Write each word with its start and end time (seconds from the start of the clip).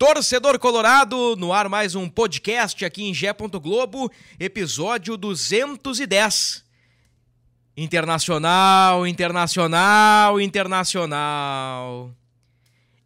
Torcedor 0.00 0.58
Colorado, 0.58 1.36
no 1.36 1.52
ar 1.52 1.68
mais 1.68 1.94
um 1.94 2.08
podcast 2.08 2.86
aqui 2.86 3.04
em 3.04 3.12
Gé. 3.12 3.34
Globo, 3.34 4.10
episódio 4.38 5.14
210. 5.14 6.64
Internacional, 7.76 9.06
internacional, 9.06 10.40
internacional. 10.40 12.16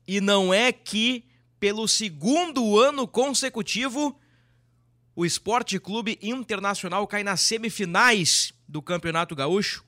E 0.07 0.21
não 0.21 0.55
é 0.55 0.71
que, 0.71 1.25
pelo 1.59 1.89
segundo 1.89 2.79
ano 2.79 3.09
consecutivo, 3.09 4.17
o 5.17 5.27
Esporte 5.27 5.81
Clube 5.81 6.17
Internacional 6.23 7.05
cai 7.09 7.25
nas 7.25 7.41
semifinais 7.41 8.55
do 8.69 8.81
Campeonato 8.81 9.35
Gaúcho. 9.35 9.85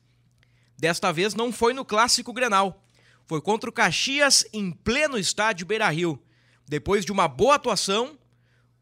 Desta 0.77 1.12
vez 1.12 1.36
não 1.36 1.52
foi 1.52 1.73
no 1.73 1.84
Clássico 1.84 2.33
Grenal, 2.33 2.83
foi 3.27 3.41
contra 3.41 3.70
o 3.70 3.73
Caxias 3.73 4.45
em 4.52 4.73
pleno 4.73 5.17
estádio 5.17 5.64
Beira-Rio. 5.64 6.20
Depois 6.69 7.05
de 7.05 7.12
uma 7.12 7.28
boa 7.28 7.55
atuação, 7.55 8.19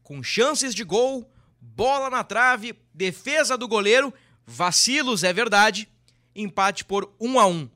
com 0.01 0.23
chances 0.23 0.73
de 0.73 0.83
gol, 0.83 1.29
bola 1.61 2.09
na 2.09 2.23
trave, 2.23 2.75
defesa 2.93 3.57
do 3.57 3.67
goleiro, 3.67 4.13
vacilos 4.45 5.23
é 5.23 5.31
verdade, 5.31 5.87
empate 6.35 6.83
por 6.83 7.13
1 7.19 7.39
a 7.39 7.47
1. 7.47 7.69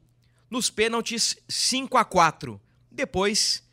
Nos 0.50 0.70
pênaltis 0.70 1.38
5 1.48 1.98
a 1.98 2.04
4. 2.04 2.60
Depois, 2.92 3.64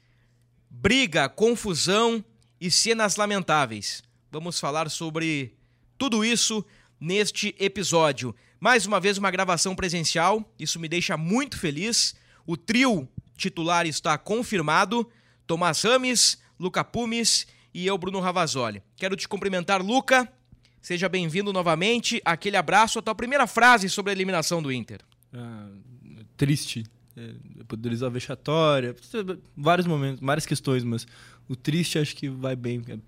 briga, 0.69 1.28
confusão 1.28 2.25
e 2.61 2.71
cenas 2.71 3.17
lamentáveis. 3.17 4.03
Vamos 4.31 4.61
falar 4.61 4.91
sobre 4.91 5.55
tudo 5.97 6.25
isso 6.25 6.65
neste 7.00 7.55
episódio. 7.59 8.34
Mais 8.61 8.87
uma 8.87 9.00
vez, 9.00 9.19
uma 9.19 9.31
gravação 9.31 9.75
presencial, 9.75 10.45
isso 10.59 10.78
me 10.78 10.89
deixa 10.89 11.17
muito 11.17 11.59
feliz. 11.59 12.15
O 12.47 12.56
trio 12.56 13.09
titular 13.37 13.87
está 13.87 14.17
confirmado: 14.19 15.11
Tomás 15.47 15.83
Rames, 15.83 16.39
Luca 16.58 16.83
Pumes 16.83 17.47
e 17.72 17.86
eu, 17.86 17.97
Bruno 17.97 18.20
Ravazoli. 18.20 18.83
Quero 18.97 19.16
te 19.16 19.28
cumprimentar, 19.28 19.83
Luca. 19.83 20.30
Seja 20.80 21.08
bem-vindo 21.08 21.53
novamente. 21.53 22.20
Aquele 22.25 22.56
abraço. 22.56 22.98
A 22.98 23.03
tua 23.03 23.14
primeira 23.14 23.47
frase 23.47 23.88
sobre 23.88 24.11
a 24.11 24.14
eliminação 24.14 24.62
do 24.62 24.72
Inter. 24.72 25.00
Ah, 25.33 25.69
triste. 26.36 26.84
É, 27.16 27.33
poderes 27.66 28.03
a 28.03 28.11
vexatória, 28.11 28.94
vários 29.56 29.86
momentos, 29.86 30.20
várias 30.20 30.44
questões, 30.44 30.84
mas 30.84 31.06
o 31.48 31.56
triste 31.56 31.98
acho 31.98 32.14
que 32.14 32.28
vai 32.28 32.55
bem 32.55 32.84
é, 32.88 32.98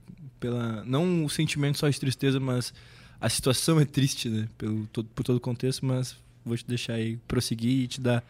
pela 0.41 0.83
não 0.84 1.27
o 1.27 1.28
sentimento 1.28 1.77
só 1.77 1.86
de 1.91 2.00
tristeza, 2.00 2.41
mas 2.41 2.73
a 3.20 3.28
situação 3.28 3.78
é 3.78 3.84
triste, 3.84 4.30
né, 4.30 4.48
pelo 4.56 4.86
todo, 4.86 5.11
por 5.14 5.25
todo 5.25 5.36
o 5.36 5.41
contexto, 5.41 5.84
mas 5.84 6.17
vou 6.42 6.56
te 6.56 6.67
deixar 6.67 6.95
aí 6.95 7.19
prosseguir 7.28 7.83
e 7.83 7.86
te 7.86 8.00
dar 8.00 8.25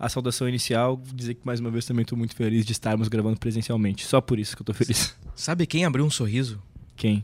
a 0.00 0.08
saudação 0.08 0.48
inicial, 0.48 0.98
dizer 1.14 1.34
que 1.34 1.42
mais 1.44 1.60
uma 1.60 1.70
vez 1.70 1.84
também 1.84 2.02
estou 2.02 2.16
muito 2.16 2.34
feliz 2.34 2.64
de 2.64 2.72
estarmos 2.72 3.06
gravando 3.06 3.38
presencialmente. 3.38 4.06
Só 4.06 4.18
por 4.18 4.38
isso 4.38 4.56
que 4.56 4.62
eu 4.62 4.64
estou 4.64 4.74
feliz. 4.74 5.14
Sabe 5.36 5.66
quem 5.66 5.84
abriu 5.84 6.06
um 6.06 6.10
sorriso? 6.10 6.60
Quem? 6.96 7.22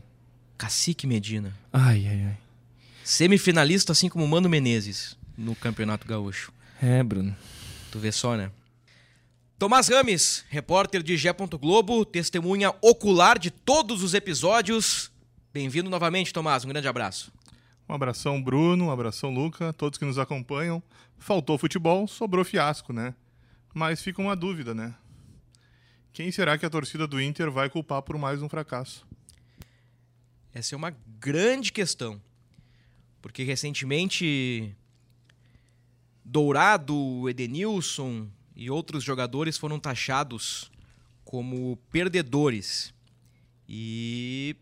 Cacique 0.59 1.07
Medina. 1.07 1.51
Ai, 1.73 2.05
ai, 2.07 2.23
ai. 2.27 2.37
Semifinalista, 3.03 3.93
assim 3.93 4.09
como 4.09 4.27
Mano 4.27 4.47
Menezes, 4.47 5.17
no 5.35 5.55
Campeonato 5.55 6.07
Gaúcho. 6.07 6.51
É, 6.79 7.01
Bruno. 7.01 7.35
Tu 7.91 7.97
vê 7.97 8.11
só, 8.11 8.37
né? 8.37 8.51
Tomás 9.57 9.87
Rames, 9.87 10.45
repórter 10.47 11.01
de 11.01 11.17
Gé. 11.17 11.33
Globo, 11.59 12.05
testemunha 12.05 12.75
ocular 12.79 13.39
de 13.39 13.49
todos 13.49 14.03
os 14.03 14.13
episódios. 14.13 15.11
Bem-vindo 15.51 15.89
novamente, 15.89 16.31
Tomás. 16.31 16.63
Um 16.63 16.69
grande 16.69 16.87
abraço. 16.87 17.31
Um 17.87 17.93
abração, 17.93 18.41
Bruno. 18.41 18.85
Um 18.85 18.91
abração, 18.91 19.33
Luca. 19.33 19.71
Todos 19.73 19.97
que 19.97 20.05
nos 20.05 20.17
acompanham. 20.17 20.81
Faltou 21.17 21.57
futebol, 21.57 22.07
sobrou 22.07 22.43
fiasco, 22.43 22.91
né? 22.91 23.15
Mas 23.73 24.01
fica 24.01 24.21
uma 24.21 24.35
dúvida, 24.35 24.73
né? 24.73 24.95
Quem 26.11 26.31
será 26.31 26.57
que 26.57 26.65
a 26.65 26.69
torcida 26.69 27.07
do 27.07 27.21
Inter 27.21 27.51
vai 27.51 27.69
culpar 27.69 28.01
por 28.01 28.17
mais 28.17 28.41
um 28.41 28.49
fracasso? 28.49 29.05
Essa 30.53 30.73
é 30.73 30.77
uma 30.77 30.95
grande 31.19 31.71
questão. 31.71 32.21
Porque 33.21 33.43
recentemente 33.43 34.75
Dourado, 36.25 37.29
Edenilson 37.29 38.27
e 38.55 38.69
outros 38.69 39.03
jogadores 39.03 39.57
foram 39.57 39.79
taxados 39.79 40.69
como 41.23 41.77
perdedores. 41.91 42.93
E 43.69 44.55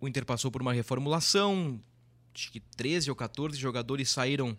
o 0.00 0.08
Inter 0.08 0.24
passou 0.24 0.50
por 0.50 0.62
uma 0.62 0.72
reformulação, 0.72 1.78
acho 2.34 2.50
que 2.50 2.60
13 2.60 3.10
ou 3.10 3.16
14 3.16 3.58
jogadores 3.58 4.08
saíram 4.08 4.56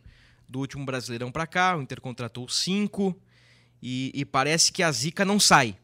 do 0.47 0.59
último 0.59 0.85
Brasileirão 0.85 1.31
para 1.31 1.47
cá, 1.47 1.75
o 1.75 1.81
Inter 1.81 1.99
contratou 1.99 2.47
cinco 2.47 3.19
e, 3.81 4.11
e, 4.13 4.23
parece 4.23 4.71
que 4.71 4.83
a 4.83 4.91
zica 4.91 5.25
não 5.25 5.39
sai. 5.39 5.75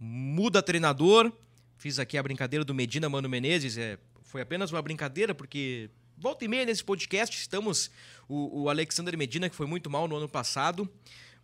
Muda 0.00 0.62
treinador, 0.62 1.30
fiz 1.76 1.98
aqui 1.98 2.16
a 2.16 2.22
brincadeira 2.22 2.64
do 2.64 2.72
Medina 2.72 3.08
Mano 3.08 3.28
Menezes, 3.28 3.76
é, 3.76 3.98
foi 4.22 4.40
apenas 4.40 4.72
uma 4.72 4.80
brincadeira 4.80 5.34
porque 5.34 5.90
volta 6.16 6.44
e 6.44 6.48
meia 6.48 6.64
nesse 6.64 6.82
podcast 6.82 7.36
estamos 7.36 7.90
o, 8.28 8.62
o 8.62 8.68
Alexander 8.70 9.16
Medina 9.18 9.50
que 9.50 9.56
foi 9.56 9.66
muito 9.66 9.90
mal 9.90 10.08
no 10.08 10.16
ano 10.16 10.28
passado, 10.28 10.88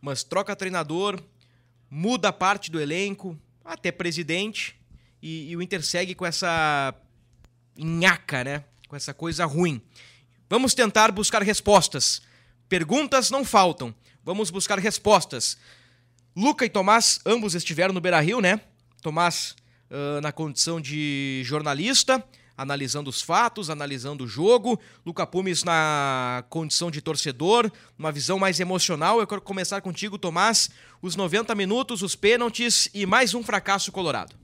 mas 0.01 0.23
troca 0.23 0.57
treinador, 0.57 1.21
muda 1.91 2.33
parte 2.33 2.71
do 2.71 2.81
elenco, 2.81 3.39
até 3.65 3.93
presidente 3.93 4.77
e, 5.25 5.51
e 5.51 5.57
o 5.57 5.63
Inter 5.63 5.83
segue 5.83 6.15
com 6.15 6.27
essa 6.27 6.95
nhaca, 7.75 8.45
né? 8.45 8.63
Com 8.87 8.95
essa 8.95 9.15
coisa 9.15 9.47
ruim. 9.47 9.81
Vamos 10.51 10.75
tentar 10.75 11.11
buscar 11.11 11.43
respostas. 11.43 12.21
Perguntas 12.69 13.31
não 13.31 13.43
faltam. 13.43 13.95
Vamos 14.23 14.51
buscar 14.51 14.79
respostas. 14.79 15.57
Luca 16.37 16.67
e 16.67 16.69
Tomás, 16.69 17.21
ambos 17.25 17.55
estiveram 17.55 17.95
no 17.95 18.03
Beira 18.03 18.21
Rio, 18.21 18.43
né? 18.43 18.61
Tomás 19.01 19.57
uh, 19.91 20.21
na 20.21 20.31
condição 20.31 20.79
de 20.79 21.41
jornalista, 21.43 22.23
analisando 22.55 23.09
os 23.09 23.23
fatos, 23.23 23.71
analisando 23.71 24.25
o 24.25 24.29
jogo. 24.29 24.79
Luca 25.07 25.27
Pumes 25.27 25.65
na 25.65 26.45
condição 26.51 26.91
de 26.91 27.01
torcedor, 27.01 27.73
uma 27.99 28.13
visão 28.13 28.39
mais 28.39 28.61
emocional. 28.61 29.21
Eu 29.21 29.27
quero 29.27 29.41
começar 29.41 29.81
contigo, 29.81 30.19
Tomás. 30.19 30.69
Os 31.01 31.17
90 31.17 31.55
minutos, 31.55 32.03
os 32.03 32.15
pênaltis 32.15 32.91
e 32.93 33.07
mais 33.07 33.33
um 33.33 33.43
fracasso 33.43 33.91
colorado. 33.91 34.44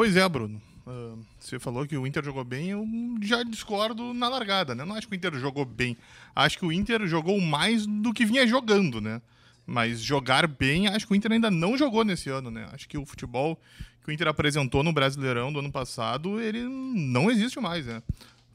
Pois 0.00 0.16
é, 0.16 0.26
Bruno. 0.26 0.62
Uh, 0.86 1.22
você 1.38 1.58
falou 1.58 1.86
que 1.86 1.94
o 1.94 2.06
Inter 2.06 2.24
jogou 2.24 2.42
bem, 2.42 2.70
eu 2.70 2.88
já 3.20 3.42
discordo 3.42 4.14
na 4.14 4.30
largada, 4.30 4.74
né? 4.74 4.82
Não 4.82 4.94
acho 4.94 5.06
que 5.06 5.12
o 5.12 5.14
Inter 5.14 5.34
jogou 5.34 5.66
bem. 5.66 5.94
Acho 6.34 6.58
que 6.58 6.64
o 6.64 6.72
Inter 6.72 7.06
jogou 7.06 7.38
mais 7.38 7.84
do 7.84 8.10
que 8.10 8.24
vinha 8.24 8.46
jogando, 8.46 8.98
né? 8.98 9.20
Mas 9.66 10.00
jogar 10.00 10.46
bem, 10.46 10.88
acho 10.88 11.06
que 11.06 11.12
o 11.12 11.14
Inter 11.14 11.32
ainda 11.32 11.50
não 11.50 11.76
jogou 11.76 12.02
nesse 12.02 12.30
ano, 12.30 12.50
né? 12.50 12.66
Acho 12.72 12.88
que 12.88 12.96
o 12.96 13.04
futebol 13.04 13.60
que 14.02 14.10
o 14.10 14.10
Inter 14.10 14.28
apresentou 14.28 14.82
no 14.82 14.90
Brasileirão 14.90 15.52
do 15.52 15.58
ano 15.58 15.70
passado, 15.70 16.40
ele 16.40 16.62
não 16.62 17.30
existe 17.30 17.60
mais, 17.60 17.84
né? 17.84 18.02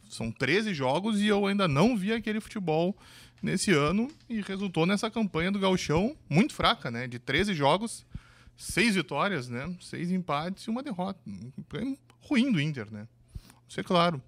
São 0.10 0.32
13 0.32 0.74
jogos 0.74 1.22
e 1.22 1.28
eu 1.28 1.46
ainda 1.46 1.68
não 1.68 1.96
vi 1.96 2.12
aquele 2.12 2.42
futebol 2.42 2.98
nesse 3.40 3.70
ano 3.70 4.10
e 4.28 4.42
resultou 4.42 4.88
nessa 4.88 5.12
campanha 5.12 5.52
do 5.52 5.60
Gauchão 5.60 6.18
muito 6.28 6.56
fraca, 6.56 6.90
né? 6.90 7.08
De 7.08 7.20
13 7.20 7.54
jogos, 7.54 8.04
seis 8.56 8.96
vitórias, 8.96 9.50
né? 9.50 9.76
Seis 9.82 10.12
empates 10.12 10.64
e 10.66 10.70
uma 10.70 10.84
derrota. 10.84 11.20
Ruim 12.22 12.52
do 12.52 12.62
Inter, 12.62 12.92
né? 12.92 13.08
Isso 13.68 13.80
é 13.80 13.84
claro. 13.84 14.22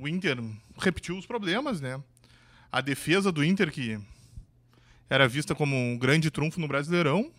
O 0.00 0.06
Inter 0.06 0.38
repetiu 0.78 1.16
os 1.18 1.26
problemas, 1.26 1.80
né? 1.80 2.00
A 2.70 2.80
defesa 2.80 3.32
do 3.32 3.44
Inter, 3.44 3.72
que 3.72 3.98
era 5.08 5.28
vista 5.28 5.54
como 5.54 5.76
um 5.76 5.98
grande 5.98 6.30
trunfo 6.30 6.60
no 6.60 6.68
Brasileirão, 6.68 7.32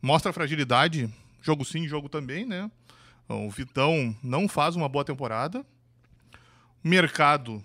mostra 0.00 0.32
fragilidade, 0.32 1.12
jogo 1.40 1.64
sim, 1.64 1.86
jogo 1.86 2.08
também, 2.08 2.44
né? 2.44 2.70
O 3.28 3.50
Vitão 3.50 4.16
não 4.22 4.48
faz 4.48 4.76
uma 4.76 4.88
boa 4.88 5.04
temporada. 5.04 5.64
O 6.84 6.88
mercado 6.88 7.62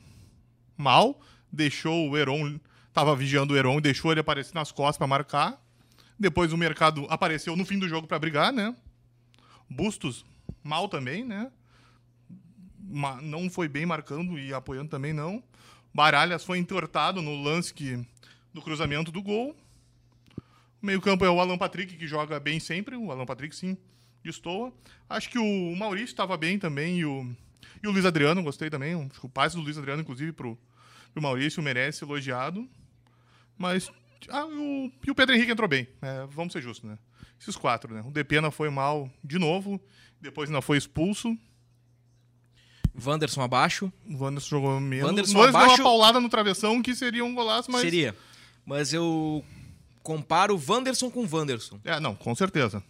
mal, 0.78 1.20
deixou 1.52 2.10
o 2.10 2.18
Heron, 2.18 2.60
estava 2.88 3.16
vigiando 3.16 3.54
o 3.54 3.58
Heron, 3.58 3.82
deixou 3.82 4.12
ele 4.12 4.22
aparecer 4.22 4.54
nas 4.54 4.72
costas 4.72 4.98
para 4.98 5.08
marcar. 5.08 5.62
Depois 6.20 6.52
o 6.52 6.58
mercado 6.58 7.06
apareceu 7.10 7.56
no 7.56 7.66
fim 7.66 7.78
do 7.78 7.88
jogo 7.88 8.08
para 8.08 8.18
brigar, 8.20 8.52
né? 8.52 8.76
Bustos 9.70 10.26
mal 10.64 10.88
também, 10.88 11.24
né? 11.24 11.52
Não 13.22 13.50
foi 13.50 13.68
bem 13.68 13.86
marcando 13.86 14.40
e 14.40 14.54
apoiando 14.54 14.90
também 14.90 15.14
não. 15.14 15.44
Baralhas 15.94 16.44
foi 16.44 16.58
entortado 16.58 17.22
no 17.22 17.42
lance 17.42 17.74
que, 17.74 18.06
do 18.54 18.62
cruzamento 18.62 19.12
do 19.12 19.22
gol. 19.22 19.56
O 20.82 20.86
meio-campo 20.86 21.26
é 21.26 21.30
o 21.30 21.40
Alan 21.40 21.58
Patrick, 21.58 21.96
que 21.96 22.08
joga 22.08 22.40
bem 22.40 22.60
sempre. 22.60 22.96
O 22.96 23.12
Alan 23.12 23.26
Patrick, 23.26 23.56
sim, 23.56 23.78
destoa. 24.24 24.72
Acho 25.10 25.30
que 25.30 25.40
o 25.40 25.76
Maurício 25.76 26.14
estava 26.14 26.38
bem 26.38 26.60
também 26.60 27.00
e 27.00 27.06
o, 27.06 27.36
e 27.82 27.88
o 27.88 27.92
Luiz 27.92 28.06
Adriano, 28.06 28.44
gostei 28.44 28.70
também. 28.70 28.94
Acho 28.94 29.20
que 29.20 29.26
o 29.26 29.30
passe 29.30 29.56
do 29.56 29.62
Luiz 29.62 29.78
Adriano, 29.78 30.02
inclusive, 30.02 30.32
pro, 30.32 30.58
pro 31.14 31.22
Maurício 31.22 31.64
merece 31.64 32.04
elogiado. 32.04 32.68
Mas. 33.58 33.92
Ah, 34.30 34.46
o, 34.46 34.92
e 35.06 35.12
o 35.12 35.16
Pedro 35.16 35.36
Henrique 35.36 35.52
entrou 35.52 35.68
bem. 35.68 35.88
É, 36.02 36.26
vamos 36.30 36.54
ser 36.54 36.62
justos, 36.62 36.90
né? 36.90 36.98
Esses 37.40 37.56
quatro, 37.56 37.94
né? 37.94 38.04
O 38.06 38.12
Depena 38.12 38.50
foi 38.52 38.70
mal 38.70 39.10
de 39.24 39.38
novo, 39.38 39.80
depois 40.20 40.50
ainda 40.50 40.62
foi 40.62 40.78
expulso. 40.78 41.38
Wanderson 43.06 43.42
abaixo. 43.42 43.92
O 44.10 44.18
Wanderson 44.24 44.50
jogou 44.50 44.80
menos. 44.80 45.08
Wanderson 45.08 45.38
o 45.38 45.40
Wanderson 45.42 45.58
abaixo- 45.58 45.76
deu 45.78 45.86
uma 45.86 45.92
paulada 45.92 46.20
no 46.20 46.30
travessão 46.30 46.82
que 46.82 46.96
seria 46.96 47.24
um 47.24 47.36
golaço, 47.36 47.72
mas. 47.72 47.82
Seria. 47.82 48.16
Mas 48.66 48.92
eu 48.92 49.44
comparo 50.02 50.60
Wanderson 50.68 51.10
com 51.12 51.28
Wanderson. 51.32 51.80
É, 51.84 52.00
não, 52.00 52.16
com 52.16 52.34
certeza. 52.34 52.84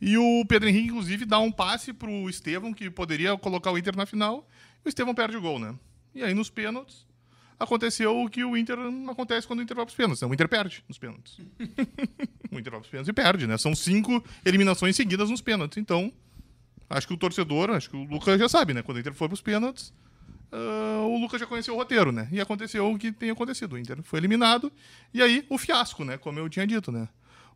E 0.00 0.16
o 0.18 0.44
Pedro 0.46 0.68
Henrique, 0.68 0.88
inclusive, 0.88 1.24
dá 1.24 1.38
um 1.38 1.50
passe 1.50 1.92
pro 1.92 2.28
Estevão, 2.28 2.72
que 2.72 2.90
poderia 2.90 3.36
colocar 3.38 3.70
o 3.72 3.78
Inter 3.78 3.96
na 3.96 4.04
final. 4.04 4.46
E 4.84 4.88
o 4.88 4.90
Estevão 4.90 5.14
perde 5.14 5.36
o 5.36 5.40
gol, 5.40 5.58
né? 5.58 5.74
E 6.14 6.22
aí, 6.22 6.34
nos 6.34 6.50
pênaltis, 6.50 7.06
aconteceu 7.58 8.16
o 8.22 8.28
que 8.28 8.44
o 8.44 8.56
Inter 8.56 8.78
acontece 9.08 9.46
quando 9.46 9.60
o 9.60 9.62
Inter 9.62 9.76
vai 9.76 9.84
pros 9.84 9.96
pênaltis. 9.96 10.22
Né? 10.22 10.28
O 10.28 10.34
Inter 10.34 10.48
perde 10.48 10.84
nos 10.88 10.98
pênaltis. 10.98 11.38
o 12.50 12.58
Inter 12.58 12.70
vai 12.70 12.80
pros 12.80 12.90
pênaltis 12.90 13.08
e 13.08 13.12
perde, 13.12 13.46
né? 13.46 13.56
São 13.58 13.74
cinco 13.74 14.22
eliminações 14.44 14.96
seguidas 14.96 15.30
nos 15.30 15.40
pênaltis. 15.40 15.78
Então, 15.78 16.12
acho 16.88 17.06
que 17.06 17.14
o 17.14 17.16
torcedor, 17.16 17.70
acho 17.70 17.90
que 17.90 17.96
o 17.96 18.04
Lucas 18.04 18.38
já 18.38 18.48
sabe, 18.48 18.74
né? 18.74 18.82
Quando 18.82 18.96
o 18.96 19.00
Inter 19.00 19.14
foi 19.14 19.28
pros 19.28 19.40
pênaltis, 19.40 19.92
ah, 20.52 21.04
o 21.06 21.18
Lucas 21.18 21.40
já 21.40 21.46
conheceu 21.46 21.74
o 21.74 21.76
roteiro, 21.76 22.12
né? 22.12 22.28
E 22.30 22.40
aconteceu 22.40 22.90
o 22.90 22.98
que 22.98 23.12
tem 23.12 23.30
acontecido. 23.30 23.74
O 23.74 23.78
Inter 23.78 24.02
foi 24.02 24.18
eliminado. 24.18 24.72
E 25.12 25.22
aí, 25.22 25.44
o 25.48 25.58
fiasco, 25.58 26.04
né? 26.04 26.16
Como 26.18 26.38
eu 26.38 26.48
tinha 26.48 26.66
dito, 26.66 26.92
né? 26.92 27.08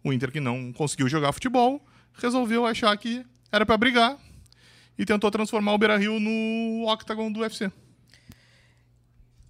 O 0.03 0.13
Inter 0.13 0.33
que 0.33 0.41
não 0.41 0.73
conseguiu 0.73 1.09
jogar 1.09 1.33
futebol, 1.33 1.85
resolveu 2.15 2.67
achar 2.67 2.97
que 2.97 3.25
era 3.53 3.67
pra 3.67 3.77
brigar 3.77 4.17
e 4.99 5.05
tentou 5.05 5.31
transformar 5.31 5.73
o 5.73 5.79
Beira-Rio 5.79 6.19
no 6.19 6.91
octagon 6.91 7.31
do 7.31 7.41
UFC. 7.41 7.71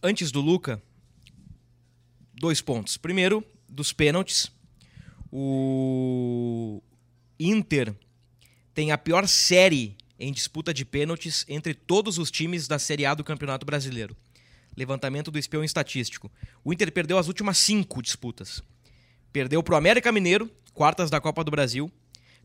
Antes 0.03 0.33
do 0.33 0.41
Luca, 0.41 0.83
dois 2.33 2.63
pontos. 2.63 2.97
Primeiro, 2.97 3.45
dos 3.69 3.93
pênaltis. 3.93 4.51
O 5.31 6.83
Inter 7.39 7.95
tem 8.73 8.93
a 8.93 8.99
pior 8.99 9.29
série 9.29 9.95
em 10.19 10.33
disputa 10.33 10.73
de 10.73 10.87
pênaltis 10.87 11.45
entre 11.47 11.75
todos 11.75 12.17
os 12.17 12.31
times 12.31 12.67
da 12.67 12.79
Série 12.79 13.05
A 13.05 13.13
do 13.13 13.23
Campeonato 13.23 13.67
Brasileiro. 13.67 14.17
Levantamento 14.75 15.31
do 15.31 15.39
espião 15.39 15.63
estatístico. 15.63 16.33
O 16.65 16.73
Inter 16.73 16.91
perdeu 16.91 17.19
as 17.19 17.29
últimas 17.29 17.59
cinco 17.59 18.01
disputas. 18.01 18.63
Perdeu 19.31 19.63
pro 19.63 19.77
América 19.77 20.11
Mineiro, 20.11 20.51
quartas 20.73 21.11
da 21.11 21.21
Copa 21.21 21.45
do 21.45 21.51
Brasil. 21.51 21.93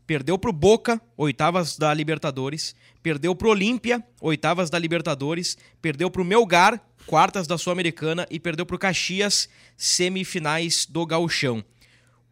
Perdeu 0.06 0.38
pro 0.38 0.52
Boca, 0.52 1.00
oitavas 1.16 1.78
da 1.78 1.92
Libertadores. 1.94 2.76
Perdeu 3.02 3.34
pro 3.34 3.48
Olímpia, 3.48 4.04
oitavas 4.20 4.68
da 4.68 4.78
Libertadores. 4.78 5.56
Perdeu 5.80 6.10
pro 6.10 6.24
Melgar, 6.24 6.80
quartas 7.06 7.46
da 7.46 7.56
Sul-Americana. 7.56 8.26
E 8.30 8.38
perdeu 8.38 8.66
pro 8.66 8.78
Caxias, 8.78 9.48
semifinais 9.76 10.86
do 10.86 11.06
Gauchão. 11.06 11.64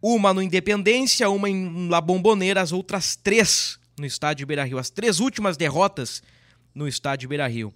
Uma 0.01 0.33
no 0.33 0.41
Independência, 0.41 1.29
uma 1.29 1.49
em 1.49 1.87
La 1.89 1.99
Bombonera, 1.99 2.61
as 2.61 2.71
outras 2.71 3.15
três 3.15 3.79
no 3.97 4.05
estádio 4.05 4.45
Beira-Rio. 4.45 4.77
As 4.77 4.89
três 4.89 5.19
últimas 5.19 5.57
derrotas 5.57 6.21
no 6.73 6.87
estádio 6.87 7.29
Beira-Rio. 7.29 7.73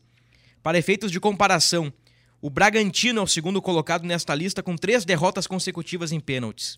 Para 0.61 0.77
efeitos 0.77 1.11
de 1.11 1.19
comparação, 1.19 1.91
o 2.41 2.49
Bragantino 2.49 3.19
é 3.19 3.23
o 3.23 3.27
segundo 3.27 3.61
colocado 3.61 4.05
nesta 4.05 4.35
lista 4.35 4.61
com 4.61 4.75
três 4.75 5.05
derrotas 5.05 5.47
consecutivas 5.47 6.11
em 6.11 6.19
pênaltis. 6.19 6.75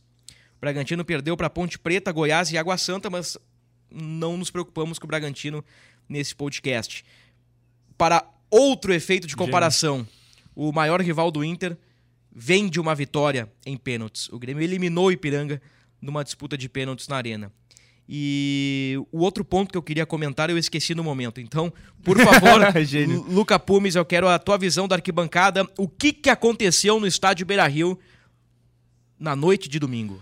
O 0.58 0.62
Bragantino 0.62 1.04
perdeu 1.04 1.36
para 1.36 1.50
Ponte 1.50 1.78
Preta, 1.80 2.12
Goiás 2.12 2.52
e 2.52 2.58
Água 2.58 2.78
Santa, 2.78 3.10
mas 3.10 3.38
não 3.90 4.38
nos 4.38 4.50
preocupamos 4.50 4.98
com 4.98 5.06
o 5.06 5.08
Bragantino 5.08 5.66
nesse 6.08 6.36
podcast. 6.36 7.04
Para 7.98 8.24
outro 8.52 8.94
efeito 8.94 9.26
de 9.26 9.36
comparação, 9.36 10.08
o 10.56 10.72
maior 10.72 11.02
rival 11.02 11.32
do 11.32 11.44
Inter 11.44 11.78
vem 12.32 12.70
de 12.70 12.80
uma 12.80 12.94
vitória 12.94 13.52
em 13.66 13.78
pênaltis. 13.78 14.30
O 14.30 14.38
Grêmio 14.38 14.62
eliminou 14.62 15.08
o 15.08 15.12
Ipiranga 15.12 15.62
numa 16.02 16.24
disputa 16.24 16.58
de 16.58 16.70
pênaltis 16.70 17.08
na 17.08 17.16
Arena. 17.16 17.52
E 18.08 18.98
o 19.12 19.20
outro 19.20 19.46
ponto 19.46 19.72
que 19.72 19.78
eu 19.78 19.82
queria 19.82 20.06
comentar 20.06 20.50
eu 20.50 20.58
esqueci 20.58 20.94
no 20.94 21.04
momento. 21.04 21.40
Então, 21.40 21.72
por 22.04 22.18
favor, 22.22 22.60
Luca 23.30 23.58
Pumes, 23.58 23.96
eu 23.96 24.04
quero 24.04 24.28
a 24.28 24.38
tua 24.38 24.58
visão 24.58 24.88
da 24.88 24.96
arquibancada. 24.96 25.66
O 25.78 25.88
que, 25.88 26.12
que 26.12 26.30
aconteceu 26.30 27.00
no 27.00 27.08
estádio 27.08 27.46
Beira-Rio 27.46 27.98
na 29.18 29.36
noite 29.36 29.70
de 29.70 29.80
domingo? 29.80 30.22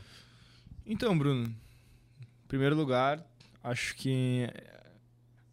Então, 0.86 1.18
Bruno, 1.18 1.46
em 1.46 2.48
primeiro 2.48 2.76
lugar, 2.76 3.24
acho 3.64 3.96
que 3.96 4.48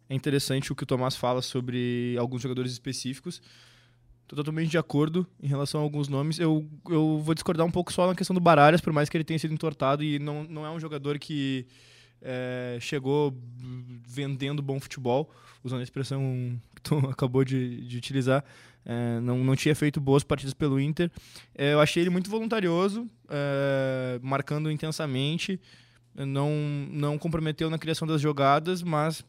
é 0.09 0.15
interessante 0.15 0.71
o 0.71 0.75
que 0.75 0.83
o 0.83 0.85
Tomás 0.85 1.15
fala 1.15 1.41
sobre 1.41 2.15
alguns 2.17 2.41
jogadores 2.41 2.71
específicos. 2.71 3.41
Estou 4.23 4.37
totalmente 4.37 4.69
de 4.69 4.77
acordo 4.77 5.25
em 5.41 5.47
relação 5.47 5.79
a 5.79 5.83
alguns 5.83 6.07
nomes. 6.07 6.39
Eu, 6.39 6.67
eu 6.89 7.19
vou 7.19 7.33
discordar 7.33 7.65
um 7.65 7.71
pouco 7.71 7.93
só 7.93 8.07
na 8.07 8.15
questão 8.15 8.33
do 8.33 8.39
Baralhas, 8.39 8.81
por 8.81 8.91
mais 8.91 9.09
que 9.09 9.15
ele 9.15 9.23
tenha 9.23 9.39
sido 9.39 9.53
entortado 9.53 10.03
e 10.03 10.19
não, 10.19 10.43
não 10.43 10.65
é 10.65 10.69
um 10.69 10.79
jogador 10.79 11.17
que 11.17 11.65
é, 12.21 12.77
chegou 12.81 13.33
vendendo 14.05 14.61
bom 14.61 14.79
futebol, 14.79 15.29
usando 15.63 15.79
a 15.79 15.83
expressão 15.83 16.59
que 16.75 16.81
tu 16.81 16.97
acabou 17.09 17.43
de, 17.43 17.85
de 17.85 17.97
utilizar. 17.97 18.43
É, 18.85 19.19
não, 19.19 19.43
não 19.43 19.55
tinha 19.55 19.75
feito 19.75 19.99
boas 19.99 20.23
partidas 20.23 20.53
pelo 20.53 20.79
Inter. 20.79 21.11
É, 21.55 21.73
eu 21.73 21.81
achei 21.81 22.03
ele 22.03 22.09
muito 22.09 22.29
voluntarioso, 22.29 23.09
marcando 24.21 24.71
intensamente. 24.71 25.59
Não, 26.25 26.49
não 26.91 27.15
comprometeu 27.17 27.69
na 27.69 27.77
criação 27.77 28.07
das 28.07 28.19
jogadas, 28.19 28.81
mas, 28.81 29.23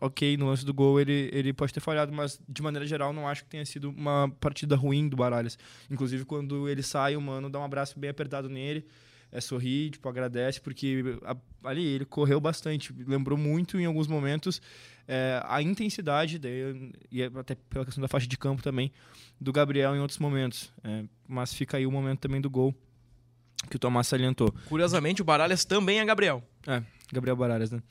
ok, 0.00 0.36
no 0.36 0.46
lance 0.46 0.66
do 0.66 0.74
gol 0.74 1.00
ele, 1.00 1.30
ele 1.32 1.50
pode 1.52 1.72
ter 1.72 1.80
falhado, 1.80 2.12
mas 2.12 2.38
de 2.46 2.60
maneira 2.60 2.86
geral 2.86 3.10
não 3.10 3.26
acho 3.26 3.42
que 3.44 3.48
tenha 3.48 3.64
sido 3.64 3.88
uma 3.88 4.30
partida 4.38 4.76
ruim 4.76 5.08
do 5.08 5.16
Baralhas. 5.16 5.58
Inclusive, 5.90 6.26
quando 6.26 6.68
ele 6.68 6.82
sai, 6.82 7.16
o 7.16 7.20
mano 7.22 7.48
dá 7.48 7.58
um 7.58 7.64
abraço 7.64 7.98
bem 7.98 8.10
apertado 8.10 8.50
nele, 8.50 8.84
é, 9.32 9.40
sorri, 9.40 9.88
tipo, 9.90 10.06
agradece, 10.10 10.60
porque 10.60 11.02
a- 11.24 11.36
ali 11.64 11.84
ele 11.84 12.04
correu 12.04 12.38
bastante, 12.38 12.92
lembrou 13.06 13.38
muito 13.38 13.78
em 13.80 13.86
alguns 13.86 14.06
momentos 14.06 14.60
é, 15.08 15.40
a 15.46 15.62
intensidade, 15.62 16.40
e 17.10 17.22
até 17.22 17.54
pela 17.54 17.84
questão 17.84 18.02
da 18.02 18.08
faixa 18.08 18.26
de 18.26 18.36
campo 18.36 18.62
também, 18.62 18.92
do 19.40 19.52
Gabriel 19.52 19.94
em 19.96 20.00
outros 20.00 20.18
momentos. 20.18 20.70
É, 20.84 21.04
mas 21.26 21.54
fica 21.54 21.76
aí 21.78 21.86
o 21.86 21.90
momento 21.90 22.20
também 22.20 22.40
do 22.40 22.50
gol 22.50 22.74
que 23.68 23.76
o 23.76 23.78
Tomás 23.78 24.06
salientou. 24.06 24.54
Curiosamente, 24.68 25.22
o 25.22 25.24
Baralhas 25.24 25.64
também 25.64 25.98
é 25.98 26.04
Gabriel. 26.04 26.42
É, 26.66 26.82
Gabriel 27.12 27.36
Baralhas, 27.36 27.70
né? 27.70 27.82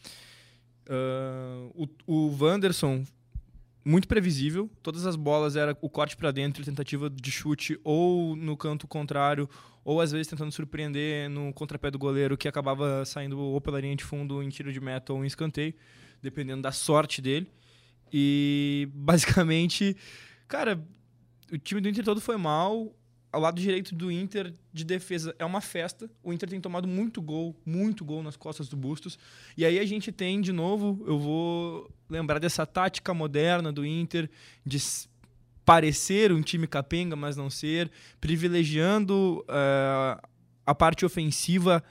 Ah, 0.89 1.67
o, 1.73 1.87
o 2.05 2.37
Wanderson, 2.39 3.03
muito 3.83 4.07
previsível. 4.07 4.69
Todas 4.81 5.05
as 5.05 5.15
bolas 5.15 5.55
era 5.55 5.77
o 5.81 5.89
corte 5.89 6.15
pra 6.15 6.31
dentro, 6.31 6.63
tentativa 6.63 7.09
de 7.09 7.31
chute 7.31 7.79
ou 7.83 8.35
no 8.35 8.55
canto 8.55 8.87
contrário, 8.87 9.49
ou 9.83 10.01
às 10.01 10.11
vezes 10.11 10.27
tentando 10.27 10.51
surpreender 10.51 11.29
no 11.29 11.53
contrapé 11.53 11.91
do 11.91 11.99
goleiro, 11.99 12.37
que 12.37 12.47
acabava 12.47 13.05
saindo 13.05 13.39
ou 13.39 13.59
pela 13.61 13.79
linha 13.79 13.95
de 13.95 14.03
fundo 14.03 14.41
em 14.41 14.49
tiro 14.49 14.71
de 14.71 14.79
meta 14.79 15.13
ou 15.13 15.23
em 15.23 15.27
escanteio, 15.27 15.73
dependendo 16.21 16.61
da 16.61 16.71
sorte 16.71 17.21
dele. 17.21 17.47
E 18.11 18.87
basicamente, 18.93 19.95
cara, 20.47 20.83
o 21.51 21.57
time 21.57 21.81
do 21.81 21.89
Inter 21.89 22.03
todo 22.03 22.21
foi 22.21 22.37
mal. 22.37 22.95
Ao 23.35 23.41
lado 23.41 23.59
direito 23.59 23.93
do 23.93 24.09
Inter 24.09 24.53
de 24.71 24.85
defesa 24.85 25.35
é 25.37 25.43
uma 25.43 25.59
festa. 25.59 26.09
O 26.23 26.31
Inter 26.31 26.47
tem 26.47 26.61
tomado 26.61 26.87
muito 26.87 27.21
gol, 27.21 27.53
muito 27.65 28.05
gol 28.05 28.23
nas 28.23 28.37
costas 28.37 28.69
do 28.69 28.77
Bustos. 28.77 29.19
E 29.57 29.65
aí 29.65 29.77
a 29.77 29.85
gente 29.85 30.09
tem, 30.09 30.39
de 30.39 30.53
novo, 30.53 31.03
eu 31.05 31.19
vou 31.19 31.91
lembrar 32.09 32.39
dessa 32.39 32.65
tática 32.65 33.13
moderna 33.13 33.73
do 33.73 33.85
Inter 33.85 34.29
de 34.65 34.77
parecer 35.65 36.31
um 36.31 36.41
time 36.41 36.65
capenga, 36.65 37.17
mas 37.17 37.35
não 37.35 37.49
ser, 37.49 37.91
privilegiando 38.21 39.43
eh, 39.49 40.17
a 40.65 40.73
parte 40.73 41.05
ofensiva 41.05 41.83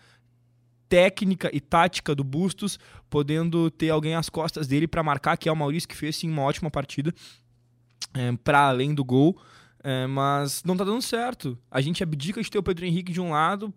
técnica 0.88 1.50
e 1.52 1.60
tática 1.60 2.14
do 2.14 2.24
Bustos, 2.24 2.78
podendo 3.10 3.70
ter 3.70 3.90
alguém 3.90 4.14
às 4.14 4.30
costas 4.30 4.66
dele 4.66 4.88
para 4.88 5.02
marcar, 5.02 5.36
que 5.36 5.46
é 5.46 5.52
o 5.52 5.56
Maurício, 5.56 5.90
que 5.90 5.94
fez 5.94 6.16
sim 6.16 6.30
uma 6.30 6.40
ótima 6.40 6.70
partida, 6.70 7.14
para 8.42 8.66
além 8.66 8.94
do 8.94 9.04
gol. 9.04 9.38
É, 9.86 10.06
mas 10.06 10.64
não 10.64 10.76
tá 10.78 10.82
dando 10.82 11.02
certo. 11.02 11.58
A 11.70 11.78
gente 11.82 12.02
abdica 12.02 12.42
de 12.42 12.50
ter 12.50 12.58
o 12.58 12.62
Pedro 12.62 12.86
Henrique 12.86 13.12
de 13.12 13.20
um 13.20 13.30
lado, 13.32 13.72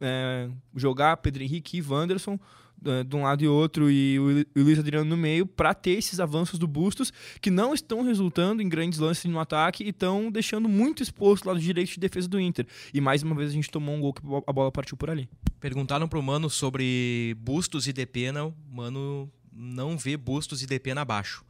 é, 0.00 0.50
jogar 0.74 1.16
Pedro 1.18 1.44
Henrique 1.44 1.78
e 1.78 1.82
Wanderson 1.82 2.36
é, 2.84 3.04
de 3.04 3.14
um 3.14 3.22
lado 3.22 3.44
e 3.44 3.46
outro 3.46 3.88
e 3.88 4.18
o, 4.18 4.60
Luiz 4.60 4.78
Adriano 4.80 5.08
no 5.08 5.16
meio 5.16 5.46
para 5.46 5.72
ter 5.72 5.92
esses 5.92 6.18
avanços 6.18 6.58
do 6.58 6.66
Bustos 6.66 7.12
que 7.40 7.50
não 7.50 7.72
estão 7.72 8.02
resultando 8.02 8.60
em 8.60 8.68
grandes 8.68 8.98
lances 8.98 9.24
no 9.24 9.38
ataque 9.38 9.84
e 9.84 9.90
estão 9.90 10.28
deixando 10.28 10.68
muito 10.68 11.04
exposto 11.04 11.44
o 11.44 11.48
lado 11.48 11.60
direito 11.60 11.92
de 11.92 12.00
defesa 12.00 12.28
do 12.28 12.40
Inter. 12.40 12.66
E 12.92 13.00
mais 13.00 13.22
uma 13.22 13.36
vez 13.36 13.50
a 13.50 13.54
gente 13.54 13.70
tomou 13.70 13.94
um 13.94 14.00
gol 14.00 14.12
que 14.12 14.22
a 14.46 14.52
bola 14.52 14.72
partiu 14.72 14.96
por 14.96 15.08
ali. 15.08 15.28
Perguntaram 15.60 16.08
pro 16.08 16.20
Mano 16.20 16.50
sobre 16.50 17.36
Bustos 17.38 17.86
e 17.86 17.92
Depena. 17.92 18.44
O 18.44 18.54
Mano 18.68 19.30
não 19.52 19.96
vê 19.96 20.16
Bustos 20.16 20.62
e 20.62 20.66
Depena 20.66 21.02
abaixo. 21.02 21.44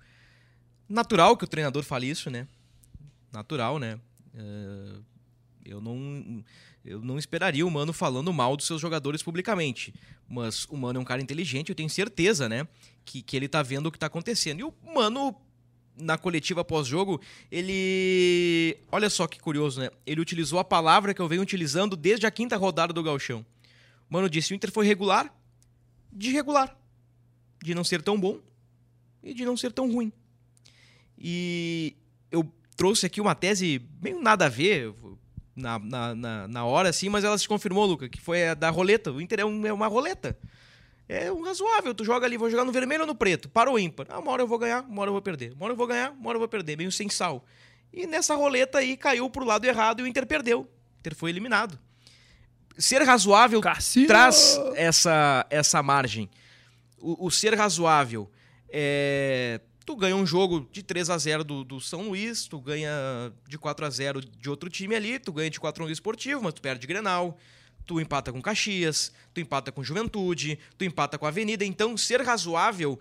Natural 0.86 1.36
que 1.38 1.44
o 1.44 1.48
treinador 1.48 1.82
fale 1.82 2.08
isso, 2.08 2.30
né? 2.30 2.46
Natural, 3.34 3.78
né? 3.78 3.98
É, 4.34 4.96
Eu 5.64 5.80
não, 5.80 6.44
eu 6.84 7.00
não 7.00 7.18
esperaria 7.18 7.66
o 7.66 7.70
Mano 7.70 7.92
falando 7.92 8.32
mal 8.32 8.56
dos 8.56 8.66
seus 8.66 8.80
jogadores 8.80 9.22
publicamente. 9.22 9.92
Mas 10.28 10.66
o 10.66 10.76
Mano 10.76 10.98
é 10.98 11.02
um 11.02 11.04
cara 11.04 11.20
inteligente, 11.20 11.70
eu 11.70 11.74
tenho 11.74 11.90
certeza, 11.90 12.48
né? 12.48 12.68
Que, 13.04 13.22
que 13.22 13.36
ele 13.36 13.48
tá 13.48 13.62
vendo 13.62 13.86
o 13.86 13.92
que 13.92 13.98
tá 13.98 14.06
acontecendo. 14.06 14.60
E 14.60 14.64
o 14.64 14.72
Mano, 14.94 15.34
na 15.98 16.16
coletiva 16.16 16.64
pós-jogo, 16.64 17.20
ele. 17.50 18.76
Olha 18.92 19.10
só 19.10 19.26
que 19.26 19.40
curioso, 19.40 19.80
né? 19.80 19.90
Ele 20.06 20.20
utilizou 20.20 20.58
a 20.58 20.64
palavra 20.64 21.12
que 21.12 21.20
eu 21.20 21.28
venho 21.28 21.42
utilizando 21.42 21.96
desde 21.96 22.26
a 22.26 22.30
quinta 22.30 22.56
rodada 22.56 22.92
do 22.92 23.02
Galchão. 23.02 23.44
O 24.08 24.14
Mano 24.14 24.30
disse: 24.30 24.52
o 24.52 24.54
Inter 24.54 24.70
foi 24.70 24.86
regular, 24.86 25.34
de 26.12 26.30
regular. 26.30 26.76
De 27.62 27.74
não 27.74 27.82
ser 27.82 28.02
tão 28.02 28.20
bom 28.20 28.38
e 29.22 29.32
de 29.32 29.44
não 29.44 29.56
ser 29.56 29.72
tão 29.72 29.90
ruim. 29.90 30.12
E 31.16 31.96
eu 32.30 32.44
trouxe 32.76 33.06
aqui 33.06 33.20
uma 33.20 33.34
tese 33.34 33.78
bem 33.78 34.20
nada 34.20 34.46
a 34.46 34.48
ver 34.48 34.94
na, 35.54 35.78
na, 35.78 36.14
na, 36.14 36.48
na 36.48 36.64
hora, 36.64 36.88
assim, 36.88 37.08
mas 37.08 37.24
ela 37.24 37.38
se 37.38 37.46
confirmou, 37.46 37.86
Luca, 37.86 38.08
que 38.08 38.20
foi 38.20 38.48
a 38.48 38.54
da 38.54 38.70
roleta. 38.70 39.12
O 39.12 39.20
Inter 39.20 39.40
é, 39.40 39.44
um, 39.44 39.66
é 39.66 39.72
uma 39.72 39.86
roleta. 39.86 40.36
É 41.08 41.30
um 41.30 41.42
razoável. 41.42 41.94
Tu 41.94 42.04
joga 42.04 42.26
ali, 42.26 42.36
vou 42.36 42.50
jogar 42.50 42.64
no 42.64 42.72
vermelho 42.72 43.02
ou 43.02 43.06
no 43.06 43.14
preto? 43.14 43.48
Para 43.48 43.70
o 43.70 43.78
ímpar. 43.78 44.06
Ah, 44.08 44.18
uma 44.18 44.32
hora 44.32 44.42
eu 44.42 44.46
vou 44.46 44.58
ganhar, 44.58 44.82
uma 44.82 45.02
hora 45.02 45.08
eu 45.10 45.12
vou 45.12 45.22
perder. 45.22 45.52
Uma 45.52 45.66
hora 45.66 45.72
eu 45.72 45.76
vou 45.76 45.86
ganhar, 45.86 46.10
uma 46.12 46.28
hora 46.28 46.36
eu 46.36 46.40
vou 46.40 46.48
perder. 46.48 46.76
Meio 46.76 46.90
sem 46.90 47.08
sal. 47.08 47.44
E 47.92 48.06
nessa 48.06 48.34
roleta 48.34 48.78
aí 48.78 48.96
caiu 48.96 49.28
pro 49.30 49.44
lado 49.44 49.64
errado 49.64 50.00
e 50.00 50.02
o 50.02 50.06
Inter 50.06 50.26
perdeu. 50.26 50.62
O 50.62 50.98
Inter 51.00 51.14
foi 51.14 51.30
eliminado. 51.30 51.78
Ser 52.76 53.02
razoável 53.02 53.60
Cassino! 53.60 54.08
traz 54.08 54.58
essa, 54.74 55.46
essa 55.48 55.82
margem. 55.82 56.28
O, 56.98 57.26
o 57.26 57.30
ser 57.30 57.54
razoável 57.54 58.28
é. 58.68 59.60
Tu 59.84 59.96
ganha 59.96 60.16
um 60.16 60.24
jogo 60.24 60.66
de 60.72 60.82
3 60.82 61.10
a 61.10 61.18
0 61.18 61.44
do, 61.44 61.62
do 61.62 61.80
São 61.80 62.08
Luís, 62.08 62.46
tu 62.46 62.58
ganha 62.58 62.90
de 63.46 63.58
4 63.58 63.84
a 63.84 63.90
0 63.90 64.20
de 64.20 64.48
outro 64.48 64.70
time 64.70 64.94
ali, 64.94 65.18
tu 65.18 65.32
ganha 65.32 65.50
de 65.50 65.60
4 65.60 65.82
a 65.82 65.84
1 65.84 65.88
do 65.88 65.92
Esportivo, 65.92 66.42
mas 66.42 66.54
tu 66.54 66.62
perde 66.62 66.80
de 66.80 66.86
Grenal, 66.86 67.38
tu 67.84 68.00
empata 68.00 68.32
com 68.32 68.40
Caxias, 68.40 69.12
tu 69.34 69.40
empata 69.40 69.70
com 69.70 69.84
Juventude, 69.84 70.58
tu 70.78 70.84
empata 70.84 71.18
com 71.18 71.26
Avenida. 71.26 71.64
Então, 71.64 71.96
ser 71.96 72.22
razoável 72.22 72.98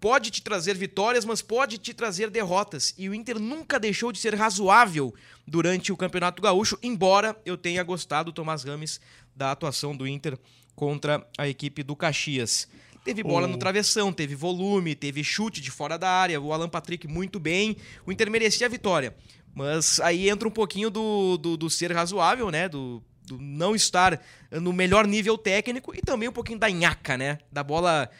pode 0.00 0.30
te 0.30 0.42
trazer 0.42 0.76
vitórias, 0.76 1.24
mas 1.24 1.42
pode 1.42 1.78
te 1.78 1.92
trazer 1.92 2.30
derrotas. 2.30 2.94
E 2.96 3.08
o 3.08 3.14
Inter 3.14 3.38
nunca 3.38 3.78
deixou 3.78 4.10
de 4.10 4.18
ser 4.18 4.34
razoável 4.34 5.14
durante 5.46 5.92
o 5.92 5.96
Campeonato 5.96 6.40
Gaúcho, 6.40 6.78
embora 6.82 7.38
eu 7.44 7.56
tenha 7.56 7.82
gostado, 7.82 8.32
Tomás 8.32 8.64
Rames, 8.64 9.00
da 9.36 9.52
atuação 9.52 9.94
do 9.94 10.06
Inter 10.06 10.38
contra 10.74 11.26
a 11.36 11.46
equipe 11.46 11.82
do 11.82 11.94
Caxias. 11.94 12.66
Teve 13.04 13.22
bola 13.22 13.46
no 13.46 13.56
travessão, 13.56 14.12
teve 14.12 14.34
volume, 14.34 14.94
teve 14.94 15.24
chute 15.24 15.60
de 15.60 15.70
fora 15.70 15.98
da 15.98 16.10
área, 16.10 16.40
o 16.40 16.52
Alan 16.52 16.68
Patrick 16.68 17.08
muito 17.08 17.40
bem. 17.40 17.76
O 18.04 18.12
Inter 18.12 18.30
merecia 18.30 18.66
a 18.66 18.70
vitória. 18.70 19.16
Mas 19.54 19.98
aí 20.00 20.28
entra 20.28 20.46
um 20.46 20.50
pouquinho 20.50 20.90
do, 20.90 21.36
do, 21.38 21.56
do 21.56 21.70
ser 21.70 21.92
razoável, 21.92 22.50
né? 22.50 22.68
Do, 22.68 23.02
do 23.26 23.38
não 23.38 23.74
estar 23.74 24.20
no 24.50 24.72
melhor 24.72 25.06
nível 25.06 25.38
técnico 25.38 25.94
e 25.94 26.00
também 26.00 26.28
um 26.28 26.32
pouquinho 26.32 26.58
da 26.58 26.68
nhaca, 26.68 27.16
né? 27.16 27.38
Da 27.50 27.62
bola 27.62 28.10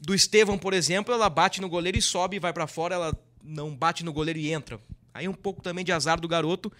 do 0.00 0.14
Estevão, 0.14 0.58
por 0.58 0.72
exemplo, 0.72 1.14
ela 1.14 1.28
bate 1.28 1.60
no 1.60 1.68
goleiro 1.68 1.98
e 1.98 2.02
sobe 2.02 2.36
e 2.36 2.40
vai 2.40 2.52
para 2.52 2.66
fora, 2.66 2.94
ela 2.94 3.18
não 3.44 3.74
bate 3.74 4.04
no 4.04 4.12
goleiro 4.12 4.38
e 4.38 4.52
entra. 4.52 4.80
Aí 5.14 5.28
um 5.28 5.34
pouco 5.34 5.62
também 5.62 5.84
de 5.84 5.92
azar 5.92 6.20
do 6.20 6.26
garoto, 6.26 6.72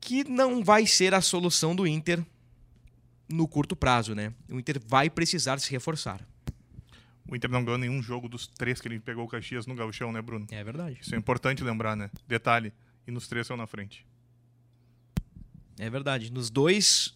que 0.00 0.22
não 0.24 0.62
vai 0.62 0.86
ser 0.86 1.14
a 1.14 1.20
solução 1.20 1.74
do 1.74 1.86
Inter 1.86 2.24
no 3.32 3.48
curto 3.48 3.74
prazo, 3.74 4.14
né? 4.14 4.32
O 4.50 4.58
Inter 4.58 4.80
vai 4.86 5.08
precisar 5.08 5.58
se 5.58 5.70
reforçar. 5.70 6.20
O 7.28 7.34
Inter 7.34 7.50
não 7.50 7.64
ganhou 7.64 7.78
nenhum 7.78 8.02
jogo 8.02 8.28
dos 8.28 8.46
três 8.46 8.80
que 8.80 8.88
ele 8.88 9.00
pegou 9.00 9.24
o 9.24 9.28
Caxias 9.28 9.66
no 9.66 9.74
Gauchão, 9.74 10.12
né, 10.12 10.20
Bruno? 10.20 10.46
É 10.50 10.62
verdade. 10.62 10.98
Isso 11.00 11.14
é 11.14 11.18
importante 11.18 11.64
lembrar, 11.64 11.96
né? 11.96 12.10
Detalhe, 12.28 12.72
e 13.06 13.10
nos 13.10 13.26
três 13.28 13.46
são 13.46 13.56
na 13.56 13.66
frente. 13.66 14.04
É 15.78 15.88
verdade. 15.88 16.30
Nos 16.30 16.50
dois, 16.50 17.14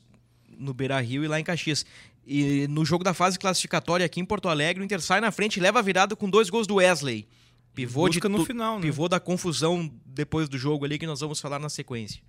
no 0.49 0.73
Beira 0.73 0.99
Rio 1.01 1.25
e 1.25 1.29
lá 1.29 1.39
em 1.39 1.45
Caxias. 1.45 1.85
E 2.27 2.67
no 2.69 2.85
jogo 2.85 3.05
da 3.05 3.15
fase 3.15 3.39
classificatória 3.39 4.05
aqui 4.07 4.19
em 4.21 4.25
Porto 4.25 4.49
Alegre, 4.49 4.83
o 4.83 4.85
Inter 4.85 5.01
sai 5.01 5.21
na 5.21 5.31
frente 5.31 5.59
e 5.59 5.61
leva 5.61 5.79
a 5.79 5.83
virada 5.83 6.17
com 6.17 6.29
dois 6.29 6.49
gols 6.51 6.67
do 6.67 6.77
Wesley. 6.77 7.29
Pivô, 7.75 8.09
de 8.09 8.17
Busca 8.17 8.29
no 8.29 8.39
tu- 8.39 8.47
final, 8.47 8.77
né? 8.77 8.83
pivô 8.83 9.07
da 9.09 9.21
confusão 9.21 9.93
depois 10.07 10.49
do 10.49 10.57
jogo 10.57 10.85
ali 10.87 10.99
que 10.99 11.07
nós 11.07 11.21
vamos 11.21 11.39
falar 11.39 11.59
na 11.59 11.69
sequência. 11.69 12.23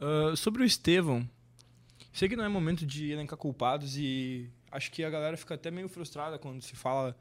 Ah, 0.00 0.34
sobre 0.36 0.62
o 0.62 0.64
Estevão, 0.64 1.28
sei 2.12 2.28
que 2.28 2.36
não 2.36 2.44
é 2.44 2.48
momento 2.48 2.84
de 2.86 3.10
elencar 3.10 3.38
culpados 3.38 3.96
e 3.96 4.50
acho 4.70 4.90
que 4.90 5.04
a 5.04 5.10
galera 5.10 5.36
fica 5.36 5.54
até 5.54 5.70
meio 5.70 5.88
frustrada 5.88 6.38
quando 6.38 6.62
se 6.62 6.76
fala 6.76 7.16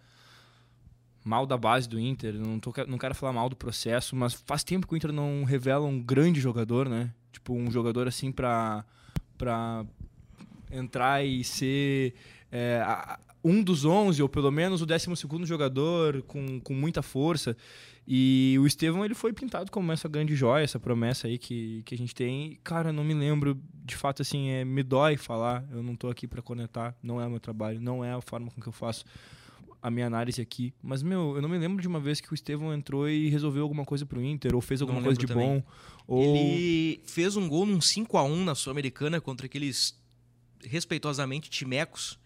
mal 1.24 1.45
da 1.45 1.57
base 1.57 1.88
do 1.88 2.00
Inter. 2.00 2.33
Não, 2.33 2.60
tô, 2.60 2.74
não 2.88 2.98
quero 2.98 3.15
falar 3.15 3.33
mal 3.33 3.50
do 3.50 3.55
processo, 3.55 4.15
mas 4.15 4.33
faz 4.33 4.63
tempo 4.63 4.88
que 4.88 4.93
o 4.93 4.98
Inter 4.98 5.12
não 5.12 5.43
revela 5.43 5.86
um 5.86 6.01
grande 6.01 6.39
jogador, 6.39 6.89
né? 6.89 7.13
Tipo, 7.31 7.53
um 7.53 7.71
jogador 7.71 8.07
assim 8.07 8.31
pra, 8.31 8.86
pra 9.38 9.86
entrar 10.71 11.24
e 11.24 11.43
ser 11.43 12.13
é, 12.51 12.83
um 13.43 13.63
dos 13.63 13.86
11, 13.86 14.21
ou 14.21 14.29
pelo 14.29 14.51
menos 14.51 14.81
o 14.81 14.86
12 14.86 15.25
jogador 15.45 16.21
com, 16.24 16.60
com 16.60 16.74
muita 16.74 17.01
força. 17.01 17.55
E 18.08 18.58
o 18.60 18.65
Estevão 18.65 19.05
ele 19.05 19.13
foi 19.13 19.31
pintado 19.31 19.72
como 19.72 19.91
essa 19.91 20.10
grande 20.10 20.36
joia, 20.36 20.63
essa 20.63 20.79
promessa 20.79 21.27
aí 21.27 21.38
que, 21.38 21.84
que 21.86 21.93
a 21.93 21.98
gente 21.98 22.15
tem. 22.15 22.53
E, 22.53 22.55
cara, 22.58 22.91
não 22.91 23.03
me 23.03 23.13
lembro, 23.13 23.60
de 23.86 23.96
fato, 23.96 24.22
assim, 24.22 24.50
é, 24.50 24.65
me 24.65 24.84
dói 24.84 25.17
falar. 25.17 25.63
Eu 25.72 25.84
não 25.84 25.96
tô 25.96 26.10
aqui 26.10 26.27
para 26.27 26.41
conectar, 26.41 26.96
não 27.01 27.22
é 27.22 27.25
o 27.25 27.29
meu 27.29 27.39
trabalho, 27.39 27.79
não 27.79 28.03
é 28.03 28.12
a 28.12 28.22
forma 28.22 28.50
com 28.50 28.60
que 28.60 28.67
eu 28.67 28.74
faço 28.74 29.05
a 29.81 29.89
minha 29.89 30.08
análise 30.08 30.41
aqui. 30.41 30.74
Mas, 30.81 31.01
meu, 31.01 31.36
eu 31.36 31.41
não 31.41 31.50
me 31.50 31.58
lembro 31.58 31.81
de 31.81 31.88
uma 31.88 32.00
vez 32.00 32.20
que 32.20 32.31
o 32.31 32.36
Estevão 32.36 32.74
entrou 32.74 33.08
e 33.10 33.29
resolveu 33.29 33.63
alguma 33.63 33.86
coisa 33.86 34.05
pro 34.05 34.22
Inter, 34.22 34.55
ou 34.55 34.62
fez 34.62 34.81
alguma 34.81 35.01
coisa 35.01 35.20
de 35.20 35.27
também. 35.27 35.48
bom. 35.48 35.63
Ou... 36.08 36.24
Ele 36.24 37.01
fez 37.05 37.36
um 37.36 37.48
gol 37.48 37.65
num 37.65 37.81
5 37.81 38.17
a 38.17 38.24
1 38.24 38.43
na 38.43 38.55
Sul-Americana 38.55 39.22
contra 39.22 39.46
aqueles 39.46 40.00
respeitosamente 40.63 41.50
timecos 41.50 42.20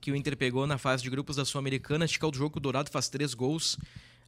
que 0.00 0.10
o 0.10 0.16
Inter 0.16 0.36
pegou 0.36 0.66
na 0.66 0.78
fase 0.78 1.02
de 1.02 1.10
grupos 1.10 1.36
da 1.36 1.44
Sul-Americana. 1.44 2.04
Acho 2.04 2.18
que 2.18 2.24
é 2.24 2.28
o 2.28 2.34
jogo 2.34 2.50
que 2.50 2.58
o 2.58 2.60
Dourado 2.60 2.90
faz 2.90 3.08
três 3.08 3.34
gols. 3.34 3.78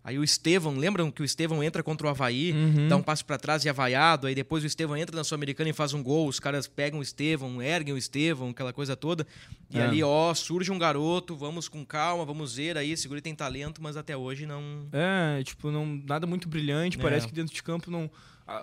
Aí 0.08 0.18
o 0.18 0.24
Estevão, 0.24 0.74
lembram 0.78 1.10
que 1.10 1.20
o 1.20 1.24
Estevão 1.24 1.62
entra 1.62 1.82
contra 1.82 2.06
o 2.06 2.10
Havaí, 2.10 2.52
Uhum. 2.52 2.88
dá 2.88 2.96
um 2.96 3.02
passo 3.02 3.24
pra 3.26 3.36
trás 3.36 3.62
e 3.64 3.68
é 3.68 3.72
vaiado, 3.74 4.26
aí 4.26 4.34
depois 4.34 4.64
o 4.64 4.66
Estevão 4.66 4.96
entra 4.96 5.14
na 5.14 5.22
Sul-Americana 5.22 5.68
e 5.68 5.72
faz 5.74 5.92
um 5.92 6.02
gol, 6.02 6.26
os 6.28 6.40
caras 6.40 6.66
pegam 6.66 7.00
o 7.00 7.02
Estevão, 7.02 7.60
erguem 7.60 7.92
o 7.92 7.98
Estevão, 7.98 8.48
aquela 8.48 8.72
coisa 8.72 8.96
toda. 8.96 9.26
E 9.70 9.78
É. 9.78 9.82
ali, 9.82 10.02
ó, 10.02 10.32
surge 10.32 10.72
um 10.72 10.78
garoto, 10.78 11.36
vamos 11.36 11.68
com 11.68 11.84
calma, 11.84 12.24
vamos 12.24 12.56
ver 12.56 12.78
aí, 12.78 12.96
segura 12.96 13.20
tem 13.20 13.34
talento, 13.34 13.82
mas 13.82 13.98
até 13.98 14.16
hoje 14.16 14.46
não... 14.46 14.86
É, 14.92 15.42
tipo, 15.44 15.70
não, 15.70 15.84
nada 16.06 16.26
muito 16.26 16.48
brilhante. 16.48 16.98
É. 16.98 17.02
Parece 17.02 17.26
que 17.26 17.34
dentro 17.34 17.54
de 17.54 17.62
campo 17.62 17.90
não. 17.90 18.10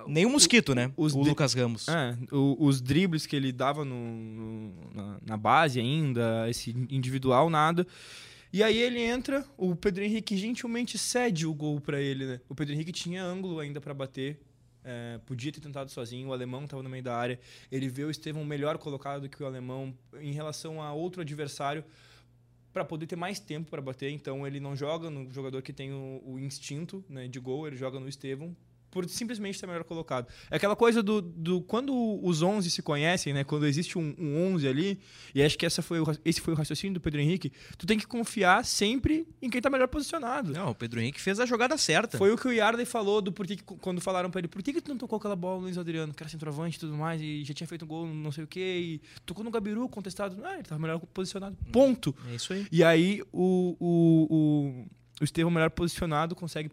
Nem 0.08 0.26
o 0.26 0.32
Mosquito, 0.32 0.74
né? 0.74 0.92
os 0.98 1.14
o 1.14 1.22
Lucas 1.22 1.54
Ramos. 1.54 1.88
É, 1.88 2.18
o- 2.32 2.58
os 2.66 2.82
dribles 2.82 3.28
que 3.28 3.36
ele 3.36 3.52
dava 3.52 3.86
no, 3.86 3.96
no- 3.96 4.74
na, 4.96 5.18
na 5.28 5.38
base 5.38 5.80
ainda, 5.80 6.48
esse 6.50 6.72
individual, 6.90 7.52
nada. 7.52 7.86
E 8.56 8.64
aí 8.64 8.78
ele 8.78 9.02
entra, 9.02 9.46
o 9.58 9.76
Pedro 9.76 10.02
Henrique 10.02 10.38
gentilmente 10.38 10.98
cede 10.98 11.46
o 11.46 11.54
gol 11.54 11.82
pra 11.82 12.00
ele, 12.00 12.26
né? 12.26 12.40
O 12.48 12.56
Pedro 12.56 12.74
Henrique 12.74 12.94
tinha 12.94 13.22
ângulo 13.22 13.60
ainda 13.60 13.82
pra 13.82 13.94
bater. 13.94 14.40
é, 14.82 15.20
podia 15.26 15.52
ter 15.52 15.60
tentado 15.60 15.92
sozinho, 15.92 16.30
o 16.30 16.32
alemão 16.32 16.64
estava 16.64 16.82
no 16.82 16.90
meio 16.90 17.04
da 17.04 17.18
área. 17.18 17.38
Ele 17.70 17.90
vê 17.90 18.06
o 18.06 18.10
Estevão 18.10 18.46
melhor 18.46 18.78
colocado 18.78 19.24
do 19.24 19.28
que 19.28 19.44
o 19.44 19.46
alemão 19.46 19.94
em 20.22 20.32
relação 20.32 20.82
a 20.82 20.94
outro 20.94 21.20
adversário 21.22 21.84
para 22.72 22.86
poder 22.86 23.08
ter 23.08 23.18
mais 23.18 23.42
tempo 23.42 23.70
para 23.70 23.82
bater. 23.82 24.10
Então 24.10 24.48
ele 24.48 24.62
não 24.62 24.74
joga 24.74 25.10
no 25.10 25.30
jogador 25.30 25.62
que 25.62 25.74
tem 25.74 25.92
o, 25.92 26.22
o 26.26 26.40
instinto 26.40 27.04
né, 27.10 27.28
de 27.28 27.42
gol, 27.42 27.68
ele 27.68 27.76
joga 27.76 28.00
no 28.00 28.08
Estevão 28.08 28.56
por 28.96 29.10
simplesmente 29.10 29.60
ser 29.60 29.68
melhor 29.68 29.84
colocado. 29.84 30.26
É 30.50 30.56
aquela 30.56 30.74
coisa 30.74 31.04
do, 31.04 31.22
do 31.22 31.60
quando 31.60 31.94
os 32.24 32.42
11 32.42 32.72
se 32.72 32.82
conhecem, 32.82 33.34
né? 33.34 33.44
Quando 33.44 33.68
existe 33.68 33.98
um, 33.98 34.16
um 34.18 34.54
11 34.54 34.66
ali, 34.66 34.98
e 35.34 35.44
acho 35.44 35.58
que 35.58 35.66
essa 35.66 35.82
foi 35.82 36.00
o, 36.00 36.06
esse 36.24 36.40
foi 36.40 36.54
o 36.54 36.58
raciocínio 36.58 36.94
do 36.94 37.02
Pedro 37.02 37.20
Henrique, 37.20 37.52
tu 37.78 37.86
tem 37.86 38.00
que 38.00 38.08
confiar 38.08 38.64
sempre 38.64 39.28
em 39.42 39.50
quem 39.50 39.60
tá 39.60 39.70
melhor 39.70 39.90
posicionado. 39.90 40.54
Não, 40.54 40.70
o 40.70 40.76
Pedro 40.76 41.02
Henrique 41.02 41.20
fez 41.20 41.42
a 41.42 41.46
jogada 41.46 41.78
certa. 41.78 42.18
Foi 42.18 42.32
o 42.32 42.38
que 42.38 42.48
o 42.48 42.54
Yardley 42.54 42.86
falou 42.86 43.22
do 43.22 43.34
porquê 43.34 43.58
que, 43.58 43.64
quando 43.64 44.00
falaram 44.00 44.32
pra 44.32 44.40
ele, 44.40 44.48
por 44.48 44.64
que, 44.64 44.72
que 44.72 44.80
tu 44.80 44.92
não 44.92 44.98
tocou 44.98 45.18
aquela 45.18 45.36
bola 45.36 45.58
no 45.58 45.64
Luiz 45.64 45.78
Adriano, 45.78 46.14
que 46.14 46.24
era 46.24 46.30
centroavante 46.30 46.78
e 46.78 46.80
tudo 46.80 46.96
mais, 46.96 47.22
e 47.22 47.44
já 47.44 47.54
tinha 47.54 47.68
feito 47.68 47.84
um 47.84 47.88
gol, 47.90 48.08
não 48.08 48.32
sei 48.32 48.46
o 48.46 48.48
quê, 48.48 48.80
e 48.80 49.02
tocou 49.26 49.44
no 49.44 49.52
Gabiru, 49.52 49.90
contestado. 49.90 50.42
Ah, 50.46 50.54
ele 50.54 50.64
tava 50.64 50.80
melhor 50.80 51.00
posicionado. 51.00 51.58
Ponto. 51.70 52.16
É 52.32 52.36
isso 52.36 52.54
aí. 52.54 52.66
E 52.72 52.82
aí 52.82 53.22
o, 53.34 53.76
o, 53.78 54.28
o, 54.30 54.86
o 55.20 55.24
Estevão 55.26 55.52
melhor 55.52 55.70
posicionado 55.70 56.34
consegue 56.34 56.72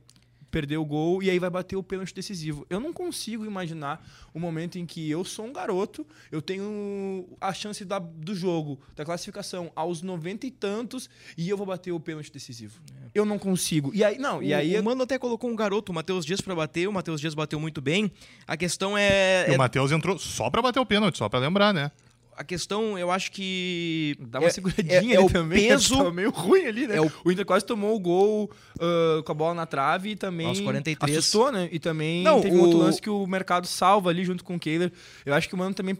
perder 0.52 0.76
o 0.76 0.84
gol 0.84 1.22
e 1.22 1.30
aí 1.30 1.38
vai 1.38 1.48
bater 1.50 1.74
o 1.76 1.82
pênalti 1.82 2.14
decisivo. 2.14 2.64
Eu 2.68 2.78
não 2.78 2.92
consigo 2.92 3.44
imaginar 3.44 4.06
o 4.34 4.38
momento 4.38 4.78
em 4.78 4.84
que 4.86 5.10
eu 5.10 5.24
sou 5.24 5.46
um 5.46 5.52
garoto, 5.52 6.06
eu 6.30 6.40
tenho 6.42 7.26
a 7.40 7.52
chance 7.54 7.84
da, 7.84 7.98
do 7.98 8.34
jogo, 8.34 8.78
da 8.94 9.04
classificação 9.04 9.72
aos 9.74 10.02
90 10.02 10.46
e 10.46 10.50
tantos 10.50 11.08
e 11.36 11.48
eu 11.48 11.56
vou 11.56 11.66
bater 11.66 11.90
o 11.90 11.98
pênalti 11.98 12.30
decisivo. 12.30 12.80
Eu 13.14 13.24
não 13.24 13.38
consigo. 13.38 13.90
E 13.94 14.04
aí, 14.04 14.18
não, 14.18 14.42
e 14.42 14.52
o, 14.52 14.56
aí 14.56 14.78
o 14.78 14.84
Mano 14.84 15.02
até 15.02 15.18
colocou 15.18 15.50
um 15.50 15.56
garoto, 15.56 15.90
o 15.90 15.94
Matheus 15.94 16.24
Dias, 16.24 16.40
pra 16.40 16.54
bater. 16.54 16.86
O 16.88 16.92
Matheus 16.92 17.20
Dias 17.20 17.34
bateu 17.34 17.58
muito 17.58 17.80
bem. 17.80 18.12
A 18.46 18.56
questão 18.56 18.96
é. 18.96 19.46
E 19.48 19.52
é- 19.52 19.54
o 19.54 19.58
Matheus 19.58 19.90
entrou 19.90 20.18
só 20.18 20.48
pra 20.50 20.62
bater 20.62 20.80
o 20.80 20.86
pênalti, 20.86 21.16
só 21.18 21.28
pra 21.28 21.40
lembrar, 21.40 21.72
né? 21.74 21.90
A 22.36 22.44
questão, 22.44 22.98
eu 22.98 23.10
acho 23.10 23.30
que. 23.32 24.16
Dá 24.20 24.38
uma 24.40 24.48
é- 24.48 24.50
seguradinha 24.50 25.14
é, 25.14 25.16
é 25.16 25.20
o 25.20 25.28
também. 25.28 25.68
peso. 25.68 25.96
Tava 25.96 26.10
meio 26.12 26.30
ruim 26.30 26.64
ali, 26.66 26.86
né? 26.86 26.96
É 26.96 27.00
o- 27.00 27.10
o... 27.24 27.30
Inter 27.32 27.44
quase 27.44 27.64
tomou 27.64 27.94
o 27.94 28.00
gol 28.00 28.50
ah, 28.80 29.22
com 29.24 29.32
a 29.32 29.34
bola 29.34 29.54
na 29.54 29.66
trave 29.66 30.10
e 30.10 30.16
também 30.16 30.46
Aos 30.46 30.60
43. 30.60 31.18
assustou, 31.18 31.52
né? 31.52 31.68
E 31.72 31.78
também 31.78 32.22
Não, 32.22 32.40
teve 32.40 32.56
o- 32.56 32.60
outro 32.60 32.78
lance 32.78 33.00
que 33.00 33.10
o 33.10 33.26
mercado 33.26 33.66
salva 33.66 34.10
ali 34.10 34.24
junto 34.24 34.44
com 34.44 34.54
o 34.56 34.58
Kehler. 34.60 34.92
Eu 35.24 35.34
acho 35.34 35.48
que 35.48 35.54
o 35.54 35.58
Mano 35.58 35.74
também, 35.74 35.96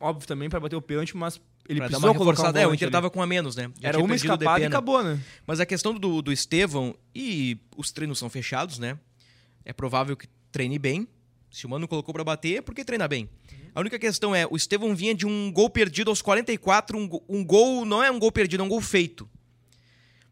óbvio, 0.00 0.26
também 0.26 0.48
pra 0.48 0.58
bater 0.60 0.76
o 0.76 0.82
pênalti, 0.82 1.16
mas 1.16 1.40
ele 1.68 1.78
pra 1.80 1.86
dar 1.86 1.90
precisou 1.90 2.10
uma 2.10 2.16
colocar 2.18 2.42
um 2.54 2.58
é, 2.58 2.66
o 2.66 2.74
Inter 2.74 2.86
ali. 2.86 2.92
tava 2.92 3.10
com 3.10 3.22
a 3.22 3.26
menos, 3.26 3.56
né? 3.56 3.70
Já 3.80 3.88
Era 3.88 3.98
uma 3.98 4.14
escapada 4.14 4.60
e 4.60 4.64
acabou, 4.66 5.02
né? 5.02 5.18
Mas 5.46 5.60
a 5.60 5.66
questão 5.66 5.94
do, 5.94 6.22
do 6.22 6.32
Estevão, 6.32 6.94
e 7.14 7.58
os 7.76 7.90
treinos 7.90 8.18
são 8.18 8.28
fechados, 8.30 8.78
né? 8.78 8.98
É 9.64 9.72
provável 9.72 10.16
que 10.16 10.28
treine 10.52 10.78
bem. 10.78 11.08
Se 11.50 11.64
o 11.66 11.68
Mano 11.68 11.88
colocou 11.88 12.12
pra 12.14 12.22
bater, 12.22 12.58
é 12.58 12.60
porque 12.60 12.84
treina 12.84 13.08
bem. 13.08 13.28
A 13.76 13.80
única 13.80 13.98
questão 13.98 14.34
é, 14.34 14.46
o 14.46 14.56
Estevão 14.56 14.96
vinha 14.96 15.14
de 15.14 15.26
um 15.26 15.52
gol 15.52 15.68
perdido 15.68 16.08
aos 16.08 16.22
44, 16.22 16.96
um, 16.96 17.10
um 17.28 17.44
gol 17.44 17.84
não 17.84 18.02
é 18.02 18.10
um 18.10 18.18
gol 18.18 18.32
perdido, 18.32 18.62
é 18.62 18.64
um 18.64 18.70
gol 18.70 18.80
feito. 18.80 19.28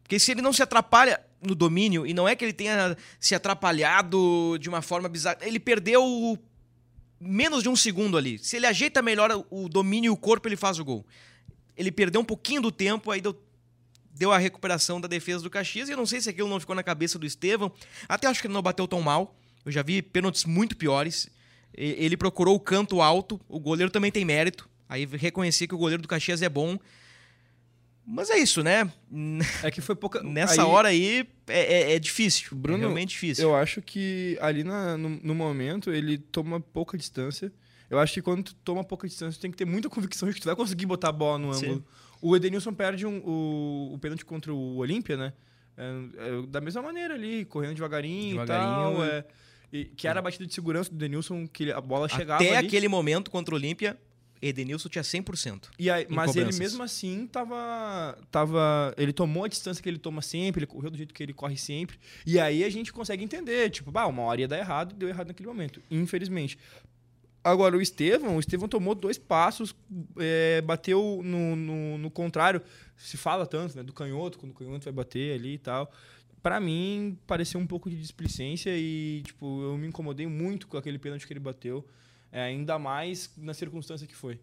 Porque 0.01 0.17
se 0.17 0.31
ele 0.31 0.41
não 0.41 0.51
se 0.51 0.63
atrapalha 0.63 1.23
no 1.39 1.53
domínio, 1.53 2.07
e 2.07 2.13
não 2.13 2.27
é 2.27 2.35
que 2.35 2.43
ele 2.43 2.53
tenha 2.53 2.97
se 3.19 3.35
atrapalhado 3.35 4.57
de 4.59 4.67
uma 4.67 4.81
forma 4.81 5.07
bizarra, 5.07 5.37
ele 5.43 5.59
perdeu 5.59 6.39
menos 7.19 7.61
de 7.61 7.69
um 7.69 7.75
segundo 7.75 8.17
ali. 8.17 8.39
Se 8.39 8.55
ele 8.57 8.65
ajeita 8.65 8.99
melhor 9.03 9.45
o 9.51 9.69
domínio 9.69 10.07
e 10.07 10.09
o 10.09 10.17
corpo, 10.17 10.47
ele 10.47 10.55
faz 10.55 10.79
o 10.79 10.83
gol. 10.83 11.05
Ele 11.77 11.91
perdeu 11.91 12.21
um 12.21 12.25
pouquinho 12.25 12.63
do 12.63 12.71
tempo, 12.71 13.11
aí 13.11 13.21
deu 13.21 13.39
deu 14.09 14.31
a 14.31 14.39
recuperação 14.39 14.99
da 14.99 15.07
defesa 15.07 15.43
do 15.43 15.51
Caxias. 15.51 15.87
E 15.87 15.91
eu 15.91 15.97
não 15.97 16.07
sei 16.07 16.19
se 16.19 16.31
aquilo 16.31 16.49
não 16.49 16.59
ficou 16.59 16.75
na 16.75 16.81
cabeça 16.81 17.19
do 17.19 17.27
Estevão. 17.27 17.71
Até 18.09 18.25
acho 18.25 18.41
que 18.41 18.47
ele 18.47 18.55
não 18.55 18.61
bateu 18.63 18.87
tão 18.87 19.03
mal. 19.03 19.35
Eu 19.63 19.71
já 19.71 19.83
vi 19.83 20.01
pênaltis 20.01 20.45
muito 20.45 20.75
piores. 20.75 21.29
Ele 21.77 22.15
procurou 22.17 22.55
o 22.55 22.59
canto 22.59 23.01
alto. 23.01 23.39
O 23.49 23.59
goleiro 23.59 23.91
também 23.91 24.11
tem 24.11 24.23
mérito. 24.25 24.69
Aí 24.87 25.05
reconhecer 25.05 25.67
que 25.67 25.75
o 25.75 25.77
goleiro 25.77 26.01
do 26.01 26.07
Caxias 26.07 26.41
é 26.41 26.49
bom. 26.49 26.77
Mas 28.07 28.29
é 28.29 28.37
isso, 28.37 28.61
né? 28.63 28.91
É 29.63 29.71
que 29.71 29.81
foi 29.81 29.95
pouca. 29.95 30.21
Nessa 30.21 30.61
aí- 30.61 30.67
hora 30.67 30.87
aí 30.89 31.27
é, 31.47 31.91
é- 31.91 31.95
é 31.95 31.99
difícil. 31.99 32.55
Bruno, 32.55 32.77
é 32.77 32.81
realmente 32.81 33.09
difícil. 33.09 33.43
Eu 33.45 33.55
acho 33.55 33.81
que 33.81 34.37
ali 34.39 34.63
na- 34.63 34.95
no, 34.95 35.09
no 35.09 35.33
momento 35.33 35.91
ele 35.91 36.17
toma 36.19 36.59
pouca 36.59 36.97
distância. 36.97 37.51
Eu 37.89 37.97
acho 37.99 38.13
que 38.13 38.21
quando 38.21 38.43
tu 38.43 38.55
toma 38.63 38.83
pouca 38.83 39.07
distância, 39.07 39.39
tu 39.39 39.41
tem 39.41 39.49
que 39.51 39.57
ter 39.57 39.65
muita 39.65 39.89
convicção 39.89 40.27
de 40.29 40.35
que 40.35 40.41
tu 40.41 40.45
vai 40.45 40.55
conseguir 40.55 40.85
botar 40.85 41.09
a 41.09 41.11
bola 41.11 41.39
no 41.39 41.53
Sim. 41.55 41.65
ângulo. 41.65 41.85
O 42.21 42.35
Edenilson 42.35 42.73
perde 42.73 43.05
um- 43.07 43.21
o, 43.25 43.91
o 43.95 43.97
pênalti 43.99 44.23
contra 44.23 44.53
o 44.53 44.77
Olímpia, 44.77 45.17
né? 45.17 45.33
É, 45.75 45.83
é 46.43 46.47
da 46.47 46.61
mesma 46.61 46.81
maneira 46.83 47.15
ali, 47.15 47.43
correndo 47.45 47.73
devagarinho, 47.73 48.39
Devagarinho, 48.39 48.91
e 48.91 48.95
tal. 48.97 49.03
é. 49.03 49.25
E- 49.75 49.85
que 49.95 50.07
era 50.07 50.19
a 50.19 50.23
batida 50.23 50.45
de 50.45 50.53
segurança 50.53 50.89
do 50.89 50.95
Edenilson, 50.95 51.47
que 51.47 51.71
a 51.71 51.81
bola 51.81 52.07
chegava 52.07 52.43
Até 52.43 52.57
ali. 52.57 52.67
aquele 52.67 52.87
momento 52.87 53.29
contra 53.31 53.53
o 53.53 53.57
Olímpia, 53.57 53.97
Edenilson 54.41 54.89
tinha 54.89 55.03
100%. 55.03 55.69
E 55.79 55.89
aí, 55.89 56.05
mas 56.09 56.35
ele 56.35 56.45
cobranças. 56.45 56.59
mesmo 56.59 56.83
assim 56.83 57.27
tava, 57.27 58.17
tava. 58.29 58.93
Ele 58.97 59.11
tomou 59.13 59.45
a 59.45 59.47
distância 59.47 59.81
que 59.81 59.89
ele 59.89 59.97
toma 59.97 60.21
sempre, 60.21 60.59
ele 60.59 60.67
correu 60.67 60.91
do 60.91 60.97
jeito 60.97 61.13
que 61.13 61.23
ele 61.23 61.33
corre 61.33 61.57
sempre. 61.57 61.97
E 62.25 62.39
aí 62.39 62.63
a 62.63 62.69
gente 62.69 62.93
consegue 62.93 63.23
entender, 63.23 63.69
tipo, 63.69 63.91
bah, 63.91 64.05
uma 64.07 64.21
hora 64.23 64.41
ia 64.41 64.47
dar 64.47 64.57
errado, 64.57 64.93
deu 64.95 65.09
errado 65.09 65.27
naquele 65.27 65.47
momento. 65.47 65.81
Infelizmente. 65.89 66.57
Agora, 67.45 67.77
o 67.77 67.81
Estevão, 67.81 68.37
o 68.37 68.39
Estevão 68.39 68.67
tomou 68.67 68.95
dois 68.95 69.19
passos, 69.19 69.75
é, 70.17 70.61
bateu 70.61 71.21
no, 71.23 71.55
no, 71.55 71.97
no 71.99 72.09
contrário. 72.09 72.59
Se 72.97 73.17
fala 73.17 73.45
tanto, 73.45 73.77
né? 73.77 73.83
Do 73.83 73.93
canhoto, 73.93 74.39
quando 74.39 74.51
o 74.51 74.55
canhoto 74.55 74.83
vai 74.83 74.93
bater 74.93 75.35
ali 75.35 75.53
e 75.53 75.57
tal. 75.59 75.91
Pra 76.41 76.59
mim, 76.59 77.19
pareceu 77.27 77.59
um 77.59 77.67
pouco 77.67 77.87
de 77.87 77.95
displicência 77.97 78.71
e, 78.75 79.21
tipo, 79.23 79.61
eu 79.61 79.77
me 79.77 79.85
incomodei 79.85 80.25
muito 80.25 80.67
com 80.67 80.75
aquele 80.75 80.97
pênalti 80.97 81.27
que 81.27 81.33
ele 81.33 81.39
bateu. 81.39 81.85
é, 82.35 82.41
ainda 82.41 82.77
mais 82.77 83.31
na 83.37 83.53
circunstância 83.53 84.05
que 84.05 84.15
foi. 84.15 84.37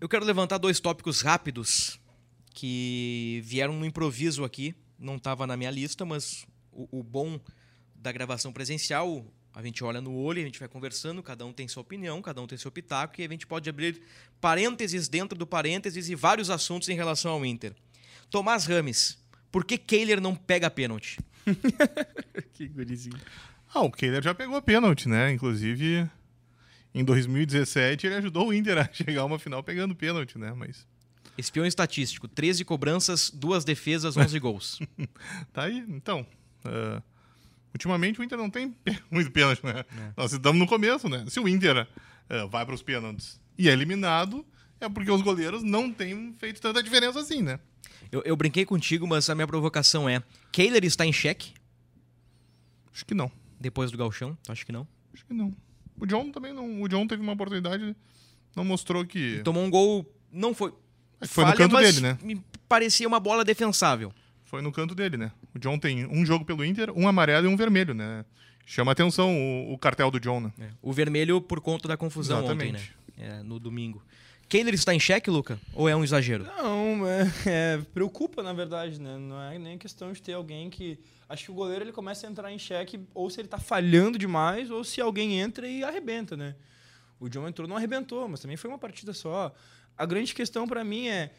Eu 0.00 0.08
quero 0.08 0.24
levantar 0.24 0.58
dois 0.58 0.80
tópicos 0.80 1.20
rápidos 1.20 2.00
que 2.52 3.40
vieram 3.44 3.74
no 3.74 3.86
improviso 3.86 4.42
aqui. 4.42 4.74
Não 4.98 5.16
estava 5.16 5.46
na 5.46 5.56
minha 5.56 5.70
lista, 5.70 6.04
mas 6.04 6.44
o, 6.72 6.98
o 6.98 7.02
bom 7.04 7.38
da 7.94 8.10
gravação 8.10 8.52
presencial, 8.52 9.24
a 9.56 9.62
gente 9.62 9.82
olha 9.82 10.02
no 10.02 10.14
olho, 10.14 10.42
a 10.42 10.44
gente 10.44 10.58
vai 10.58 10.68
conversando, 10.68 11.22
cada 11.22 11.46
um 11.46 11.50
tem 11.50 11.66
sua 11.66 11.80
opinião, 11.80 12.20
cada 12.20 12.42
um 12.42 12.46
tem 12.46 12.58
seu 12.58 12.70
pitaco, 12.70 13.18
e 13.18 13.24
a 13.24 13.28
gente 13.28 13.46
pode 13.46 13.70
abrir 13.70 14.02
parênteses 14.38 15.08
dentro 15.08 15.36
do 15.38 15.46
parênteses 15.46 16.10
e 16.10 16.14
vários 16.14 16.50
assuntos 16.50 16.90
em 16.90 16.94
relação 16.94 17.32
ao 17.32 17.46
Inter. 17.46 17.72
Tomás 18.28 18.66
Rames, 18.66 19.18
por 19.50 19.64
que 19.64 19.78
Kehler 19.78 20.20
não 20.20 20.36
pega 20.36 20.68
pênalti? 20.68 21.18
Que 22.52 22.68
gurizinho. 22.68 23.18
Ah, 23.72 23.80
o 23.80 23.90
Kehler 23.90 24.22
já 24.22 24.34
pegou 24.34 24.60
pênalti, 24.60 25.08
né? 25.08 25.32
Inclusive, 25.32 26.06
em 26.94 27.02
2017 27.02 28.06
ele 28.06 28.16
ajudou 28.16 28.48
o 28.48 28.52
Inter 28.52 28.76
a 28.76 28.88
chegar 28.92 29.22
a 29.22 29.24
uma 29.24 29.38
final 29.38 29.62
pegando 29.62 29.94
pênalti, 29.94 30.38
né? 30.38 30.52
Mas 30.52 30.86
Espião 31.38 31.64
estatístico, 31.64 32.28
13 32.28 32.62
cobranças, 32.62 33.30
duas 33.30 33.64
defesas, 33.64 34.18
11 34.18 34.38
gols. 34.38 34.78
tá 35.52 35.64
aí. 35.64 35.82
Então, 35.88 36.26
ah, 36.62 37.02
ultimamente 37.76 38.20
o 38.20 38.24
Inter 38.24 38.38
não 38.38 38.50
tem 38.50 38.74
muito 39.10 39.30
pênalti, 39.30 39.64
né? 39.64 39.84
Nós 40.16 40.32
estamos 40.32 40.58
no 40.58 40.66
começo, 40.66 41.08
né? 41.08 41.24
Se 41.28 41.38
o 41.38 41.48
Inter 41.48 41.86
ah, 42.28 42.46
vai 42.46 42.64
para 42.64 42.74
os 42.74 42.82
pênaltis 42.82 43.40
e 43.56 43.68
é 43.68 43.72
eliminado, 43.72 44.44
é 44.80 44.88
porque 44.88 45.10
os 45.10 45.22
goleiros 45.22 45.62
não 45.62 45.92
têm 45.92 46.34
feito 46.38 46.60
tanta 46.60 46.82
diferença 46.82 47.20
assim, 47.20 47.42
né? 47.42 47.60
Eu, 48.10 48.22
eu 48.24 48.36
brinquei 48.36 48.64
contigo, 48.64 49.06
mas 49.06 49.28
a 49.30 49.34
minha 49.34 49.46
provocação 49.46 50.08
é: 50.08 50.22
Kehler 50.52 50.84
está 50.84 51.04
em 51.04 51.12
xeque 51.12 51.52
Acho 52.92 53.04
que 53.04 53.14
não. 53.14 53.30
depois 53.60 53.90
do 53.90 53.98
Galchão? 53.98 54.38
Acho 54.48 54.64
que 54.64 54.72
não. 54.72 54.88
Acho 55.12 55.26
que 55.26 55.34
não. 55.34 55.54
O 56.00 56.06
John 56.06 56.30
também 56.30 56.54
não. 56.54 56.80
O 56.80 56.88
John 56.88 57.06
teve 57.06 57.22
uma 57.22 57.32
oportunidade, 57.32 57.94
não 58.54 58.64
mostrou 58.64 59.04
que. 59.04 59.42
Tomou 59.44 59.62
um 59.62 59.70
gol, 59.70 60.10
não 60.32 60.54
foi. 60.54 60.72
Acho 61.20 61.28
que 61.28 61.34
foi 61.34 61.44
no 61.44 61.50
falha, 61.50 61.58
canto 61.58 61.72
mas 61.74 61.94
dele, 61.94 62.06
né? 62.06 62.18
Me 62.22 62.42
parecia 62.66 63.06
uma 63.06 63.20
bola 63.20 63.44
defensável. 63.44 64.12
Foi 64.56 64.62
no 64.62 64.72
canto 64.72 64.94
dele, 64.94 65.18
né? 65.18 65.32
O 65.54 65.58
John 65.58 65.78
tem 65.78 66.06
um 66.06 66.24
jogo 66.24 66.42
pelo 66.42 66.64
Inter, 66.64 66.90
um 66.96 67.06
amarelo 67.06 67.46
e 67.46 67.48
um 67.50 67.58
vermelho, 67.58 67.92
né? 67.92 68.24
Chama 68.64 68.90
atenção 68.90 69.36
o, 69.36 69.74
o 69.74 69.76
cartel 69.76 70.10
do 70.10 70.18
John, 70.18 70.40
né? 70.40 70.50
É. 70.58 70.68
O 70.80 70.94
vermelho 70.94 71.42
por 71.42 71.60
conta 71.60 71.86
da 71.86 71.94
confusão 71.94 72.42
ontem, 72.42 72.72
né? 72.72 72.78
Exatamente. 72.78 72.96
É, 73.18 73.42
no 73.42 73.60
domingo. 73.60 74.02
Kehler 74.48 74.72
está 74.72 74.94
em 74.94 74.98
xeque, 74.98 75.28
Luca? 75.28 75.60
Ou 75.74 75.90
é 75.90 75.94
um 75.94 76.02
exagero? 76.02 76.44
Não, 76.44 77.06
é, 77.06 77.30
é, 77.44 77.78
preocupa, 77.92 78.42
na 78.42 78.54
verdade, 78.54 78.98
né? 78.98 79.18
Não 79.18 79.42
é 79.42 79.58
nem 79.58 79.76
questão 79.76 80.10
de 80.10 80.22
ter 80.22 80.32
alguém 80.32 80.70
que. 80.70 80.98
Acho 81.28 81.44
que 81.44 81.50
o 81.50 81.54
goleiro 81.54 81.84
ele 81.84 81.92
começa 81.92 82.26
a 82.26 82.30
entrar 82.30 82.50
em 82.50 82.58
xeque 82.58 82.98
ou 83.12 83.28
se 83.28 83.38
ele 83.38 83.48
tá 83.48 83.58
falhando 83.58 84.18
demais 84.18 84.70
ou 84.70 84.82
se 84.82 85.02
alguém 85.02 85.38
entra 85.38 85.68
e 85.68 85.84
arrebenta, 85.84 86.34
né? 86.34 86.54
O 87.20 87.28
John 87.28 87.46
entrou, 87.46 87.68
não 87.68 87.76
arrebentou, 87.76 88.26
mas 88.26 88.40
também 88.40 88.56
foi 88.56 88.70
uma 88.70 88.78
partida 88.78 89.12
só. 89.12 89.54
A 89.98 90.06
grande 90.06 90.34
questão 90.34 90.66
pra 90.66 90.82
mim 90.82 91.08
é. 91.08 91.30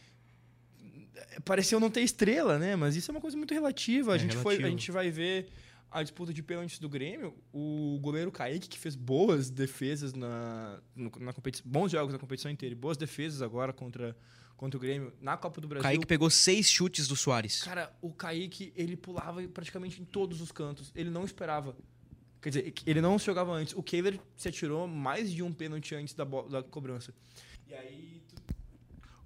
Pareceu 1.45 1.79
não 1.79 1.89
ter 1.89 2.01
estrela, 2.01 2.57
né? 2.57 2.75
Mas 2.75 2.95
isso 2.95 3.09
é 3.09 3.13
uma 3.13 3.21
coisa 3.21 3.37
muito 3.37 3.53
relativa. 3.53 4.13
A, 4.13 4.15
É 4.15 4.19
gente, 4.19 4.35
foi, 4.37 4.55
a 4.63 4.69
gente 4.69 4.91
vai 4.91 5.09
ver 5.11 5.47
a 5.91 6.01
disputa 6.03 6.33
de 6.33 6.43
pênaltis 6.43 6.79
do 6.79 6.89
Grêmio. 6.89 7.33
O 7.53 7.97
goleiro 8.01 8.31
Kaique, 8.31 8.67
que 8.67 8.77
fez 8.79 8.95
boas 8.95 9.49
defesas 9.49 10.13
na, 10.13 10.79
na 10.95 11.33
competição, 11.33 11.65
bons 11.69 11.91
jogos 11.91 12.13
na 12.13 12.19
competição 12.19 12.51
inteira, 12.51 12.73
e 12.73 12.75
boas 12.75 12.97
defesas 12.97 13.41
agora 13.41 13.71
contra, 13.71 14.15
contra 14.55 14.77
o 14.77 14.81
Grêmio 14.81 15.13
na 15.21 15.37
Copa 15.37 15.61
do 15.61 15.67
Brasil. 15.67 15.83
Kaique 15.83 16.05
pegou 16.05 16.29
seis 16.29 16.69
chutes 16.69 17.07
do 17.07 17.15
Soares. 17.15 17.61
Cara, 17.63 17.95
o 18.01 18.11
Kaique, 18.11 18.73
ele 18.75 18.97
pulava 18.97 19.41
praticamente 19.47 20.01
em 20.01 20.05
todos 20.05 20.41
os 20.41 20.51
cantos. 20.51 20.91
Ele 20.95 21.09
não 21.09 21.23
esperava. 21.23 21.75
Quer 22.41 22.49
dizer, 22.49 22.73
ele 22.85 23.01
não 23.01 23.17
jogava 23.17 23.51
antes. 23.51 23.73
O 23.75 23.81
Kehler 23.81 24.19
se 24.35 24.47
atirou 24.47 24.87
mais 24.87 25.31
de 25.31 25.41
um 25.41 25.51
pênalti 25.51 25.95
antes 25.95 26.13
da, 26.13 26.23
da 26.23 26.61
cobrança. 26.63 27.13
E 27.67 27.73
aí, 27.73 28.21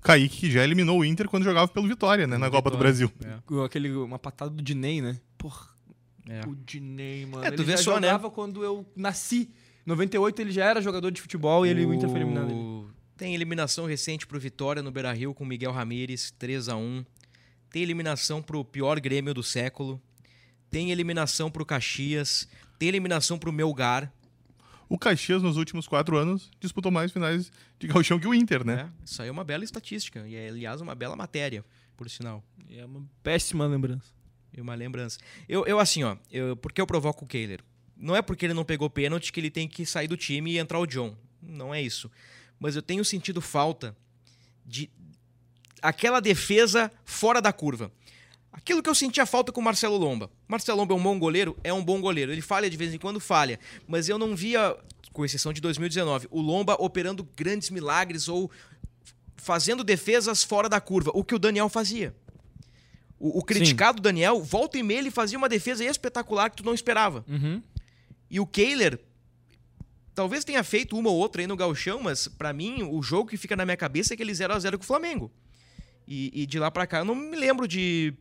Kaique 0.01 0.37
que 0.41 0.51
já 0.51 0.63
eliminou 0.63 0.99
o 0.99 1.05
Inter 1.05 1.27
quando 1.29 1.43
jogava 1.43 1.67
pelo 1.67 1.87
Vitória, 1.87 2.25
né? 2.27 2.37
Na 2.37 2.49
Copa 2.49 2.69
do. 2.71 2.77
Brasil. 2.77 3.11
É. 3.23 3.63
aquele, 3.65 3.91
uma 3.91 4.17
patada 4.19 4.49
do 4.51 4.61
Diney, 4.61 5.01
né? 5.01 5.19
Porra, 5.37 5.67
É. 6.27 6.41
o 6.47 6.55
Diney, 6.55 7.25
mano. 7.25 7.43
É, 7.45 7.51
tu 7.51 7.61
ele 7.61 7.63
vê 7.63 7.71
já 7.77 7.83
só, 7.83 7.99
né? 7.99 8.07
jogava 8.07 8.29
quando 8.31 8.63
eu 8.63 8.85
nasci. 8.95 9.49
Em 9.85 9.89
98 9.89 10.39
ele 10.41 10.51
já 10.51 10.65
era 10.65 10.81
jogador 10.81 11.11
de 11.11 11.21
futebol 11.21 11.65
e 11.65 11.69
ele, 11.69 11.85
o 11.85 11.93
Inter 11.93 12.09
foi 12.09 12.19
eliminado. 12.19 12.47
dele. 12.47 12.59
O- 12.59 12.89
Tem 13.17 13.35
eliminação 13.35 13.85
recente 13.85 14.25
pro 14.25 14.39
Vitória 14.39 14.81
no 14.81 14.91
Beira-Rio 14.91 15.33
com 15.33 15.45
Miguel 15.45 15.71
Ramírez, 15.71 16.31
3 16.39 16.67
a 16.69 16.75
1 16.75 17.05
Tem 17.69 17.83
eliminação 17.83 18.41
pro 18.41 18.65
pior 18.65 18.99
Grêmio 18.99 19.33
do 19.33 19.41
século. 19.43 20.01
Tem 20.69 20.91
eliminação 20.91 21.49
pro 21.51 21.65
Caxias. 21.65 22.47
Tem 22.79 22.89
eliminação 22.89 23.37
pro 23.37 23.51
Melgar. 23.53 24.11
O 24.91 24.97
Caxias, 24.97 25.41
nos 25.41 25.55
últimos 25.55 25.87
quatro 25.87 26.17
anos, 26.17 26.51
disputou 26.59 26.91
mais 26.91 27.13
finais 27.13 27.49
de 27.79 27.87
gauchão 27.87 28.19
que 28.19 28.27
o 28.27 28.33
Inter, 28.33 28.65
né? 28.65 28.75
né? 28.75 28.91
Isso 29.05 29.21
aí 29.21 29.29
é 29.29 29.31
uma 29.31 29.45
bela 29.45 29.63
estatística. 29.63 30.27
E 30.27 30.35
é, 30.35 30.49
aliás, 30.49 30.81
uma 30.81 30.93
bela 30.93 31.15
matéria, 31.15 31.63
por 31.95 32.09
sinal. 32.09 32.43
E 32.67 32.77
É 32.77 32.85
uma 32.85 33.01
péssima 33.23 33.65
lembrança. 33.65 34.09
E 34.51 34.59
uma 34.59 34.75
lembrança. 34.75 35.17
Eu, 35.47 35.65
eu 35.65 35.79
assim, 35.79 36.03
ó, 36.03 36.17
eu, 36.29 36.57
por 36.57 36.73
que 36.73 36.81
eu 36.81 36.85
provoco 36.85 37.23
o 37.23 37.27
Kehler? 37.27 37.61
Não 37.95 38.17
é 38.17 38.21
porque 38.21 38.45
ele 38.45 38.53
não 38.53 38.65
pegou 38.65 38.89
pênalti 38.89 39.31
que 39.31 39.39
ele 39.39 39.49
tem 39.49 39.65
que 39.65 39.85
sair 39.85 40.09
do 40.09 40.17
time 40.17 40.51
e 40.51 40.57
entrar 40.57 40.77
o 40.77 40.85
John. 40.85 41.15
Não 41.41 41.73
é 41.73 41.81
isso. 41.81 42.11
Mas 42.59 42.75
eu 42.75 42.81
tenho 42.81 43.05
sentido 43.05 43.39
falta 43.39 43.95
de 44.65 44.89
aquela 45.81 46.19
defesa 46.19 46.91
fora 47.05 47.41
da 47.41 47.53
curva. 47.53 47.93
Aquilo 48.51 48.83
que 48.83 48.89
eu 48.89 48.95
sentia 48.95 49.25
falta 49.25 49.51
com 49.51 49.61
o 49.61 49.63
Marcelo 49.63 49.97
Lomba. 49.97 50.29
Marcelo 50.47 50.79
Lomba 50.79 50.93
é 50.93 50.97
um 50.97 51.03
bom 51.03 51.17
goleiro? 51.17 51.57
É 51.63 51.73
um 51.73 51.83
bom 51.83 52.01
goleiro. 52.01 52.31
Ele 52.31 52.41
falha 52.41 52.69
de 52.69 52.75
vez 52.75 52.93
em 52.93 52.97
quando, 52.97 53.19
falha. 53.19 53.59
Mas 53.87 54.09
eu 54.09 54.17
não 54.17 54.35
via. 54.35 54.75
com 55.13 55.23
exceção 55.23 55.53
de 55.53 55.61
2019, 55.61 56.27
o 56.29 56.41
Lomba 56.41 56.75
operando 56.79 57.27
grandes 57.35 57.69
milagres 57.69 58.27
ou 58.27 58.51
fazendo 59.37 59.83
defesas 59.83 60.43
fora 60.43 60.69
da 60.69 60.79
curva, 60.79 61.11
o 61.15 61.23
que 61.23 61.33
o 61.33 61.39
Daniel 61.39 61.67
fazia. 61.67 62.15
O, 63.19 63.39
o 63.39 63.43
criticado 63.43 64.01
Daniel, 64.01 64.41
volta 64.43 64.77
e 64.77 64.83
meia, 64.83 64.99
ele 64.99 65.11
fazia 65.11 65.37
uma 65.37 65.49
defesa 65.49 65.83
espetacular 65.83 66.49
que 66.49 66.57
tu 66.57 66.65
não 66.65 66.73
esperava. 66.73 67.25
Uhum. 67.27 67.61
E 68.29 68.39
o 68.39 68.45
Kehler 68.45 68.99
talvez 70.13 70.43
tenha 70.43 70.63
feito 70.63 70.97
uma 70.97 71.09
ou 71.09 71.17
outra 71.17 71.41
aí 71.41 71.47
no 71.47 71.55
gauchão, 71.55 72.01
mas 72.01 72.27
pra 72.27 72.53
mim 72.53 72.83
o 72.83 73.01
jogo 73.01 73.29
que 73.29 73.37
fica 73.37 73.55
na 73.55 73.65
minha 73.65 73.77
cabeça 73.77 74.13
é 74.13 74.15
aquele 74.15 74.33
0 74.33 74.53
a 74.53 74.59
0 74.59 74.77
com 74.77 74.83
o 74.83 74.87
Flamengo. 74.87 75.31
E, 76.07 76.31
e 76.33 76.45
de 76.45 76.59
lá 76.59 76.69
pra 76.69 76.85
cá 76.85 76.99
eu 76.99 77.05
não 77.05 77.15
me 77.15 77.37
lembro 77.37 77.67
de 77.67 78.13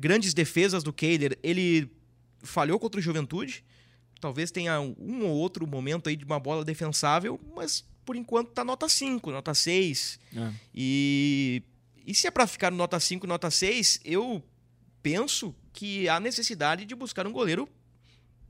grandes 0.00 0.32
defesas 0.32 0.82
do 0.82 0.92
Kehler. 0.92 1.38
Ele 1.42 1.88
falhou 2.42 2.80
contra 2.80 2.98
o 2.98 3.02
Juventude. 3.02 3.62
Talvez 4.18 4.50
tenha 4.50 4.80
um 4.80 5.24
ou 5.24 5.36
outro 5.36 5.66
momento 5.66 6.08
aí 6.08 6.16
de 6.16 6.24
uma 6.24 6.40
bola 6.40 6.64
defensável, 6.64 7.38
mas 7.54 7.84
por 8.04 8.16
enquanto 8.16 8.50
tá 8.50 8.64
nota 8.64 8.88
5, 8.88 9.30
nota 9.30 9.54
6. 9.54 10.18
É. 10.34 10.52
E, 10.74 11.62
e 12.06 12.14
se 12.14 12.26
é 12.26 12.30
pra 12.30 12.46
ficar 12.46 12.70
no 12.70 12.76
nota 12.76 12.98
5, 12.98 13.26
nota 13.26 13.50
6, 13.50 14.00
eu 14.04 14.42
penso 15.02 15.54
que 15.72 16.08
há 16.08 16.18
necessidade 16.18 16.84
de 16.84 16.94
buscar 16.94 17.26
um 17.26 17.32
goleiro 17.32 17.68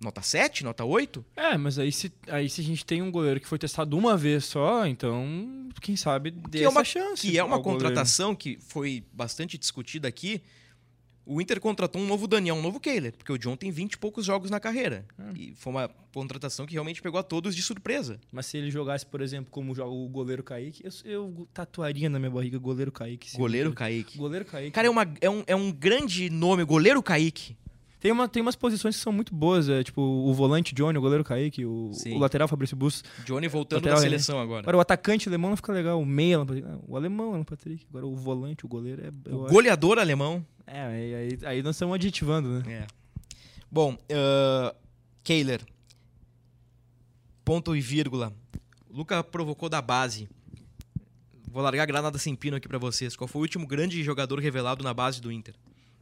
nota 0.00 0.22
7, 0.22 0.64
nota 0.64 0.84
8. 0.84 1.24
É, 1.36 1.56
mas 1.58 1.78
aí 1.78 1.92
se, 1.92 2.10
aí 2.28 2.48
se 2.48 2.60
a 2.60 2.64
gente 2.64 2.84
tem 2.84 3.02
um 3.02 3.10
goleiro 3.10 3.38
que 3.38 3.46
foi 3.46 3.58
testado 3.58 3.96
uma 3.96 4.16
vez 4.16 4.46
só, 4.46 4.86
então, 4.86 5.68
quem 5.80 5.94
sabe 5.94 6.30
dê 6.30 6.60
que 6.60 6.64
é 6.64 6.68
uma, 6.68 6.82
chance. 6.82 7.20
que 7.20 7.38
é 7.38 7.44
uma 7.44 7.56
ao 7.56 7.62
goleiro. 7.62 7.84
contratação 7.84 8.34
que 8.34 8.58
foi 8.60 9.04
bastante 9.12 9.58
discutida 9.58 10.08
aqui. 10.08 10.42
O 11.32 11.40
Inter 11.40 11.60
contratou 11.60 12.02
um 12.02 12.06
novo 12.08 12.26
Daniel, 12.26 12.56
um 12.56 12.62
novo 12.62 12.80
Kehler, 12.80 13.12
porque 13.16 13.32
o 13.32 13.38
John 13.38 13.54
tem 13.54 13.70
20 13.70 13.92
e 13.92 13.98
poucos 13.98 14.24
jogos 14.26 14.50
na 14.50 14.58
carreira. 14.58 15.04
Ah. 15.16 15.30
E 15.36 15.54
foi 15.54 15.72
uma 15.72 15.88
contratação 16.12 16.66
que 16.66 16.72
realmente 16.72 17.00
pegou 17.00 17.20
a 17.20 17.22
todos 17.22 17.54
de 17.54 17.62
surpresa. 17.62 18.18
Mas 18.32 18.46
se 18.46 18.58
ele 18.58 18.68
jogasse, 18.68 19.06
por 19.06 19.20
exemplo, 19.20 19.48
como 19.48 19.72
joga 19.72 19.92
o 19.92 20.08
goleiro 20.08 20.42
Kaique, 20.42 20.82
eu, 20.84 20.90
eu 21.04 21.48
tatuaria 21.54 22.10
na 22.10 22.18
minha 22.18 22.32
barriga 22.32 22.58
goleiro 22.58 22.90
Kaique. 22.90 23.36
Goleiro 23.36 23.72
Kaique. 23.72 24.18
Goleiro 24.18 24.44
Kaique. 24.44 24.72
Cara, 24.72 24.88
é, 24.88 24.90
uma, 24.90 25.06
é, 25.20 25.30
um, 25.30 25.44
é 25.46 25.54
um 25.54 25.70
grande 25.70 26.28
nome, 26.28 26.64
goleiro 26.64 27.00
Kaique. 27.00 27.56
Tem, 28.00 28.10
uma, 28.10 28.26
tem 28.26 28.40
umas 28.42 28.56
posições 28.56 28.96
que 28.96 29.02
são 29.02 29.12
muito 29.12 29.34
boas, 29.34 29.68
é, 29.68 29.84
tipo 29.84 30.00
o 30.00 30.32
volante 30.32 30.74
Johnny, 30.74 30.96
o 30.96 31.02
goleiro 31.02 31.22
Kaique, 31.22 31.66
o, 31.66 31.90
o 32.06 32.18
lateral 32.18 32.48
Fabrício 32.48 32.74
Bustos. 32.74 33.04
Johnny 33.26 33.46
voltando 33.46 33.80
Lateral, 33.84 33.98
na 33.98 34.02
né? 34.02 34.08
seleção 34.08 34.40
agora. 34.40 34.60
Agora 34.62 34.78
o 34.78 34.80
atacante 34.80 35.28
alemão 35.28 35.50
não 35.50 35.56
fica 35.56 35.70
legal, 35.70 36.00
o 36.00 36.06
meia, 36.06 36.38
o 36.88 36.96
alemão 36.96 37.34
Alan 37.34 37.44
Patrick. 37.44 37.84
Agora 37.90 38.06
o 38.06 38.16
volante, 38.16 38.64
o 38.64 38.68
goleiro 38.68 39.02
é. 39.04 39.32
O 39.32 39.44
acho- 39.44 39.52
goleador 39.54 39.98
alemão. 39.98 40.44
É, 40.72 40.80
aí, 40.82 41.14
aí, 41.14 41.38
aí 41.44 41.62
nós 41.62 41.74
estamos 41.74 41.94
aditivando, 41.94 42.48
né? 42.60 42.72
É. 42.82 42.86
Bom, 43.70 43.94
uh, 43.94 44.76
Kehler. 45.24 45.60
Ponto 47.44 47.74
e 47.74 47.80
vírgula. 47.80 48.32
Luca 48.88 49.22
provocou 49.24 49.68
da 49.68 49.82
base. 49.82 50.28
Vou 51.50 51.62
largar 51.62 51.82
a 51.82 51.86
granada 51.86 52.18
sem 52.18 52.36
pino 52.36 52.56
aqui 52.56 52.68
pra 52.68 52.78
vocês. 52.78 53.16
Qual 53.16 53.26
foi 53.26 53.40
o 53.40 53.42
último 53.42 53.66
grande 53.66 54.02
jogador 54.04 54.38
revelado 54.38 54.84
na 54.84 54.94
base 54.94 55.20
do 55.20 55.32
Inter? 55.32 55.54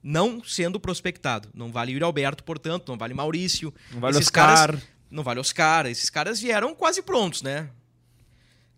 Não 0.03 0.45
sendo 0.45 0.79
prospectado. 0.79 1.49
Não 1.55 1.73
vale 1.73 1.93
Yuri 1.93 2.05
Alberto, 2.05 2.45
portanto, 2.45 2.89
não 2.91 2.99
vale 2.99 3.15
Maurício. 3.15 3.73
Não 3.93 4.01
vale 4.01 4.17
Esses 4.17 4.27
Oscar. 4.29 4.57
caras- 4.57 4.83
não 5.11 5.23
vale 5.23 5.41
Oscar. 5.41 5.87
Esses 5.87 6.11
caras 6.11 6.41
vieram 6.41 6.75
quase 6.75 7.01
prontos, 7.03 7.41
né? 7.43 7.71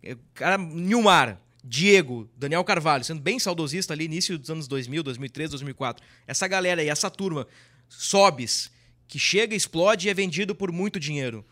É, 0.03 0.16
Cara, 0.35 0.57
Nilmar, 0.57 1.40
Diego, 1.62 2.29
Daniel 2.37 2.64
Carvalho, 2.64 3.05
sendo 3.05 3.20
bem 3.20 3.38
saudosista 3.38 3.92
ali, 3.92 4.05
início 4.05 4.38
dos 4.38 4.51
anos 4.51 4.66
2000, 4.66 5.03
2003, 5.03 5.51
2004. 5.51 6.05
Essa 6.27 6.49
galera 6.49 6.81
aí, 6.81 6.88
essa 6.88 7.11
turma, 7.11 7.46
Sobes, 7.88 8.70
que 9.07 9.18
chega, 9.18 9.55
explode 9.55 10.07
e 10.07 10.11
é 10.11 10.14
vendido 10.14 10.55
por 10.55 10.73
muito 10.73 10.99
dinheiro. 11.01 11.44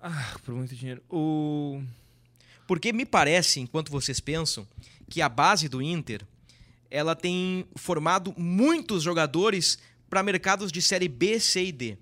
Ah, 0.00 0.36
por 0.44 0.54
muito 0.54 0.74
dinheiro. 0.74 1.02
O. 1.10 1.82
Porque 2.66 2.92
me 2.92 3.04
parece, 3.04 3.60
enquanto 3.60 3.90
vocês 3.90 4.20
pensam, 4.20 4.66
que 5.08 5.20
a 5.20 5.28
base 5.28 5.68
do 5.68 5.82
Inter 5.82 6.24
ela 6.90 7.14
tem 7.14 7.66
formado 7.76 8.34
muitos 8.36 9.02
jogadores 9.02 9.78
para 10.08 10.22
mercados 10.22 10.72
de 10.72 10.80
série 10.80 11.08
B, 11.08 11.38
C 11.38 11.64
e 11.66 11.72
D. 11.72 11.98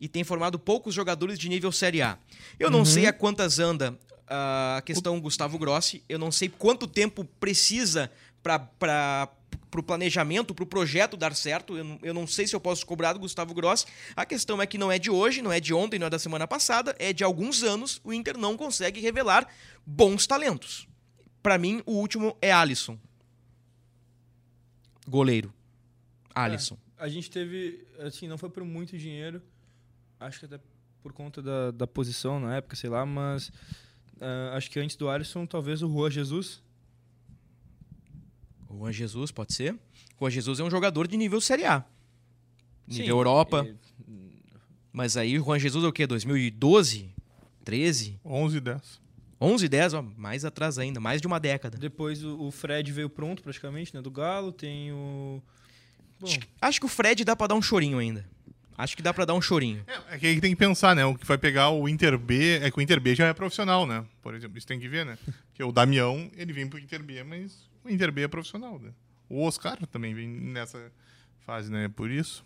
E 0.00 0.08
tem 0.08 0.24
formado 0.24 0.58
poucos 0.58 0.94
jogadores 0.94 1.38
de 1.38 1.48
nível 1.48 1.72
série 1.72 2.02
A. 2.02 2.18
Eu 2.58 2.70
não 2.70 2.84
sei 2.84 3.06
a 3.06 3.12
quantas 3.12 3.58
anda 3.58 3.98
a 4.28 4.82
questão 4.84 5.20
Gustavo 5.20 5.58
Grossi, 5.58 6.02
eu 6.08 6.18
não 6.18 6.32
sei 6.32 6.48
quanto 6.48 6.86
tempo 6.86 7.24
precisa 7.38 8.10
para 8.42 9.28
o 9.76 9.82
planejamento, 9.82 10.54
para 10.54 10.64
o 10.64 10.66
projeto 10.66 11.16
dar 11.16 11.34
certo. 11.34 11.76
Eu 11.76 11.84
não, 11.84 11.98
eu 12.02 12.14
não 12.14 12.26
sei 12.26 12.46
se 12.46 12.54
eu 12.54 12.60
posso 12.60 12.84
cobrar 12.86 13.12
do 13.12 13.18
Gustavo 13.18 13.54
Grossi. 13.54 13.86
A 14.14 14.24
questão 14.24 14.60
é 14.60 14.66
que 14.66 14.78
não 14.78 14.90
é 14.90 14.98
de 14.98 15.10
hoje, 15.10 15.42
não 15.42 15.52
é 15.52 15.60
de 15.60 15.72
ontem, 15.74 15.98
não 15.98 16.06
é 16.06 16.10
da 16.10 16.18
semana 16.18 16.46
passada, 16.46 16.94
é 16.98 17.12
de 17.12 17.24
alguns 17.24 17.62
anos. 17.62 18.00
O 18.04 18.12
Inter 18.12 18.36
não 18.36 18.56
consegue 18.56 19.00
revelar 19.00 19.48
bons 19.84 20.26
talentos. 20.26 20.88
Para 21.42 21.58
mim, 21.58 21.82
o 21.86 21.92
último 21.92 22.36
é 22.40 22.52
Alisson. 22.52 22.98
Goleiro. 25.06 25.52
Alisson. 26.34 26.76
A 26.98 27.08
gente 27.08 27.30
teve, 27.30 27.86
assim, 28.00 28.26
não 28.26 28.36
foi 28.38 28.48
por 28.48 28.64
muito 28.64 28.96
dinheiro, 28.98 29.42
acho 30.18 30.40
que 30.40 30.46
até 30.46 30.58
por 31.02 31.12
conta 31.12 31.40
da, 31.40 31.70
da 31.70 31.86
posição 31.86 32.40
na 32.40 32.56
época, 32.56 32.74
sei 32.74 32.90
lá, 32.90 33.06
mas 33.06 33.52
ah, 34.20 34.56
acho 34.56 34.70
que 34.70 34.78
antes 34.78 34.96
do 34.96 35.08
Alisson, 35.08 35.46
talvez 35.46 35.82
o 35.82 35.88
Juan 35.88 36.10
Jesus. 36.10 36.62
O 38.68 38.78
Juan 38.78 38.92
Jesus, 38.92 39.30
pode 39.30 39.54
ser? 39.54 39.74
O 39.74 39.78
Juan 40.20 40.30
Jesus 40.30 40.60
é 40.60 40.64
um 40.64 40.70
jogador 40.70 41.06
de 41.06 41.16
nível 41.16 41.40
Série 41.40 41.64
A. 41.64 41.84
Nível 42.86 43.04
Sim, 43.04 43.10
Europa. 43.10 43.66
é, 43.68 43.74
Mas 44.92 45.16
aí 45.16 45.38
o 45.38 45.44
Juan 45.44 45.58
Jesus 45.58 45.84
é 45.84 45.88
o 45.88 45.92
quê? 45.92 46.06
2012? 46.06 47.10
13? 47.64 48.20
11 48.24 48.56
e 48.56 48.60
10. 48.60 49.00
11, 49.40 49.68
10? 49.68 49.94
Ó, 49.94 50.02
mais 50.16 50.44
atrás 50.44 50.78
ainda. 50.78 51.00
Mais 51.00 51.20
de 51.20 51.26
uma 51.26 51.38
década. 51.38 51.76
Depois 51.76 52.24
o, 52.24 52.40
o 52.40 52.50
Fred 52.50 52.90
veio 52.92 53.10
pronto 53.10 53.42
praticamente, 53.42 53.94
né, 53.94 54.00
do 54.00 54.10
Galo, 54.10 54.52
tem 54.52 54.92
o... 54.92 55.42
Bom, 56.18 56.28
Acho 56.62 56.80
que 56.80 56.86
o 56.86 56.88
Fred 56.88 57.24
dá 57.24 57.36
pra 57.36 57.46
dar 57.46 57.54
um 57.54 57.60
chorinho 57.60 57.98
ainda. 57.98 58.26
Acho 58.78 58.96
que 58.96 59.02
dá 59.02 59.12
pra 59.14 59.24
dar 59.24 59.34
um 59.34 59.40
chorinho. 59.40 59.82
É, 59.86 60.14
é 60.14 60.18
que 60.18 60.26
aí 60.26 60.40
tem 60.40 60.50
que 60.50 60.56
pensar, 60.56 60.94
né? 60.94 61.04
O 61.04 61.14
que 61.14 61.26
vai 61.26 61.38
pegar 61.38 61.70
o 61.70 61.88
Inter 61.88 62.18
B 62.18 62.58
é 62.62 62.70
que 62.70 62.78
o 62.78 62.82
Inter 62.82 63.00
B 63.00 63.14
já 63.14 63.26
é 63.26 63.32
profissional, 63.32 63.86
né? 63.86 64.04
Por 64.22 64.34
exemplo, 64.34 64.58
isso 64.58 64.66
tem 64.66 64.78
que 64.78 64.88
ver, 64.88 65.04
né? 65.06 65.16
Porque 65.48 65.62
o 65.64 65.72
Damião, 65.72 66.30
ele 66.36 66.52
vem 66.52 66.66
pro 66.68 66.78
Inter 66.78 67.02
B, 67.02 67.22
mas 67.24 67.68
o 67.84 67.88
Inter 67.88 68.12
B 68.12 68.22
é 68.22 68.28
profissional, 68.28 68.78
né? 68.78 68.90
O 69.28 69.42
Oscar 69.44 69.78
também 69.86 70.12
vem 70.14 70.28
nessa 70.28 70.92
fase, 71.46 71.70
né? 71.72 71.88
Por 71.88 72.10
isso. 72.10 72.44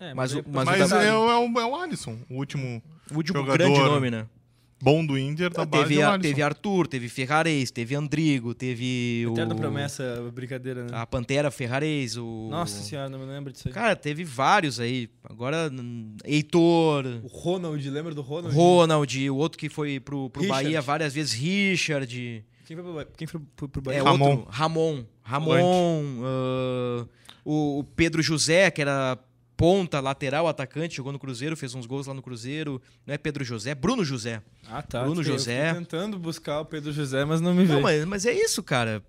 é, 0.00 0.14
Mas 0.14 0.34
o- 0.34 0.42
mas 0.48 0.62
o 0.66 0.70
Mas 0.70 0.88
Damião- 0.90 1.00
é, 1.02 1.12
o- 1.16 1.30
é 1.30 1.36
o, 1.48 1.60
é 1.60 1.66
o 1.66 1.76
Alisson, 1.76 2.18
o 2.30 2.34
último 2.36 2.82
O 3.10 3.16
último 3.16 3.38
Jogador 3.40 3.58
grande 3.58 3.78
nome, 3.78 4.10
né? 4.10 4.26
Bom 4.82 5.06
do 5.06 5.16
Inter 5.16 5.48
da 5.50 5.64
base 5.64 5.84
teve, 5.88 6.00
é 6.00 6.04
o 6.04 6.08
a- 6.10 6.14
Alisson. 6.14 6.28
teve 6.28 6.42
Arthur, 6.42 6.86
teve 6.88 7.08
Ferrarese, 7.08 7.72
teve 7.72 7.94
Andrigo, 7.94 8.52
teve 8.54 9.24
o... 9.28 9.32
Eterna 9.32 9.54
promessa, 9.54 10.28
brincadeira, 10.34 10.82
né? 10.84 10.90
A 10.92 11.06
Pantera 11.06 11.50
Ferrarese, 11.50 12.18
o... 12.18 12.48
Nossa 12.50 12.82
senhora, 12.82 13.08
não 13.08 13.18
me 13.20 13.26
lembro 13.26 13.52
disso 13.52 13.68
aí. 13.68 13.74
Cara, 13.74 13.94
teve 13.94 14.24
vários 14.24 14.80
aí. 14.80 15.08
Agora, 15.24 15.70
Heitor, 16.24 17.04
O 17.22 17.28
Ronald, 17.28 17.88
lembra 17.90 18.14
do 18.14 18.22
Ronald? 18.22 18.54
Ronald, 18.54 19.30
o 19.30 19.36
outro 19.36 19.58
que 19.58 19.68
foi 19.68 20.00
pro, 20.00 20.28
pro 20.30 20.42
Richard. 20.42 20.64
Bahia 20.64 20.80
várias 20.80 21.14
vezes, 21.14 21.32
Richard. 21.32 22.44
Quem 22.66 22.76
foi 22.76 23.06
quem 23.16 23.26
foi 23.26 23.40
pro, 23.56 23.68
pro 23.68 23.80
É 23.82 23.84
Bahia? 23.84 24.02
Ramon. 24.02 24.30
outro, 24.30 24.46
Ramon. 24.50 25.04
Ramon. 25.22 26.22
ah, 26.24 27.06
o, 27.44 27.80
o 27.80 27.84
Pedro 27.84 28.22
José, 28.22 28.70
que 28.70 28.80
era 28.80 29.18
ponta, 29.62 30.00
lateral, 30.00 30.48
atacante, 30.48 30.96
jogou 30.96 31.12
no 31.12 31.20
Cruzeiro, 31.20 31.56
fez 31.56 31.72
uns 31.72 31.86
gols 31.86 32.08
lá 32.08 32.14
no 32.14 32.20
Cruzeiro. 32.20 32.82
Não 33.06 33.14
é 33.14 33.18
Pedro 33.18 33.44
José, 33.44 33.70
é 33.70 33.74
Bruno 33.76 34.04
José. 34.04 34.42
Ah, 34.68 34.82
tá. 34.82 35.02
Bruno 35.04 35.20
Eu 35.20 35.24
fiquei 35.24 35.38
José. 35.38 35.74
tentando 35.74 36.18
buscar 36.18 36.60
o 36.60 36.64
Pedro 36.64 36.90
José, 36.92 37.24
mas 37.24 37.40
não 37.40 37.54
me 37.54 37.64
veio. 37.64 37.74
Não, 37.76 37.80
mas, 37.82 38.04
mas 38.04 38.26
é 38.26 38.32
isso, 38.32 38.60
cara. 38.62 39.00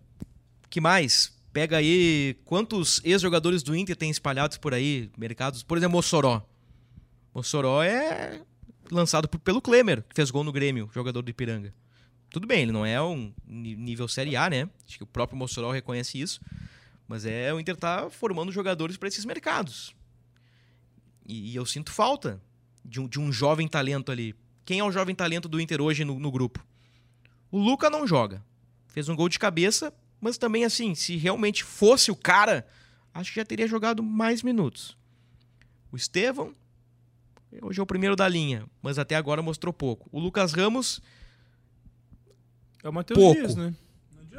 que 0.70 0.80
mais? 0.80 1.34
Pega 1.52 1.78
aí 1.78 2.36
quantos 2.46 3.02
ex-jogadores 3.04 3.64
do 3.64 3.76
Inter 3.76 3.96
tem 3.96 4.12
espalhados 4.12 4.58
por 4.58 4.76
aí, 4.76 5.10
mercados. 5.18 5.64
Por 5.64 5.76
exemplo, 5.78 5.98
Mossoró. 5.98 6.42
Mossoró 7.34 7.82
é 7.82 8.40
lançado 8.92 9.28
por- 9.28 9.40
pelo 9.40 9.60
Klemer, 9.62 10.04
que 10.04 10.16
fez 10.16 10.30
gol 10.30 10.44
no 10.44 10.52
Grêmio, 10.52 10.88
jogador 10.94 11.24
do 11.24 11.30
Ipiranga. 11.32 11.74
Tudo 12.30 12.46
bem, 12.48 12.62
ele 12.62 12.72
não 12.72 12.86
é 12.86 13.02
um 13.02 13.34
nível 13.48 14.08
Série 14.08 14.36
A, 14.36 14.50
né? 14.50 14.70
Acho 14.88 14.98
que 14.98 15.04
o 15.04 15.08
próprio 15.08 15.38
Mossoró 15.38 15.72
reconhece 15.72 16.20
isso. 16.20 16.40
Mas 17.08 17.26
é 17.26 17.52
o 17.54 17.60
Inter 17.60 17.76
tá 17.76 18.08
formando 18.12 18.52
jogadores 18.52 18.98
para 18.98 19.08
esses 19.08 19.26
mercados. 19.26 19.96
E, 21.26 21.52
e 21.52 21.56
eu 21.56 21.66
sinto 21.66 21.92
falta 21.92 22.42
de 22.84 23.00
um, 23.00 23.08
de 23.08 23.20
um 23.20 23.32
jovem 23.32 23.68
talento 23.68 24.12
ali. 24.12 24.36
Quem 24.66 24.80
é 24.80 24.84
o 24.84 24.92
jovem 24.92 25.16
talento 25.16 25.48
do 25.48 25.60
Inter 25.60 25.82
hoje 25.82 26.04
no, 26.06 26.20
no 26.20 26.32
grupo? 26.32 26.66
O 27.52 27.60
Luca 27.60 27.90
não 27.90 28.08
joga. 28.08 28.44
Fez 28.88 29.10
um 29.10 29.16
gol 29.16 29.30
de 29.30 29.40
cabeça, 29.40 29.94
mas 30.20 30.38
também 30.38 30.64
assim, 30.66 30.96
se 30.96 31.18
realmente 31.18 31.64
fosse 31.64 32.12
o 32.12 32.16
cara, 32.16 32.66
acho 33.14 33.32
que 33.32 33.40
já 33.40 33.46
teria 33.46 33.68
jogado 33.68 34.02
mais 34.02 34.44
minutos. 34.44 34.98
O 35.92 35.96
Estevão, 35.96 36.56
hoje 37.62 37.80
é 37.80 37.84
o 37.84 37.86
primeiro 37.86 38.16
da 38.16 38.28
linha, 38.28 38.66
mas 38.82 38.98
até 38.98 39.16
agora 39.16 39.42
mostrou 39.42 39.74
pouco. 39.74 40.10
O 40.12 40.20
Lucas 40.20 40.54
Ramos, 40.54 41.02
É 42.84 42.90
o 42.90 42.94
Matheus 42.94 43.18
Pouco. 43.20 43.40
Dias, 43.40 43.56
né? 43.56 43.74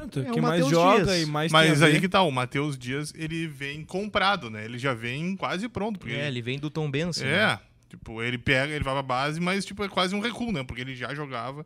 É 0.04 0.30
o 0.30 0.32
Quem 0.32 0.42
mais 0.42 0.60
Matheus 0.60 0.70
joga 0.70 1.04
Dias. 1.04 1.22
e 1.22 1.26
mais 1.26 1.52
tem 1.52 1.60
Mas 1.60 1.82
aí 1.82 1.92
ver. 1.92 2.00
que 2.00 2.08
tá, 2.08 2.22
o 2.22 2.30
Matheus 2.30 2.78
Dias, 2.78 3.12
ele 3.16 3.46
vem 3.46 3.84
comprado, 3.84 4.50
né? 4.50 4.64
Ele 4.64 4.78
já 4.78 4.94
vem 4.94 5.36
quase 5.36 5.68
pronto. 5.68 5.98
Porque 5.98 6.14
é, 6.14 6.26
ele 6.28 6.42
vem 6.42 6.58
do 6.58 6.70
Tom 6.70 6.90
Benson. 6.90 7.24
É, 7.24 7.46
né? 7.46 7.60
Tipo, 7.88 8.22
ele 8.22 8.38
pega, 8.38 8.72
ele 8.72 8.82
vai 8.84 8.92
pra 8.94 9.02
base, 9.02 9.40
mas 9.40 9.64
tipo, 9.64 9.84
é 9.84 9.88
quase 9.88 10.14
um 10.14 10.20
recuo, 10.20 10.50
né? 10.52 10.64
Porque 10.64 10.80
ele 10.82 10.94
já 10.96 11.14
jogava 11.14 11.64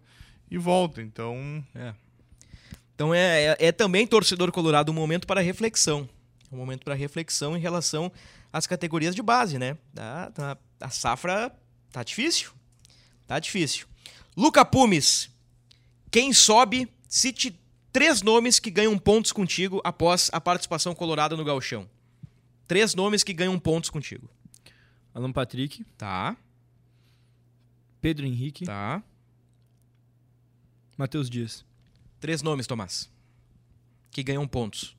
e 0.51 0.59
volta. 0.59 1.01
Então, 1.03 1.65
Então 2.95 3.15
é, 3.15 3.45
é, 3.45 3.57
é 3.67 3.73
também, 3.73 4.07
torcedor 4.07 4.51
colorado, 4.53 4.91
um 4.91 4.95
momento 4.95 5.27
para 5.27 5.41
reflexão. 5.41 6.09
Um 6.51 6.57
momento 6.57 6.85
para 6.85 6.95
reflexão 6.95 7.57
em 7.57 7.61
relação 7.61 8.11
às 8.53 8.67
categorias 8.67 9.15
de 9.15 9.23
base, 9.23 9.59
né? 9.59 9.77
A, 9.97 10.31
a, 10.81 10.87
a 10.87 10.91
safra 10.91 11.53
tá 11.93 12.03
difícil. 12.03 12.51
Tá 13.27 13.39
difícil. 13.39 13.87
Luca 14.37 14.65
Pumes, 14.65 15.31
quem 16.11 16.33
sobe, 16.33 16.89
cite 17.09 17.59
três 17.99 18.23
nomes 18.23 18.61
que 18.61 18.71
ganham 18.71 18.97
pontos 18.97 19.33
contigo 19.33 19.81
após 19.83 20.31
a 20.33 20.41
participação 20.41 20.95
colorada 20.95 21.37
no 21.37 21.45
Gauchão. 21.45 21.89
Três 22.69 22.95
nomes 22.95 23.25
que 23.25 23.33
ganham 23.33 23.59
pontos 23.59 23.91
contigo. 23.91 24.31
Alan 25.13 25.33
Patrick, 25.33 25.85
Tá, 25.97 26.37
Pedro 28.01 28.25
Henrique, 28.25 28.65
tá. 28.65 29.03
Matheus 30.97 31.29
Dias. 31.29 31.65
Três 32.21 32.41
nomes, 32.41 32.69
Tomás. 32.69 33.11
Que 34.13 34.23
ganham 34.23 34.47
pontos. 34.47 34.97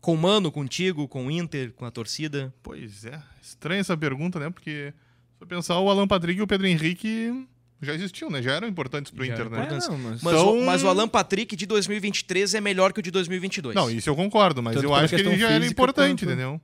Com 0.00 0.14
o 0.14 0.18
Mano, 0.18 0.50
contigo, 0.50 1.06
com 1.06 1.26
o 1.28 1.30
Inter, 1.30 1.72
com 1.72 1.84
a 1.84 1.90
torcida. 1.92 2.52
pois 2.64 3.04
é. 3.04 3.22
Estranha 3.40 3.80
essa 3.80 3.96
pergunta, 3.96 4.40
né? 4.40 4.50
Porque 4.50 4.92
se 5.38 5.42
eu 5.42 5.46
pensar, 5.46 5.78
o 5.78 5.88
Alan 5.88 6.08
Patrick 6.08 6.40
e 6.40 6.42
o 6.42 6.48
Pedro 6.48 6.66
Henrique 6.66 7.46
já 7.82 7.94
existiam, 7.94 8.30
né? 8.30 8.40
Já 8.42 8.52
eram 8.52 8.68
importantes 8.68 9.10
pro 9.12 9.24
Já 9.24 9.32
Inter, 9.32 9.46
eram 9.46 9.50
né? 9.56 9.58
importantes. 9.64 9.88
não, 9.88 9.98
mas... 9.98 10.22
Mas, 10.22 10.34
Então- 10.34 10.58
o, 10.58 10.64
mas 10.66 10.82
o 10.82 10.88
Alan 10.88 11.08
Patrick 11.08 11.54
de 11.56 11.66
2023 11.66 12.54
é 12.54 12.60
melhor 12.60 12.92
que 12.92 13.00
o 13.00 13.02
de 13.02 13.10
2022. 13.10 13.74
Não, 13.74 13.90
isso 13.90 14.08
eu 14.08 14.14
concordo, 14.16 14.62
mas 14.62 14.74
Tanto 14.74 14.84
eu 14.86 14.94
acho 14.94 15.14
que 15.14 15.20
ele 15.20 15.36
já 15.38 15.50
era 15.50 15.66
importante, 15.66 16.24
quanto- 16.24 16.30
entendeu? 16.32 16.60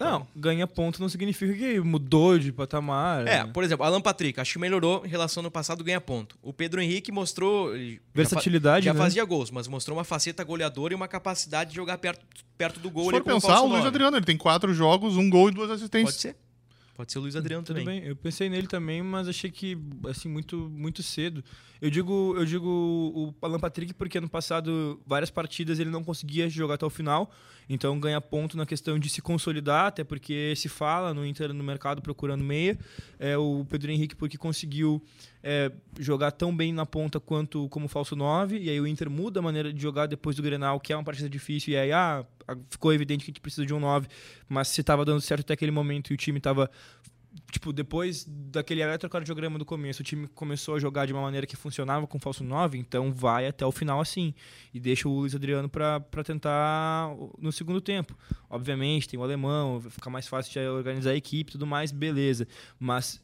Não, 0.00 0.26
ganha 0.34 0.66
ponto 0.66 1.00
não 1.00 1.08
significa 1.08 1.54
que 1.54 1.78
mudou 1.78 2.36
de 2.36 2.50
patamar. 2.50 3.20
É, 3.24 3.44
né? 3.44 3.50
por 3.54 3.62
exemplo, 3.62 3.86
Alan 3.86 4.00
Patrick, 4.00 4.40
acho 4.40 4.54
que 4.54 4.58
melhorou 4.58 5.06
em 5.06 5.08
relação 5.08 5.40
ao 5.40 5.44
ano 5.44 5.50
passado, 5.50 5.84
ganha 5.84 6.00
ponto. 6.00 6.36
O 6.42 6.52
Pedro 6.52 6.80
Henrique 6.82 7.12
mostrou. 7.12 7.72
ele 7.72 7.92
já 7.92 7.98
fa- 7.98 8.02
Versatilidade, 8.14 8.84
Já, 8.86 8.92
né? 8.94 8.98
fazia 8.98 9.24
gols, 9.24 9.52
mas 9.52 9.68
mostrou 9.68 9.96
uma 9.96 10.02
faceta 10.02 10.42
goleadora 10.42 10.92
e 10.92 10.96
uma 10.96 11.06
capacidade 11.06 11.70
de 11.70 11.76
jogar 11.76 11.98
perto, 11.98 12.26
perto 12.58 12.80
do 12.80 12.90
gol. 12.90 13.04
Se 13.04 13.10
for 13.12 13.22
pensar, 13.22 13.60
o 13.60 13.68
Luiz. 13.68 13.84
Adriano, 13.84 14.16
ele 14.16 14.26
tem 14.26 14.36
quatro 14.36 14.74
jogos, 14.74 15.16
um 15.16 15.30
gol 15.30 15.50
e 15.50 15.52
duas 15.52 15.70
assistências. 15.70 16.10
Pode 16.16 16.20
ser. 16.20 16.36
Pode 16.94 17.10
ser 17.10 17.18
o 17.18 17.22
Luiz 17.22 17.34
Adriano 17.34 17.64
Tudo 17.64 17.78
também. 17.78 18.00
bem, 18.00 18.08
eu 18.08 18.14
pensei 18.14 18.50
nele 18.50 18.66
também, 18.66 19.02
mas 19.02 19.26
achei 19.26 19.50
que 19.50 19.78
assim 20.04 20.28
muito 20.28 20.70
muito 20.70 21.02
cedo. 21.02 21.42
Eu 21.80 21.90
digo, 21.90 22.34
eu 22.36 22.44
digo 22.44 22.68
o 22.68 23.34
Alan 23.40 23.58
Patrick 23.58 23.94
porque 23.94 24.18
ano 24.18 24.28
passado 24.28 25.00
várias 25.06 25.30
partidas 25.30 25.78
ele 25.78 25.90
não 25.90 26.04
conseguia 26.04 26.48
jogar 26.50 26.74
até 26.74 26.84
o 26.84 26.90
final, 26.90 27.30
então 27.68 27.98
ganha 27.98 28.20
ponto 28.20 28.56
na 28.56 28.66
questão 28.66 28.98
de 28.98 29.08
se 29.08 29.22
consolidar, 29.22 29.86
até 29.86 30.04
porque 30.04 30.54
se 30.54 30.68
fala 30.68 31.14
no 31.14 31.24
Inter 31.24 31.52
no 31.54 31.64
mercado 31.64 32.02
procurando 32.02 32.44
meia. 32.44 32.78
É 33.18 33.38
o 33.38 33.66
Pedro 33.68 33.90
Henrique 33.90 34.14
porque 34.14 34.36
conseguiu 34.36 35.02
é, 35.42 35.72
jogar 35.98 36.30
tão 36.30 36.56
bem 36.56 36.72
na 36.72 36.86
ponta 36.86 37.18
quanto 37.18 37.68
como 37.68 37.88
falso 37.88 38.14
9, 38.14 38.58
e 38.58 38.70
aí 38.70 38.80
o 38.80 38.86
Inter 38.86 39.10
muda 39.10 39.40
a 39.40 39.42
maneira 39.42 39.72
de 39.72 39.80
jogar 39.80 40.06
depois 40.06 40.36
do 40.36 40.42
Grenal, 40.42 40.78
que 40.78 40.92
é 40.92 40.96
uma 40.96 41.04
partida 41.04 41.28
difícil, 41.28 41.74
e 41.74 41.76
aí 41.76 41.92
ah, 41.92 42.24
ficou 42.70 42.92
evidente 42.92 43.24
que 43.24 43.30
a 43.30 43.32
gente 43.32 43.40
precisa 43.40 43.66
de 43.66 43.74
um 43.74 43.80
9, 43.80 44.06
mas 44.48 44.68
se 44.68 44.80
estava 44.80 45.04
dando 45.04 45.20
certo 45.20 45.40
até 45.40 45.54
aquele 45.54 45.72
momento 45.72 46.12
e 46.12 46.14
o 46.14 46.16
time 46.16 46.38
estava 46.38 46.70
tipo, 47.50 47.72
depois 47.72 48.26
daquele 48.28 48.82
eletrocardiograma 48.82 49.58
do 49.58 49.64
começo, 49.64 50.02
o 50.02 50.04
time 50.04 50.26
começou 50.28 50.74
a 50.74 50.78
jogar 50.78 51.06
de 51.06 51.12
uma 51.12 51.22
maneira 51.22 51.46
que 51.46 51.56
funcionava 51.56 52.06
com 52.06 52.18
falso 52.18 52.44
9, 52.44 52.78
então 52.78 53.12
vai 53.12 53.46
até 53.46 53.64
o 53.64 53.72
final 53.72 54.00
assim. 54.00 54.34
E 54.72 54.80
deixa 54.80 55.08
o 55.08 55.12
Luiz 55.12 55.34
Adriano 55.34 55.68
para 55.68 56.00
tentar 56.24 57.10
no 57.38 57.52
segundo 57.52 57.80
tempo. 57.80 58.16
Obviamente, 58.50 59.08
tem 59.08 59.18
o 59.18 59.22
alemão, 59.22 59.80
vai 59.80 59.90
ficar 59.90 60.10
mais 60.10 60.26
fácil 60.26 60.52
de 60.52 60.60
organizar 60.60 61.10
a 61.10 61.16
equipe 61.16 61.52
tudo 61.52 61.66
mais, 61.66 61.90
beleza. 61.90 62.46
Mas 62.78 63.20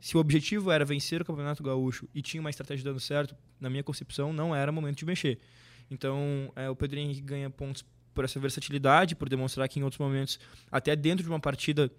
se 0.00 0.16
o 0.16 0.20
objetivo 0.20 0.70
era 0.70 0.84
vencer 0.84 1.20
o 1.20 1.24
Campeonato 1.24 1.62
Gaúcho 1.62 2.08
e 2.14 2.22
tinha 2.22 2.40
uma 2.40 2.50
estratégia 2.50 2.84
dando 2.84 2.98
certo, 3.00 3.34
na 3.60 3.68
minha 3.70 3.82
concepção, 3.82 4.32
não 4.32 4.54
era 4.54 4.72
momento 4.72 4.98
de 4.98 5.04
mexer. 5.04 5.38
Então, 5.90 6.50
é, 6.56 6.70
o 6.70 6.76
Pedro 6.76 6.98
Henrique 6.98 7.20
ganha 7.20 7.50
pontos 7.50 7.84
por 8.14 8.24
essa 8.24 8.38
versatilidade, 8.40 9.14
por 9.14 9.28
demonstrar 9.28 9.68
que 9.68 9.78
em 9.78 9.82
outros 9.82 9.98
momentos, 9.98 10.38
até 10.70 10.94
dentro 10.96 11.22
de 11.22 11.28
uma 11.28 11.38
partida 11.40 11.90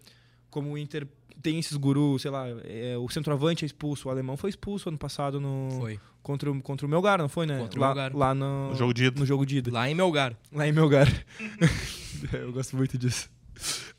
como 0.50 0.72
o 0.72 0.78
Inter 0.78 1.08
tem 1.42 1.58
esses 1.60 1.76
gurus, 1.78 2.22
sei 2.22 2.30
lá, 2.32 2.46
é, 2.66 2.96
o 2.98 3.08
centroavante 3.10 3.64
é 3.64 3.66
expulso, 3.66 4.08
o 4.08 4.12
alemão 4.12 4.36
foi 4.38 4.50
expulso 4.50 4.90
ano 4.90 4.98
passado 4.98 5.40
no 5.40 5.70
Foi. 5.80 6.00
contra, 6.22 6.52
o- 6.52 6.62
contra 6.62 6.86
o 6.86 6.90
Melgar, 6.90 7.18
não 7.20 7.30
foi, 7.30 7.46
né? 7.46 7.58
Contra 7.60 7.80
o 7.80 7.82
lá, 7.82 7.88
Melgar. 7.90 8.16
Lá 8.16 8.36
no, 8.36 8.70
No 8.70 8.76
jogo 8.76 8.94
de 8.94 9.06
ida. 9.06 9.20
no 9.20 9.26
jogo 9.26 9.46
de 9.46 9.58
ida. 9.58 9.72
Lá 9.72 9.90
em 9.90 9.96
Melgar. 9.96 10.36
Lá 10.52 10.68
em 10.68 10.72
Melgar. 10.72 11.08
Eu 12.34 12.52
gosto 12.52 12.76
muito 12.76 12.98
disso. 12.98 13.30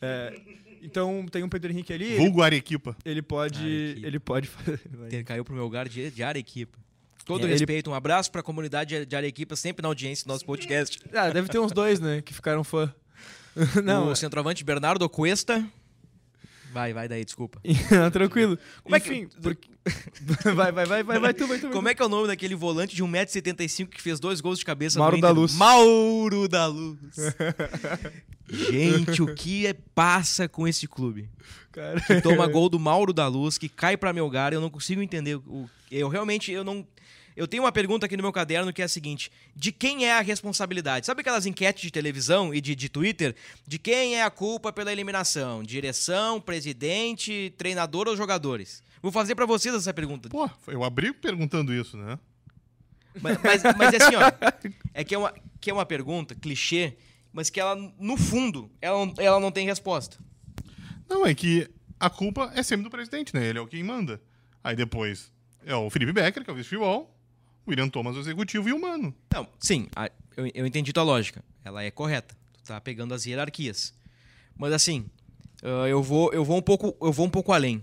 É, 0.01 0.35
então 0.83 1.25
tem 1.31 1.43
um 1.43 1.49
Pedro 1.49 1.71
Henrique 1.73 1.93
ali, 1.93 2.05
ele, 2.05 2.17
Vulgo 2.17 2.43
Arequipa. 2.43 2.97
ele 3.05 3.23
pode. 3.23 3.59
Arequipa. 3.61 4.07
Ele 4.07 4.19
pode 4.19 4.49
fazer. 4.49 4.81
Ele 5.11 5.25
caiu 5.25 5.45
pro 5.45 5.55
Melgar 5.55 5.89
de, 5.89 6.11
de 6.11 6.23
Arequipa. 6.23 6.79
Todo 7.25 7.43
É, 7.43 7.45
ele- 7.45 7.53
respeito, 7.53 7.89
um 7.91 7.95
abraço 7.95 8.31
pra 8.33 8.43
comunidade 8.43 9.07
de 9.07 9.17
Arequipa, 9.17 9.55
sempre 9.55 9.81
na 9.83 9.89
audiência 9.89 10.25
do 10.25 10.29
nosso 10.33 10.45
podcast. 10.45 10.99
Ah, 11.15 11.31
deve 11.31 11.49
ter 11.49 11.59
uns 11.61 11.71
dois, 11.73 12.01
né? 12.01 12.21
Que 12.21 12.35
ficaram 12.35 12.65
fã. 12.65 12.93
Não, 13.85 14.11
o 14.11 14.17
centroavante 14.17 14.65
Bernardo 14.65 15.09
Cuesta. 15.09 15.65
Vai, 16.73 16.93
vai 16.93 17.07
daí, 17.07 17.25
desculpa. 17.25 17.61
tranquilo. 18.13 18.59
Como 18.83 18.97
é 18.97 19.01
que- 19.01 19.09
Enfim, 19.11 19.29
porque... 19.43 19.69
vai, 20.55 20.71
vai, 20.73 20.87
vai, 20.87 21.03
vai, 21.03 21.19
vai 21.19 21.35
tu, 21.35 21.47
vai 21.47 21.59
tu. 21.59 21.63
vai 21.63 21.73
Como 21.73 21.89
é 21.89 21.95
que 21.95 22.03
é 22.03 22.05
o 22.05 22.09
nome 22.09 22.29
daquele 22.29 22.55
volante 22.55 22.95
de 22.95 23.03
1,75m 23.03 23.89
que 23.89 24.01
fez 24.01 24.21
dois 24.21 24.41
gols 24.41 24.59
de 24.59 24.65
cabeça 24.65 24.99
Mauro 24.99 25.21
da? 25.21 25.31
Luz. 25.31 25.55
Mauro 25.55 26.49
da 26.49 26.67
Luz. 26.67 26.99
Gente, 28.49 29.23
o 29.23 29.35
que 29.35 29.67
é, 29.67 29.75
passa 29.95 30.49
com 30.49 30.69
esse 30.69 30.87
clube? 30.87 31.29
cara. 31.73 32.01
Que 32.01 32.21
toma 32.21 32.47
gol 32.47 32.69
do 32.69 32.79
Mauro 32.79 33.13
da 33.13 33.27
Luz, 33.27 33.57
que 33.57 33.69
cai 33.69 33.97
pra 33.97 34.13
Melgar, 34.13 34.53
eu 34.53 34.61
não 34.61 34.71
consigo 34.71 35.03
entender. 35.03 35.37
O, 35.37 35.69
eu 35.91 36.09
realmente, 36.09 36.53
eu 36.53 36.63
não... 36.63 36.87
Eu 37.35 37.49
tenho 37.49 37.63
uma 37.63 37.73
pergunta 37.73 38.05
aqui 38.05 38.15
no 38.15 38.23
meu 38.23 38.31
caderno 38.31 38.75
que 38.75 38.83
é 38.83 38.85
a 38.85 38.89
seguinte: 38.89 39.33
de 39.57 39.73
quem 39.73 40.05
é 40.05 40.13
a 40.13 40.21
responsabilidade? 40.21 41.07
Sabe 41.07 41.23
aquelas 41.23 41.47
enquetes 41.47 41.81
de 41.81 41.91
televisão 41.91 42.53
e 42.53 42.61
de, 42.61 42.75
de 42.75 42.91
Twitter? 42.91 43.35
De 43.67 43.79
quem 43.79 44.17
é 44.17 44.23
a 44.23 44.31
culpa 44.31 44.71
pela 44.71 44.93
eliminação? 44.93 45.63
Direção, 45.63 46.39
presidente, 46.39 47.55
treinador 47.57 48.07
ou 48.07 48.15
jogadores? 48.15 48.83
Vou 49.03 49.11
fazer 49.13 49.35
pra 49.35 49.45
vocês 49.47 49.75
essa 49.75 49.93
pergunta. 49.93 50.29
Pô, 50.29 50.49
eu 50.69 50.85
abri 50.85 51.13
perguntando 51.13 51.75
isso, 51.75 51.97
né? 51.97 52.19
Mas, 53.21 53.37
mas, 53.43 53.63
mas 53.77 53.93
é 53.95 53.97
assim, 54.03 54.15
ó. 54.17 54.73
É 54.95 55.05
que 55.05 55.15
é, 55.15 55.19
uma, 55.19 55.35
que 55.61 55.71
é 55.71 55.75
uma 55.75 55.85
pergunta 55.85 56.35
clichê, 56.35 56.97
mas 57.33 57.51
que 57.51 57.61
ela, 57.61 57.75
no 57.99 58.17
fundo, 58.17 58.71
ela, 58.81 59.05
não- 59.05 59.15
ela 59.19 59.41
não 59.41 59.51
tem 59.51 59.67
resposta. 59.67 60.17
Não, 61.09 61.27
é 61.27 61.35
que 61.35 61.69
a 62.01 62.09
culpa 62.09 62.51
é 62.55 62.63
sempre 62.63 62.85
do 62.85 62.91
presidente, 62.91 63.35
né? 63.35 63.45
Ele 63.47 63.59
é 63.59 63.61
o 63.61 63.67
quem 63.67 63.83
manda. 63.83 64.21
Aí 64.65 64.77
depois 64.77 65.31
é 65.67 65.75
o 65.75 65.91
Felipe 65.91 66.13
Becker, 66.13 66.45
que 66.45 66.51
é 66.51 66.53
o 66.53 66.57
vice-futebol, 66.57 67.15
o 67.67 67.71
William 67.71 67.89
Thomas, 67.89 68.17
o 68.17 68.21
executivo, 68.21 68.69
e 68.69 68.73
o 68.73 68.81
Mano. 68.81 69.15
Não, 69.35 69.47
sim, 69.59 69.89
a- 69.97 70.11
eu, 70.37 70.47
eu 70.55 70.67
entendi 70.67 70.93
tua 70.93 71.03
lógica. 71.03 71.45
Ela 71.65 71.83
é 71.83 71.91
correta. 71.91 72.35
Tu 72.55 72.63
tá 72.69 72.81
pegando 72.81 73.13
as 73.13 73.27
hierarquias. 73.27 73.93
Mas 74.57 74.73
assim, 74.73 75.05
ah, 75.63 75.87
eu, 75.89 76.03
vou, 76.03 76.33
eu, 76.33 76.45
vou 76.45 76.57
um 76.59 76.63
pouco, 76.63 76.97
eu 77.05 77.13
vou 77.13 77.27
um 77.27 77.31
pouco 77.31 77.53
além. 77.53 77.83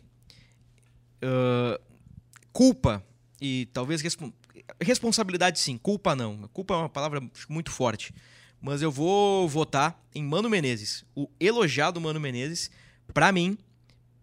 Culpa 2.52 3.04
e 3.42 3.68
talvez 3.74 4.02
respon- 4.02 4.34
responsabilidade 4.82 5.60
sim, 5.60 5.78
culpa 5.78 6.16
não. 6.16 6.48
Culpa 6.54 6.74
é 6.74 6.78
uma 6.78 6.90
palavra 6.90 7.22
muito 7.48 7.72
forte. 7.72 8.14
Mas 8.62 8.82
eu 8.82 8.92
vou 8.92 9.48
votar 9.48 10.04
em 10.14 10.24
Mano 10.24 10.50
Menezes. 10.50 11.06
O 11.16 11.30
elogiado 11.40 12.02
Mano 12.02 12.20
Menezes, 12.20 12.70
pra 13.14 13.32
mim, 13.32 13.58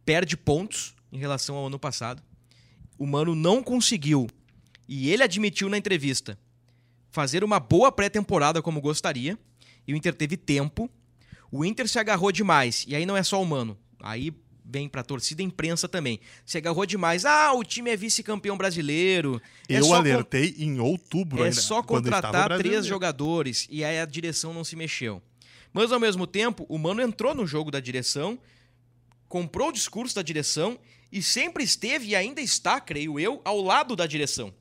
perde 0.05 0.37
pontos 0.37 0.95
em 1.11 1.19
relação 1.19 1.57
ao 1.57 1.67
ano 1.69 1.79
passado. 1.79 2.23
O 2.99 3.07
Mano 3.07 3.35
não 3.35 3.63
conseguiu, 3.63 4.27
e 4.89 5.11
ele 5.11 5.23
admitiu 5.23 5.69
na 5.69 5.79
entrevista, 5.79 6.39
fazer 7.11 7.43
uma 7.43 7.59
boa 7.59 7.91
pré-temporada 7.91 8.61
como 8.61 8.81
gostaria. 8.81 9.39
E 9.87 9.93
o 9.95 9.97
Inter 9.97 10.15
teve 10.15 10.37
tempo. 10.37 10.91
O 11.51 11.65
Inter 11.65 11.89
se 11.89 11.99
agarrou 11.99 12.31
demais. 12.31 12.85
E 12.87 12.95
aí 12.95 13.07
não 13.07 13.17
é 13.17 13.23
só 13.23 13.41
o 13.41 13.47
Mano. 13.47 13.79
Aí 14.01 14.33
vem 14.69 14.89
pra 14.89 15.03
torcida 15.03 15.43
e 15.43 15.45
imprensa 15.45 15.89
também. 15.89 16.19
Se 16.45 16.59
agarrou 16.59 16.85
demais. 16.85 17.25
Ah, 17.25 17.53
o 17.53 17.63
time 17.63 17.91
é 17.91 17.97
vice-campeão 17.97 18.57
brasileiro. 18.57 19.41
É 19.69 19.79
eu 19.79 19.87
con- 19.87 19.95
alertei 19.95 20.55
em 20.59 20.81
outubro 20.81 21.43
é 21.43 21.45
ainda, 21.49 21.61
só 21.61 21.83
contratar 21.83 22.59
três 22.59 22.85
jogadores 22.85 23.67
e 23.71 23.85
aí 23.85 24.01
a 24.01 24.05
direção 24.05 24.53
não 24.53 24.65
se 24.65 24.75
mexeu. 24.77 25.23
Mas 25.73 25.93
ao 25.93 26.01
mesmo 26.01 26.27
tempo, 26.27 26.65
o 26.69 26.79
Mano 26.79 27.01
entrou 27.03 27.35
no 27.35 27.47
jogo 27.47 27.71
da 27.71 27.79
direção, 27.81 28.39
comprou 29.29 29.69
o 29.69 29.73
discurso 29.73 30.15
da 30.15 30.23
direção 30.23 30.79
e 31.13 31.23
sempre 31.23 31.63
esteve 31.63 32.09
e 32.09 32.17
ainda 32.17 32.41
está, 32.41 32.81
creio 32.81 33.21
eu, 33.21 33.41
ao 33.45 33.61
lado 33.61 33.95
da 33.95 34.07
direção. 34.07 34.53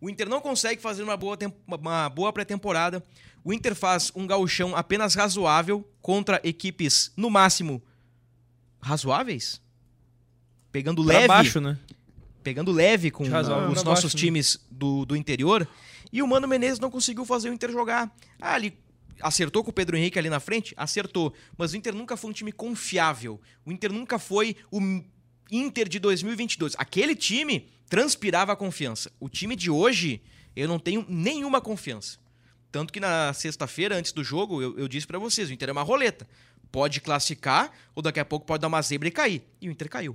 O 0.00 0.08
Inter 0.10 0.28
não 0.28 0.40
consegue 0.40 0.80
fazer 0.80 1.02
uma 1.02 1.16
boa, 1.16 1.36
uma 1.66 2.08
boa 2.08 2.32
pré-temporada. 2.32 3.02
O 3.42 3.52
Inter 3.52 3.74
faz 3.74 4.12
um 4.14 4.26
gauchão 4.26 4.76
apenas 4.76 5.14
razoável 5.14 5.88
contra 6.02 6.40
equipes, 6.44 7.12
no 7.16 7.30
máximo, 7.30 7.82
razoáveis? 8.80 9.60
Pegando 10.70 11.04
Pra 11.04 11.14
leve 11.14 11.28
baixo, 11.28 11.60
né? 11.60 11.78
pegando 12.42 12.70
leve 12.70 13.10
com 13.10 13.28
razoável 13.28 13.70
os 13.70 13.82
nossos 13.82 14.04
baixo, 14.04 14.16
né? 14.16 14.20
times 14.20 14.60
do, 14.70 15.04
do 15.04 15.16
interior. 15.16 15.66
E 16.12 16.22
o 16.22 16.28
Mano 16.28 16.46
Menezes 16.46 16.78
não 16.78 16.90
conseguiu 16.90 17.24
fazer 17.24 17.50
o 17.50 17.52
Inter 17.52 17.72
jogar. 17.72 18.14
Ah, 18.40 18.56
ele 18.56 18.78
acertou 19.20 19.64
com 19.64 19.70
o 19.70 19.72
Pedro 19.72 19.96
Henrique 19.96 20.16
ali 20.16 20.30
na 20.30 20.38
frente? 20.38 20.72
Acertou. 20.76 21.34
Mas 21.58 21.72
o 21.72 21.76
Inter 21.76 21.92
nunca 21.92 22.16
foi 22.16 22.30
um 22.30 22.32
time 22.32 22.52
confiável. 22.52 23.40
O 23.64 23.72
Inter 23.72 23.92
nunca 23.92 24.16
foi 24.18 24.54
o, 24.70 24.80
Inter 25.50 25.88
de 25.88 25.98
2022. 25.98 26.74
Aquele 26.78 27.14
time 27.14 27.68
transpirava 27.88 28.52
a 28.52 28.56
confiança. 28.56 29.10
O 29.20 29.28
time 29.28 29.54
de 29.54 29.70
hoje, 29.70 30.20
eu 30.54 30.68
não 30.68 30.78
tenho 30.78 31.04
nenhuma 31.08 31.60
confiança. 31.60 32.18
Tanto 32.70 32.92
que 32.92 33.00
na 33.00 33.32
sexta-feira, 33.32 33.96
antes 33.96 34.12
do 34.12 34.22
jogo, 34.22 34.60
eu, 34.60 34.78
eu 34.78 34.88
disse 34.88 35.06
para 35.06 35.18
vocês: 35.18 35.48
o 35.48 35.52
Inter 35.52 35.68
é 35.68 35.72
uma 35.72 35.82
roleta. 35.82 36.26
Pode 36.76 37.00
classificar 37.00 37.72
ou 37.94 38.02
daqui 38.02 38.20
a 38.20 38.24
pouco 38.26 38.44
pode 38.44 38.60
dar 38.60 38.68
uma 38.68 38.82
zebra 38.82 39.08
e 39.08 39.10
cair. 39.10 39.42
E 39.62 39.66
o 39.66 39.72
Inter 39.72 39.88
caiu. 39.88 40.14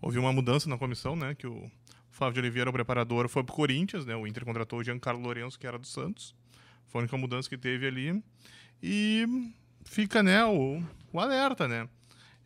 Houve 0.00 0.20
uma 0.20 0.32
mudança 0.32 0.68
na 0.68 0.78
comissão, 0.78 1.16
né? 1.16 1.34
Que 1.34 1.48
o 1.48 1.68
Flávio 2.12 2.34
de 2.34 2.38
Oliveira, 2.38 2.70
o 2.70 2.72
preparador, 2.72 3.28
foi 3.28 3.42
pro 3.42 3.52
Corinthians, 3.52 4.06
né? 4.06 4.14
O 4.14 4.24
Inter 4.24 4.44
contratou 4.44 4.78
o 4.78 4.84
Giancarlo 4.84 5.20
Lourenço, 5.20 5.58
que 5.58 5.66
era 5.66 5.76
do 5.76 5.84
Santos. 5.84 6.32
Foi 6.86 7.00
a 7.00 7.02
única 7.02 7.16
mudança 7.16 7.48
que 7.48 7.58
teve 7.58 7.88
ali. 7.88 8.22
E 8.80 9.26
fica, 9.84 10.22
né, 10.22 10.44
o, 10.44 10.80
o 11.12 11.18
alerta, 11.18 11.66
né? 11.66 11.88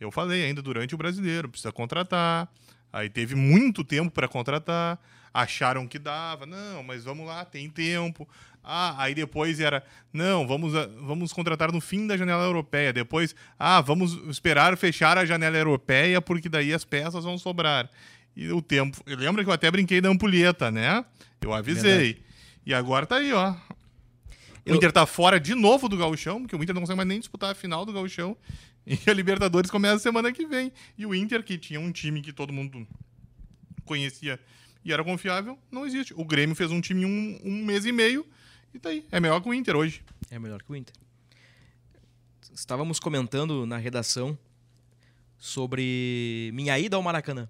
Eu 0.00 0.10
falei 0.10 0.46
ainda 0.46 0.62
durante 0.62 0.94
o 0.94 0.96
brasileiro, 0.96 1.50
precisa 1.50 1.70
contratar. 1.70 2.50
Aí 2.90 3.10
teve 3.10 3.34
muito 3.34 3.84
tempo 3.84 4.10
para 4.10 4.26
contratar. 4.26 4.98
Acharam 5.34 5.86
que 5.86 5.98
dava. 5.98 6.46
Não, 6.46 6.82
mas 6.82 7.04
vamos 7.04 7.26
lá, 7.26 7.44
tem 7.44 7.68
tempo. 7.68 8.26
Ah, 8.70 9.02
aí 9.02 9.14
depois 9.14 9.58
era, 9.60 9.82
não, 10.12 10.46
vamos, 10.46 10.74
vamos 11.00 11.32
contratar 11.32 11.72
no 11.72 11.80
fim 11.80 12.06
da 12.06 12.18
janela 12.18 12.44
europeia. 12.44 12.92
Depois, 12.92 13.34
ah, 13.58 13.80
vamos 13.80 14.12
esperar 14.28 14.76
fechar 14.76 15.16
a 15.16 15.24
janela 15.24 15.56
europeia, 15.56 16.20
porque 16.20 16.50
daí 16.50 16.74
as 16.74 16.84
peças 16.84 17.24
vão 17.24 17.38
sobrar. 17.38 17.88
E 18.36 18.52
o 18.52 18.60
tempo. 18.60 19.02
Lembra 19.06 19.42
que 19.42 19.48
eu 19.48 19.54
até 19.54 19.70
brinquei 19.70 20.02
da 20.02 20.10
ampulheta, 20.10 20.70
né? 20.70 21.02
Eu 21.40 21.54
avisei. 21.54 22.12
Verdade. 22.12 22.22
E 22.66 22.74
agora 22.74 23.06
tá 23.06 23.16
aí, 23.16 23.32
ó. 23.32 23.52
O 23.52 23.56
eu... 24.66 24.74
Inter 24.74 24.92
tá 24.92 25.06
fora 25.06 25.40
de 25.40 25.54
novo 25.54 25.88
do 25.88 25.96
Gauchão, 25.96 26.42
porque 26.42 26.54
o 26.54 26.62
Inter 26.62 26.74
não 26.74 26.82
consegue 26.82 26.98
mais 26.98 27.08
nem 27.08 27.20
disputar 27.20 27.50
a 27.52 27.54
final 27.54 27.86
do 27.86 27.92
Gauchão. 27.92 28.36
E 28.86 29.10
a 29.10 29.12
Libertadores 29.12 29.70
começa 29.70 29.98
semana 29.98 30.32
que 30.32 30.46
vem. 30.46 30.72
E 30.96 31.04
o 31.04 31.14
Inter, 31.14 31.42
que 31.42 31.58
tinha 31.58 31.78
um 31.78 31.92
time 31.92 32.22
que 32.22 32.32
todo 32.32 32.54
mundo 32.54 32.88
conhecia 33.84 34.40
e 34.82 34.90
era 34.90 35.04
confiável, 35.04 35.58
não 35.70 35.84
existe. 35.84 36.14
O 36.16 36.24
Grêmio 36.24 36.56
fez 36.56 36.70
um 36.70 36.80
time 36.80 37.04
um, 37.04 37.38
um 37.44 37.64
mês 37.66 37.84
e 37.84 37.92
meio 37.92 38.24
e 38.72 38.78
tá 38.78 38.90
aí. 38.90 39.06
É 39.10 39.20
melhor 39.20 39.40
que 39.40 39.48
o 39.48 39.54
Inter 39.54 39.76
hoje. 39.76 40.02
É 40.30 40.38
melhor 40.38 40.62
que 40.62 40.70
o 40.70 40.76
Inter. 40.76 40.94
Estávamos 42.52 42.98
comentando 42.98 43.64
na 43.66 43.76
redação 43.76 44.36
sobre 45.38 46.50
minha 46.52 46.78
ida 46.78 46.96
ao 46.96 47.02
Maracanã. 47.02 47.48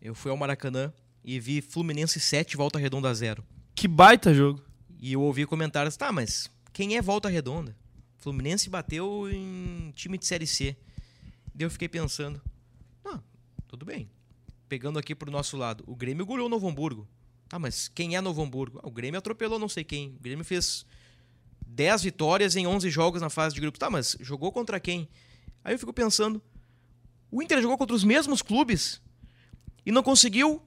Eu 0.00 0.14
fui 0.14 0.30
ao 0.30 0.36
Maracanã 0.36 0.92
e 1.24 1.38
vi 1.38 1.60
Fluminense 1.60 2.18
7, 2.18 2.56
Volta 2.56 2.78
Redonda 2.78 3.12
0. 3.12 3.44
Que 3.74 3.86
baita 3.86 4.34
jogo. 4.34 4.62
E 4.98 5.12
eu 5.12 5.20
ouvi 5.20 5.46
comentários, 5.46 5.96
tá, 5.96 6.10
mas 6.10 6.50
quem 6.72 6.96
é 6.96 7.02
Volta 7.02 7.28
Redonda? 7.28 7.76
Fluminense 8.16 8.70
bateu 8.70 9.28
em 9.30 9.92
time 9.94 10.16
de 10.16 10.26
Série 10.26 10.46
C. 10.46 10.76
Daí 11.54 11.66
eu 11.66 11.70
fiquei 11.70 11.88
pensando, 11.88 12.40
ah, 13.04 13.20
tudo 13.68 13.84
bem. 13.84 14.08
Pegando 14.68 14.98
aqui 14.98 15.14
pro 15.14 15.30
nosso 15.30 15.56
lado, 15.56 15.84
o 15.86 15.94
Grêmio 15.94 16.24
goleou 16.24 16.46
o 16.46 16.50
Novo 16.50 16.68
Hamburgo. 16.68 17.06
Ah, 17.52 17.58
mas 17.58 17.86
quem 17.86 18.16
é 18.16 18.20
Novo 18.22 18.42
Hamburgo? 18.42 18.80
Ah, 18.82 18.88
o 18.88 18.90
Grêmio 18.90 19.18
atropelou 19.18 19.58
não 19.58 19.68
sei 19.68 19.84
quem. 19.84 20.16
O 20.18 20.22
Grêmio 20.22 20.42
fez 20.42 20.86
10 21.66 22.02
vitórias 22.02 22.56
em 22.56 22.66
11 22.66 22.88
jogos 22.88 23.20
na 23.20 23.28
fase 23.28 23.54
de 23.54 23.60
grupos. 23.60 23.78
Tá, 23.78 23.90
mas 23.90 24.16
jogou 24.20 24.50
contra 24.50 24.80
quem? 24.80 25.06
Aí 25.62 25.74
eu 25.74 25.78
fico 25.78 25.92
pensando, 25.92 26.40
o 27.30 27.42
Inter 27.42 27.60
jogou 27.60 27.76
contra 27.76 27.94
os 27.94 28.04
mesmos 28.04 28.40
clubes 28.40 29.02
e 29.84 29.92
não 29.92 30.02
conseguiu 30.02 30.62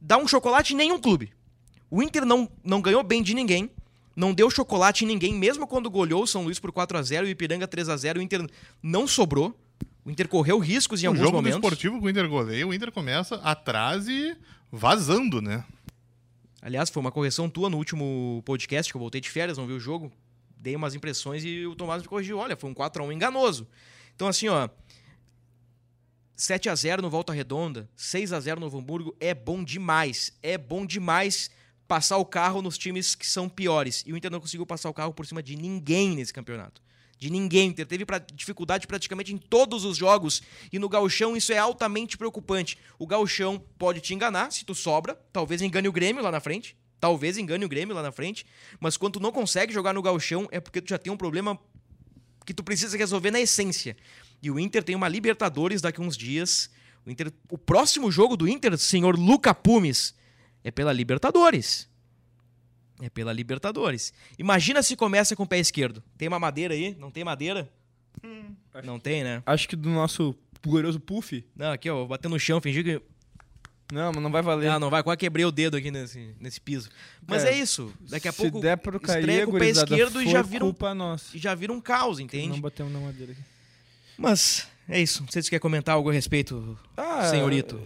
dar 0.00 0.16
um 0.16 0.26
chocolate 0.26 0.72
em 0.72 0.76
nenhum 0.76 0.98
clube. 0.98 1.32
O 1.90 2.02
Inter 2.02 2.24
não, 2.24 2.50
não 2.64 2.80
ganhou 2.80 3.02
bem 3.02 3.22
de 3.22 3.34
ninguém, 3.34 3.70
não 4.16 4.32
deu 4.32 4.50
chocolate 4.50 5.04
em 5.04 5.06
ninguém, 5.06 5.34
mesmo 5.34 5.66
quando 5.66 5.90
goleou 5.90 6.22
o 6.22 6.26
São 6.26 6.44
Luís 6.44 6.58
por 6.58 6.72
4 6.72 6.96
a 6.96 7.02
0 7.02 7.26
e 7.26 7.28
o 7.28 7.32
Ipiranga 7.32 7.68
3 7.68 7.90
a 7.90 7.96
0 7.96 8.20
o 8.20 8.22
Inter 8.22 8.46
não 8.82 9.06
sobrou. 9.06 9.54
O 10.02 10.10
Inter 10.10 10.28
correu 10.28 10.58
riscos 10.58 11.02
em 11.02 11.06
o 11.06 11.10
alguns 11.10 11.30
momentos. 11.30 11.50
O 11.50 11.52
jogo 11.52 11.66
esportivo 11.66 12.00
com 12.00 12.06
o 12.06 12.10
Inter 12.10 12.28
goleia, 12.28 12.66
o 12.66 12.72
Inter 12.72 12.90
começa 12.90 13.36
atrás 13.36 14.08
e 14.08 14.34
vazando, 14.72 15.42
né? 15.42 15.64
Aliás, 16.62 16.90
foi 16.90 17.00
uma 17.00 17.10
correção 17.10 17.48
tua 17.48 17.70
no 17.70 17.78
último 17.78 18.42
podcast, 18.44 18.92
que 18.92 18.96
eu 18.96 19.00
voltei 19.00 19.20
de 19.20 19.30
férias, 19.30 19.56
não 19.56 19.66
vi 19.66 19.72
o 19.72 19.80
jogo. 19.80 20.12
Dei 20.56 20.76
umas 20.76 20.94
impressões 20.94 21.42
e 21.44 21.66
o 21.66 21.74
Tomás 21.74 22.02
me 22.02 22.08
corrigiu. 22.08 22.38
Olha, 22.38 22.56
foi 22.56 22.68
um 22.68 22.74
4x1 22.74 23.12
enganoso. 23.12 23.66
Então, 24.14 24.28
assim, 24.28 24.48
ó. 24.48 24.68
7 26.36 26.68
a 26.68 26.74
0 26.74 27.02
no 27.02 27.10
Volta 27.10 27.32
Redonda, 27.32 27.88
6 27.96 28.32
a 28.32 28.40
0 28.40 28.60
no 28.60 28.66
Novo 28.66 28.78
Hamburgo 28.78 29.16
é 29.20 29.34
bom 29.34 29.62
demais. 29.64 30.36
É 30.42 30.56
bom 30.56 30.84
demais 30.84 31.50
passar 31.86 32.18
o 32.18 32.24
carro 32.24 32.62
nos 32.62 32.78
times 32.78 33.14
que 33.14 33.26
são 33.26 33.48
piores. 33.48 34.04
E 34.06 34.12
o 34.12 34.16
Inter 34.16 34.30
não 34.30 34.40
conseguiu 34.40 34.66
passar 34.66 34.88
o 34.88 34.94
carro 34.94 35.12
por 35.12 35.26
cima 35.26 35.42
de 35.42 35.56
ninguém 35.56 36.14
nesse 36.14 36.32
campeonato. 36.32 36.82
De 37.20 37.28
ninguém. 37.28 37.70
Teve 37.70 38.06
pra, 38.06 38.18
dificuldade 38.18 38.86
praticamente 38.86 39.32
em 39.32 39.36
todos 39.36 39.84
os 39.84 39.98
jogos. 39.98 40.42
E 40.72 40.78
no 40.78 40.88
gauchão 40.88 41.36
isso 41.36 41.52
é 41.52 41.58
altamente 41.58 42.16
preocupante. 42.16 42.78
O 42.98 43.06
gauchão 43.06 43.62
pode 43.78 44.00
te 44.00 44.14
enganar 44.14 44.50
se 44.50 44.64
tu 44.64 44.74
sobra. 44.74 45.14
Talvez 45.30 45.60
engane 45.60 45.86
o 45.86 45.92
Grêmio 45.92 46.22
lá 46.22 46.32
na 46.32 46.40
frente. 46.40 46.74
Talvez 46.98 47.36
engane 47.36 47.62
o 47.62 47.68
Grêmio 47.68 47.94
lá 47.94 48.02
na 48.02 48.10
frente. 48.10 48.46
Mas 48.80 48.96
quando 48.96 49.14
tu 49.14 49.20
não 49.20 49.30
consegue 49.30 49.70
jogar 49.70 49.92
no 49.92 50.00
gauchão 50.00 50.48
é 50.50 50.58
porque 50.58 50.80
tu 50.80 50.88
já 50.88 50.98
tem 50.98 51.12
um 51.12 51.16
problema 51.16 51.60
que 52.46 52.54
tu 52.54 52.64
precisa 52.64 52.96
resolver 52.96 53.30
na 53.30 53.40
essência. 53.40 53.94
E 54.42 54.50
o 54.50 54.58
Inter 54.58 54.82
tem 54.82 54.96
uma 54.96 55.06
Libertadores 55.06 55.82
daqui 55.82 56.00
a 56.00 56.04
uns 56.04 56.16
dias. 56.16 56.70
O, 57.04 57.10
Inter, 57.10 57.30
o 57.50 57.58
próximo 57.58 58.10
jogo 58.10 58.34
do 58.34 58.48
Inter, 58.48 58.78
senhor 58.78 59.18
Luca 59.18 59.54
Pumes, 59.54 60.14
é 60.64 60.70
pela 60.70 60.90
Libertadores. 60.90 61.89
É 63.00 63.08
pela 63.08 63.32
Libertadores. 63.32 64.12
Imagina 64.38 64.82
se 64.82 64.94
começa 64.96 65.34
com 65.34 65.44
o 65.44 65.46
pé 65.46 65.58
esquerdo. 65.58 66.02
Tem 66.18 66.28
uma 66.28 66.38
madeira 66.38 66.74
aí? 66.74 66.94
Não 66.98 67.10
tem 67.10 67.24
madeira? 67.24 67.70
Hum, 68.22 68.54
não 68.84 68.98
tem, 68.98 69.24
né? 69.24 69.42
Acho 69.46 69.68
que 69.68 69.76
do 69.76 69.88
nosso 69.88 70.34
glorioso 70.62 71.00
puff. 71.00 71.44
Não, 71.56 71.72
aqui, 71.72 71.88
ó, 71.88 71.96
vou 71.96 72.08
bater 72.08 72.28
no 72.28 72.38
chão, 72.38 72.60
fingir 72.60 72.84
que. 72.84 73.02
Não, 73.92 74.12
mas 74.12 74.22
não 74.22 74.30
vai 74.30 74.42
valer. 74.42 74.70
Ah, 74.70 74.78
não 74.78 74.90
vai. 74.90 75.02
Quase 75.02 75.18
quebrei 75.18 75.44
o 75.44 75.50
dedo 75.50 75.76
aqui 75.76 75.90
nesse, 75.90 76.34
nesse 76.38 76.60
piso. 76.60 76.88
Mas 77.26 77.44
é, 77.44 77.52
é 77.52 77.58
isso. 77.58 77.92
Daqui 78.08 78.28
a 78.28 78.32
se 78.32 78.38
pouco. 78.38 78.58
Se 78.58 78.62
der 78.62 78.76
pro 78.76 79.00
cair, 79.00 79.48
o 79.48 79.52
pé 79.52 79.70
esquerdo 79.70 80.22
e 80.22 80.30
já 80.30 80.42
vira 80.42 80.64
um, 80.64 80.74
nossa. 80.94 81.36
já 81.36 81.54
vira 81.54 81.72
um 81.72 81.80
caos, 81.80 82.20
entende? 82.20 82.50
Não 82.50 82.60
batemos 82.60 82.92
na 82.92 83.00
madeira 83.00 83.32
aqui. 83.32 83.42
Mas 84.16 84.68
é 84.88 85.00
isso. 85.00 85.22
Não 85.22 85.30
sei 85.30 85.42
se 85.42 85.46
você 85.46 85.50
quer 85.50 85.60
comentar 85.60 85.94
algo 85.94 86.10
a 86.10 86.12
respeito, 86.12 86.78
ah, 86.96 87.24
senhorito. 87.28 87.80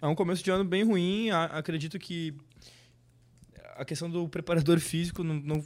É 0.00 0.06
um 0.06 0.14
começo 0.14 0.42
de 0.44 0.50
ano 0.50 0.64
bem 0.64 0.84
ruim. 0.84 1.30
Acredito 1.30 1.98
que 1.98 2.34
a 3.78 3.84
questão 3.84 4.10
do 4.10 4.28
preparador 4.28 4.80
físico 4.80 5.22
não, 5.22 5.34
não, 5.34 5.64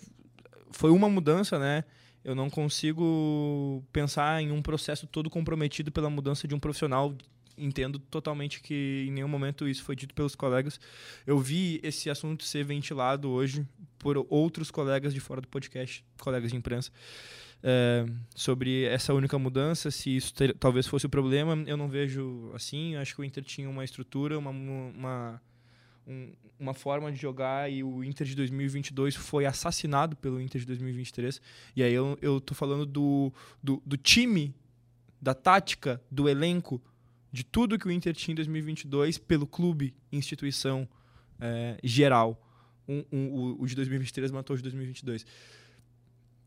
foi 0.71 0.91
uma 0.91 1.09
mudança, 1.09 1.59
né? 1.59 1.83
Eu 2.23 2.35
não 2.35 2.49
consigo 2.49 3.83
pensar 3.93 4.41
em 4.41 4.53
um 4.53 4.63
processo 4.63 5.07
todo 5.07 5.29
comprometido 5.29 5.91
pela 5.91 6.09
mudança 6.09 6.47
de 6.47 6.55
um 6.55 6.61
profissional. 6.61 7.15
Entendo 7.59 7.99
totalmente 7.99 8.63
que 8.63 9.05
em 9.09 9.13
nenhum 9.13 9.29
momento 9.29 9.69
isso 9.69 9.83
foi 9.83 9.97
dito 9.97 10.15
pelos 10.15 10.35
colegas. 10.35 10.81
Eu 11.27 11.39
vi 11.39 11.81
esse 11.83 12.09
assunto 12.09 12.45
ser 12.45 12.65
ventilado 12.65 13.29
hoje 13.29 13.67
por 13.99 14.25
outros 14.31 14.71
colegas 14.71 15.13
de 15.13 15.21
fora 15.21 15.41
do 15.41 15.49
podcast, 15.49 16.05
colegas 16.19 16.51
de 16.51 16.57
imprensa, 16.57 16.91
é, 17.63 18.07
sobre 18.35 18.85
essa 18.85 19.13
única 19.13 19.39
mudança, 19.39 19.91
se 19.91 20.17
isso 20.17 20.33
ter, 20.33 20.55
talvez 20.57 20.87
fosse 20.87 21.07
o 21.07 21.11
problema. 21.11 21.63
Eu 21.67 21.77
não 21.77 21.89
vejo 21.89 22.51
assim. 22.55 22.97
Acho 22.97 23.15
que 23.15 23.21
o 23.21 23.25
Inter 23.25 23.45
tinha 23.45 23.69
uma 23.69 23.85
estrutura, 23.85 24.39
uma, 24.39 24.51
uma 24.51 25.43
um, 26.07 26.33
uma 26.59 26.75
forma 26.75 27.11
de 27.11 27.19
jogar 27.19 27.71
e 27.71 27.83
o 27.83 28.05
Inter 28.05 28.27
de 28.27 28.35
2022 28.35 29.15
foi 29.17 29.47
assassinado 29.47 30.17
pelo 30.17 30.41
Inter 30.41 30.61
de 30.61 30.67
2023. 30.67 31.41
E 31.75 31.83
aí 31.83 31.93
eu, 31.93 32.19
eu 32.21 32.41
tô 32.41 32.55
falando 32.55 32.87
do, 32.87 33.33
do, 33.63 33.83
do 33.85 33.97
time, 33.97 34.55
da 35.21 35.35
tática, 35.35 36.01
do 36.11 36.29
elenco, 36.29 36.83
de 37.33 37.45
tudo 37.45 37.79
que 37.79 37.89
o 37.89 37.91
Inter 37.91 38.15
tinha 38.15 38.33
em 38.33 38.37
2022 38.37 39.19
pelo 39.19 39.47
clube, 39.47 39.95
instituição 40.13 40.89
é, 41.41 41.79
geral. 41.83 42.41
Um, 42.87 43.05
um, 43.13 43.57
o, 43.59 43.67
de 43.67 43.75
2023 43.75 44.31
matou 44.31 44.55
o 44.55 44.57
de 44.57 44.63
2022. 44.63 45.25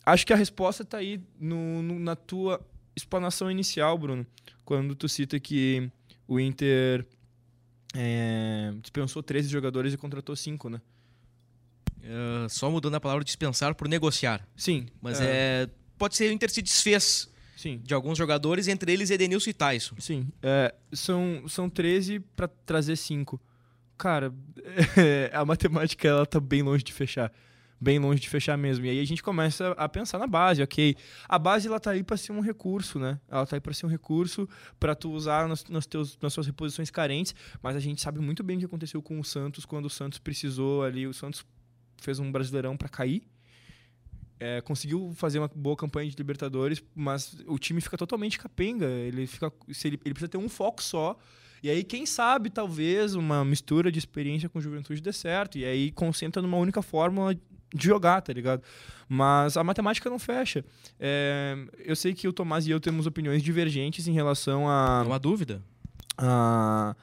Acho 0.05 0.25
que 0.25 0.33
a 0.33 0.35
resposta 0.35 0.83
está 0.83 0.99
aí 0.99 1.19
no, 1.39 1.81
no, 1.81 1.99
na 1.99 2.15
tua 2.15 2.63
explanação 2.95 3.49
inicial, 3.49 3.97
Bruno, 3.97 4.25
quando 4.63 4.95
tu 4.95 5.09
cita 5.09 5.39
que 5.39 5.89
o 6.27 6.39
Inter 6.39 7.05
é, 7.95 8.73
dispensou 8.81 9.23
13 9.23 9.49
jogadores 9.49 9.93
e 9.93 9.97
contratou 9.97 10.35
5, 10.35 10.69
né? 10.69 10.81
Uh, 11.99 12.47
só 12.49 12.69
mudando 12.69 12.95
a 12.95 12.99
palavra 12.99 13.23
dispensar 13.23 13.73
por 13.73 13.87
negociar. 13.87 14.47
Sim. 14.55 14.85
Mas 15.01 15.19
é... 15.19 15.63
é 15.63 15.69
pode 15.97 16.15
ser 16.15 16.29
o 16.29 16.33
Inter 16.33 16.51
se 16.51 16.61
desfez 16.61 17.29
Sim. 17.55 17.79
de 17.83 17.93
alguns 17.93 18.17
jogadores, 18.17 18.67
entre 18.67 18.91
eles 18.91 19.09
Edenilson 19.09 19.49
e 19.49 19.53
Tyson. 19.53 19.95
Sim. 19.97 20.27
É, 20.43 20.73
são, 20.93 21.45
são 21.47 21.69
13 21.69 22.19
para 22.19 22.47
trazer 22.47 22.95
5. 22.95 23.41
Cara, 23.97 24.33
é, 24.97 25.31
a 25.33 25.43
matemática 25.45 26.07
ela 26.07 26.25
tá 26.25 26.39
bem 26.39 26.61
longe 26.61 26.83
de 26.83 26.93
fechar 26.93 27.31
bem 27.79 27.99
longe 27.99 28.21
de 28.21 28.29
fechar 28.29 28.57
mesmo. 28.57 28.85
E 28.85 28.89
aí 28.89 28.99
a 28.99 29.05
gente 29.05 29.21
começa 29.21 29.71
a 29.71 29.87
pensar 29.87 30.17
na 30.17 30.27
base, 30.27 30.61
ok? 30.61 30.95
A 31.27 31.37
base 31.37 31.67
ela 31.67 31.79
tá 31.79 31.91
aí 31.91 32.03
para 32.03 32.17
ser 32.17 32.31
um 32.31 32.39
recurso, 32.39 32.99
né? 32.99 33.19
Ela 33.29 33.45
tá 33.45 33.55
aí 33.55 33.59
para 33.59 33.73
ser 33.73 33.85
um 33.85 33.89
recurso 33.89 34.47
para 34.79 34.95
tu 34.95 35.11
usar 35.11 35.47
nos, 35.47 35.65
nos 35.65 35.85
teus, 35.85 36.17
nas 36.21 36.33
suas 36.33 36.47
reposições 36.47 36.89
carentes, 36.89 37.35
mas 37.61 37.75
a 37.75 37.79
gente 37.79 38.01
sabe 38.01 38.19
muito 38.19 38.43
bem 38.43 38.57
o 38.57 38.59
que 38.59 38.65
aconteceu 38.65 39.01
com 39.01 39.19
o 39.19 39.23
Santos 39.23 39.65
quando 39.65 39.85
o 39.85 39.89
Santos 39.89 40.19
precisou 40.19 40.83
ali, 40.83 41.05
o 41.05 41.13
Santos 41.13 41.45
fez 41.97 42.19
um 42.19 42.31
Brasileirão 42.31 42.77
para 42.77 42.89
cair 42.89 43.23
é, 44.39 44.61
conseguiu 44.61 45.13
fazer 45.15 45.39
uma 45.39 45.47
boa 45.47 45.75
campanha 45.75 46.09
de 46.09 46.15
Libertadores, 46.17 46.83
mas 46.93 47.37
o 47.47 47.57
time 47.57 47.79
fica 47.79 47.97
totalmente 47.97 48.37
capenga. 48.37 48.85
Ele, 48.85 49.25
fica, 49.27 49.51
ele, 49.67 49.99
ele 50.03 50.13
precisa 50.13 50.27
ter 50.27 50.37
um 50.37 50.49
foco 50.49 50.83
só. 50.83 51.17
E 51.63 51.69
aí, 51.69 51.83
quem 51.83 52.05
sabe, 52.05 52.49
talvez, 52.49 53.15
uma 53.15 53.43
mistura 53.43 53.91
de 53.91 53.97
experiência 53.97 54.49
com 54.49 54.59
juventude 54.59 55.01
dê 55.01 55.13
certo. 55.13 55.57
E 55.57 55.65
aí 55.65 55.91
concentra 55.91 56.41
numa 56.41 56.57
única 56.57 56.81
fórmula 56.81 57.35
de 57.75 57.85
jogar, 57.87 58.21
tá 58.21 58.31
ligado? 58.33 58.63
Mas 59.07 59.55
a 59.57 59.63
matemática 59.63 60.09
não 60.09 60.17
fecha. 60.17 60.63
É, 60.99 61.55
eu 61.83 61.95
sei 61.95 62.13
que 62.13 62.27
o 62.27 62.33
Tomás 62.33 62.65
e 62.65 62.71
eu 62.71 62.79
temos 62.79 63.05
opiniões 63.05 63.43
divergentes 63.43 64.07
em 64.07 64.13
relação 64.13 64.67
a. 64.67 65.03
Não 65.05 65.13
há 65.13 65.17
dúvida. 65.17 65.61
a, 66.17 66.95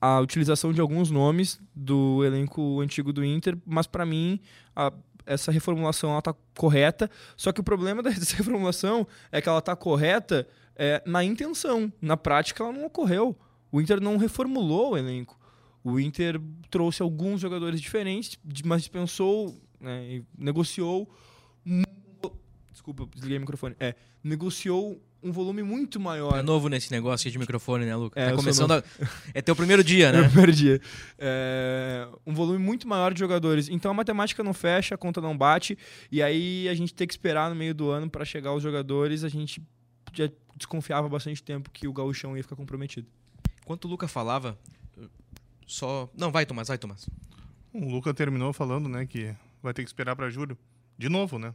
a 0.00 0.20
utilização 0.20 0.72
de 0.72 0.80
alguns 0.80 1.10
nomes 1.10 1.60
do 1.74 2.24
elenco 2.24 2.80
antigo 2.80 3.12
do 3.12 3.24
Inter, 3.24 3.56
mas 3.64 3.86
para 3.86 4.04
mim 4.04 4.40
a- 4.74 4.92
essa 5.24 5.52
reformulação 5.52 6.10
ela 6.10 6.20
tá 6.22 6.34
correta. 6.56 7.08
Só 7.36 7.52
que 7.52 7.60
o 7.60 7.64
problema 7.64 8.02
dessa 8.04 8.36
reformulação 8.36 9.06
é 9.30 9.40
que 9.40 9.48
ela 9.48 9.60
tá 9.62 9.76
correta 9.76 10.46
é, 10.74 11.00
na 11.06 11.22
intenção, 11.22 11.92
na 12.00 12.16
prática 12.16 12.64
ela 12.64 12.72
não 12.72 12.86
ocorreu. 12.86 13.36
O 13.70 13.80
Inter 13.80 14.00
não 14.00 14.16
reformulou 14.16 14.92
o 14.92 14.98
elenco. 14.98 15.38
O 15.84 15.98
Inter 15.98 16.40
trouxe 16.70 17.02
alguns 17.02 17.40
jogadores 17.40 17.80
diferentes, 17.80 18.38
mas 18.64 18.82
dispensou, 18.82 19.56
né, 19.82 20.04
e 20.16 20.24
negociou. 20.38 21.08
um- 21.66 21.82
Desculpa, 22.70 23.06
desliguei 23.14 23.36
o 23.36 23.40
microfone. 23.40 23.76
É, 23.78 23.94
negociou 24.24 25.00
um 25.22 25.30
volume 25.30 25.62
muito 25.62 26.00
maior. 26.00 26.36
É 26.36 26.42
novo 26.42 26.68
nesse 26.68 26.90
negócio 26.90 27.30
de 27.30 27.38
microfone, 27.38 27.84
né, 27.84 27.94
Luca? 27.94 28.18
É, 28.18 28.30
tá 28.30 28.36
começando 28.36 28.72
a... 28.72 28.82
É 29.32 29.40
teu 29.40 29.54
primeiro 29.54 29.84
dia, 29.84 30.10
né? 30.12 30.24
primeiro 30.26 30.52
dia. 30.52 30.80
É, 31.18 32.08
um 32.26 32.34
volume 32.34 32.58
muito 32.58 32.88
maior 32.88 33.12
de 33.14 33.20
jogadores. 33.20 33.68
Então 33.68 33.90
a 33.90 33.94
matemática 33.94 34.42
não 34.42 34.52
fecha, 34.52 34.94
a 34.96 34.98
conta 34.98 35.20
não 35.20 35.36
bate. 35.36 35.78
E 36.10 36.20
aí 36.22 36.68
a 36.68 36.74
gente 36.74 36.92
tem 36.92 37.06
que 37.06 37.12
esperar 37.12 37.48
no 37.50 37.54
meio 37.54 37.74
do 37.74 37.88
ano 37.90 38.10
para 38.10 38.24
chegar 38.24 38.52
os 38.52 38.62
jogadores. 38.62 39.22
A 39.22 39.28
gente 39.28 39.62
já 40.12 40.28
desconfiava 40.56 41.06
há 41.06 41.10
bastante 41.10 41.40
tempo 41.42 41.70
que 41.70 41.86
o 41.86 41.92
gauchão 41.92 42.36
ia 42.36 42.42
ficar 42.42 42.56
comprometido. 42.56 43.06
Enquanto 43.62 43.84
o 43.84 43.88
Luca 43.88 44.08
falava, 44.08 44.58
só... 45.66 46.08
Não, 46.16 46.32
vai, 46.32 46.44
Tomás, 46.44 46.66
vai, 46.66 46.78
Tomás. 46.78 47.08
O 47.72 47.88
Luca 47.88 48.12
terminou 48.12 48.52
falando, 48.52 48.88
né, 48.88 49.06
que 49.06 49.32
vai 49.62 49.72
ter 49.72 49.82
que 49.82 49.88
esperar 49.88 50.16
para 50.16 50.28
julho. 50.30 50.58
De 50.98 51.08
novo, 51.08 51.38
né? 51.38 51.54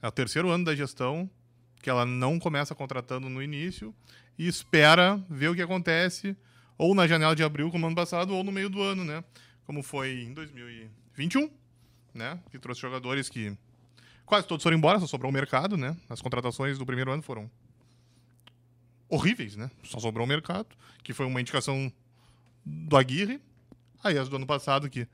É 0.00 0.08
o 0.08 0.12
terceiro 0.12 0.48
ano 0.50 0.64
da 0.64 0.74
gestão 0.74 1.28
que 1.82 1.90
ela 1.90 2.04
não 2.04 2.38
começa 2.38 2.74
contratando 2.74 3.28
no 3.28 3.42
início 3.42 3.94
e 4.38 4.46
espera 4.46 5.22
ver 5.28 5.48
o 5.48 5.54
que 5.54 5.62
acontece 5.62 6.36
ou 6.76 6.94
na 6.94 7.06
janela 7.06 7.34
de 7.34 7.42
abril, 7.42 7.70
como 7.70 7.86
ano 7.86 7.96
passado, 7.96 8.34
ou 8.34 8.44
no 8.44 8.52
meio 8.52 8.70
do 8.70 8.80
ano, 8.80 9.04
né? 9.04 9.24
Como 9.66 9.82
foi 9.82 10.22
em 10.22 10.32
2021, 10.32 11.50
né? 12.14 12.38
Que 12.50 12.58
trouxe 12.58 12.80
jogadores 12.80 13.28
que 13.28 13.56
quase 14.24 14.46
todos 14.46 14.62
foram 14.62 14.76
embora, 14.76 15.00
só 15.00 15.06
sobrou 15.06 15.30
o 15.30 15.34
mercado, 15.34 15.76
né? 15.76 15.96
As 16.08 16.22
contratações 16.22 16.78
do 16.78 16.86
primeiro 16.86 17.10
ano 17.10 17.22
foram 17.22 17.50
horríveis, 19.08 19.56
né? 19.56 19.70
Só 19.82 19.98
sobrou 19.98 20.24
o 20.24 20.28
mercado, 20.28 20.68
que 21.02 21.12
foi 21.12 21.26
uma 21.26 21.40
indicação 21.40 21.92
do 22.64 22.96
Aguirre. 22.96 23.40
Aí 24.04 24.16
as 24.16 24.28
do 24.28 24.36
ano 24.36 24.46
passado, 24.46 24.88
que 24.88 25.08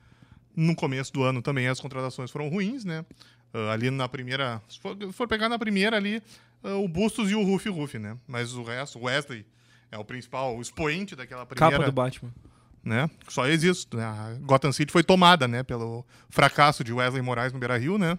no 0.57 0.75
começo 0.75 1.13
do 1.13 1.23
ano 1.23 1.41
também 1.43 1.67
as 1.69 1.81
contratações 1.81 2.31
foram 2.31 2.49
ruins, 2.49 2.85
né? 2.85 3.05
Ah, 3.53 3.73
ali 3.73 3.91
na 3.91 4.09
primeira. 4.09 4.61
Se 4.69 4.79
for, 4.79 4.97
for 5.13 5.29
pegar 5.29 5.49
na 5.49 5.59
primeira 5.59 5.97
ali, 5.97 6.23
ah, 6.63 6.75
o 6.77 6.89
Bustos 6.89 7.31
e 7.31 7.35
o 7.35 7.43
Rufi 7.43 7.69
Rufi, 7.69 7.99
né? 7.99 8.17
Mas 8.27 8.55
o 8.55 8.63
resto, 8.63 8.99
o 8.99 9.05
Wesley 9.05 9.45
é 9.91 9.99
o 9.99 10.05
principal, 10.05 10.57
o 10.57 10.61
expoente 10.61 11.15
daquela 11.15 11.47
primeira. 11.47 11.77
Capa 11.79 11.87
do 11.91 11.93
Batman. 11.93 12.33
né? 12.85 13.09
Só 13.29 13.47
existe. 13.47 13.97
Né? 13.97 14.05
A 14.05 14.37
Gotham 14.41 14.73
City 14.73 14.93
foi 14.93 15.03
tomada, 15.03 15.47
né? 15.49 15.63
Pelo 15.63 16.05
fracasso 16.29 16.83
de 16.85 16.93
Wesley 16.93 17.23
Moraes 17.23 17.53
no 17.53 17.59
Beira 17.59 17.77
Rio, 17.79 17.97
né? 17.97 18.19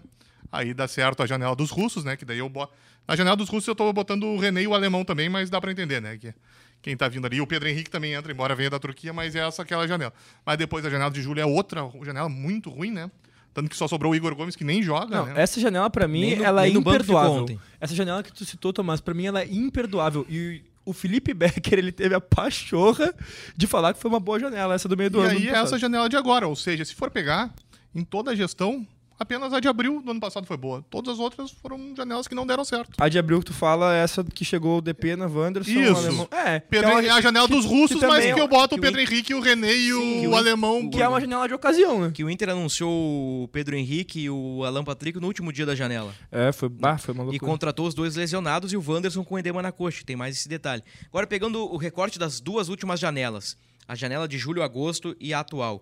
Aí 0.50 0.72
dá 0.72 0.88
certo 0.88 1.22
a 1.22 1.26
janela 1.26 1.54
dos 1.54 1.70
russos, 1.70 2.04
né? 2.04 2.16
Que 2.16 2.24
daí 2.24 2.38
eu 2.38 2.48
boto. 2.48 2.72
Na 3.06 3.14
janela 3.14 3.36
dos 3.36 3.48
russos 3.48 3.68
eu 3.68 3.74
tô 3.74 3.92
botando 3.92 4.24
o 4.24 4.38
René 4.38 4.62
e 4.62 4.66
o 4.66 4.74
alemão 4.74 5.04
também, 5.04 5.28
mas 5.28 5.50
dá 5.50 5.60
pra 5.60 5.70
entender, 5.70 6.00
né? 6.00 6.16
Que 6.16 6.34
quem 6.82 6.96
tá 6.96 7.08
vindo 7.08 7.26
ali, 7.26 7.40
o 7.40 7.46
Pedro 7.46 7.68
Henrique 7.68 7.90
também 7.90 8.12
entra, 8.14 8.30
embora 8.32 8.54
venha 8.54 8.70
da 8.70 8.78
Turquia, 8.78 9.12
mas 9.12 9.34
é 9.34 9.40
essa 9.46 9.62
aquela 9.62 9.86
janela. 9.88 10.12
Mas 10.44 10.56
depois 10.56 10.84
a 10.84 10.90
janela 10.90 11.10
de 11.10 11.20
julho 11.20 11.40
é 11.40 11.46
outra 11.46 11.88
janela 12.04 12.28
muito 12.28 12.70
ruim, 12.70 12.90
né? 12.92 13.10
Tanto 13.52 13.70
que 13.70 13.76
só 13.76 13.88
sobrou 13.88 14.12
o 14.12 14.14
Igor 14.14 14.34
Gomes, 14.36 14.54
que 14.54 14.62
nem 14.64 14.82
joga, 14.82 15.16
Não, 15.16 15.26
né? 15.26 15.34
essa 15.42 15.58
janela 15.58 15.88
pra 15.88 16.06
mim 16.06 16.36
no- 16.36 16.44
ela 16.44 16.66
é 16.66 16.68
imperdoável. 16.68 17.32
ontem. 17.42 17.60
Essa 17.80 17.94
janela 17.94 18.22
que 18.22 18.30
tu 18.32 18.44
citou, 18.44 18.72
Tomás, 18.72 19.00
pra 19.00 19.14
mim 19.14 19.26
ela 19.26 19.40
é 19.40 19.46
imperdoável. 19.50 20.26
E 20.28 20.62
o 20.84 20.92
Felipe 20.92 21.32
Becker, 21.34 21.78
ele 21.78 21.90
teve 21.90 22.14
a 22.14 22.20
pachorra 22.20 23.14
de 23.56 23.66
falar 23.66 23.94
que 23.94 24.00
foi 24.00 24.10
uma 24.10 24.20
boa 24.20 24.38
janela, 24.38 24.74
essa 24.74 24.86
do 24.88 24.96
meio 24.96 25.10
do 25.10 25.18
E 25.18 25.22
ano. 25.22 25.30
aí 25.38 25.46
do 25.46 25.54
é 25.54 25.58
essa 25.58 25.78
janela 25.78 26.08
de 26.08 26.16
agora, 26.16 26.46
ou 26.46 26.54
seja, 26.54 26.84
se 26.84 26.94
for 26.94 27.10
pegar 27.10 27.52
em 27.94 28.04
toda 28.04 28.30
a 28.30 28.34
gestão, 28.36 28.86
apenas 29.18 29.52
a 29.52 29.60
de 29.60 29.68
abril 29.68 30.00
do 30.02 30.10
ano 30.10 30.20
passado 30.20 30.46
foi 30.46 30.56
boa. 30.56 30.84
Todas 30.90 31.14
as 31.14 31.18
outras 31.18 31.50
foram 31.50 31.94
janelas 31.96 32.26
que 32.28 32.34
não 32.34 32.46
deram 32.46 32.64
certo. 32.64 32.90
A 32.98 33.08
de 33.08 33.18
abril 33.18 33.38
que 33.40 33.46
tu 33.46 33.54
fala 33.54 33.94
é 33.96 34.02
essa 34.02 34.22
que 34.24 34.44
chegou 34.44 34.78
o 34.78 34.80
DP 34.80 35.16
na 35.16 35.26
Wanderson. 35.26 35.70
Isso. 35.70 35.92
o 35.94 35.96
alemão. 35.96 36.28
É, 36.30 36.60
Pedro 36.60 36.88
que 36.90 36.94
é 36.96 37.00
uma- 37.10 37.14
a 37.18 37.20
janela 37.20 37.46
que- 37.48 37.54
dos 37.54 37.64
que 37.64 37.70
russos, 37.70 38.00
mas 38.00 38.10
também 38.10 38.34
que 38.34 38.40
é- 38.40 38.42
eu 38.42 38.48
boto 38.48 38.74
que 38.74 38.80
o 38.80 38.82
Pedro 38.82 38.98
o- 38.98 39.02
Henrique, 39.02 39.34
o 39.34 39.40
René 39.40 39.74
e 39.74 39.92
o, 39.92 40.00
Sim, 40.00 40.20
que 40.20 40.26
o- 40.28 40.36
alemão. 40.36 40.90
que 40.90 41.02
é 41.02 41.08
uma 41.08 41.20
janela 41.20 41.48
de 41.48 41.54
ocasião, 41.54 42.00
né? 42.02 42.10
Que 42.12 42.24
o 42.24 42.30
Inter 42.30 42.50
anunciou 42.50 43.44
o 43.44 43.48
Pedro 43.48 43.76
Henrique 43.76 44.20
e 44.20 44.30
o 44.30 44.64
Alan 44.64 44.84
Patrick 44.84 45.18
no 45.20 45.26
último 45.26 45.52
dia 45.52 45.66
da 45.66 45.74
janela. 45.74 46.12
É, 46.30 46.52
foi, 46.52 46.68
bah, 46.68 46.98
foi 46.98 47.14
uma 47.14 47.24
E 47.24 47.26
loucura. 47.26 47.50
contratou 47.52 47.86
os 47.86 47.94
dois 47.94 48.16
lesionados 48.16 48.72
e 48.72 48.76
o 48.76 48.84
Wanderson 48.86 49.24
com 49.24 49.38
edema 49.38 49.62
na 49.62 49.72
coxa. 49.72 50.02
Tem 50.04 50.16
mais 50.16 50.36
esse 50.36 50.48
detalhe. 50.48 50.82
Agora, 51.08 51.26
pegando 51.26 51.62
o 51.64 51.76
recorte 51.76 52.18
das 52.18 52.40
duas 52.40 52.68
últimas 52.68 53.00
janelas. 53.00 53.56
A 53.88 53.94
janela 53.94 54.26
de 54.26 54.36
julho, 54.36 54.62
agosto 54.62 55.16
e 55.20 55.32
a 55.32 55.40
atual. 55.40 55.80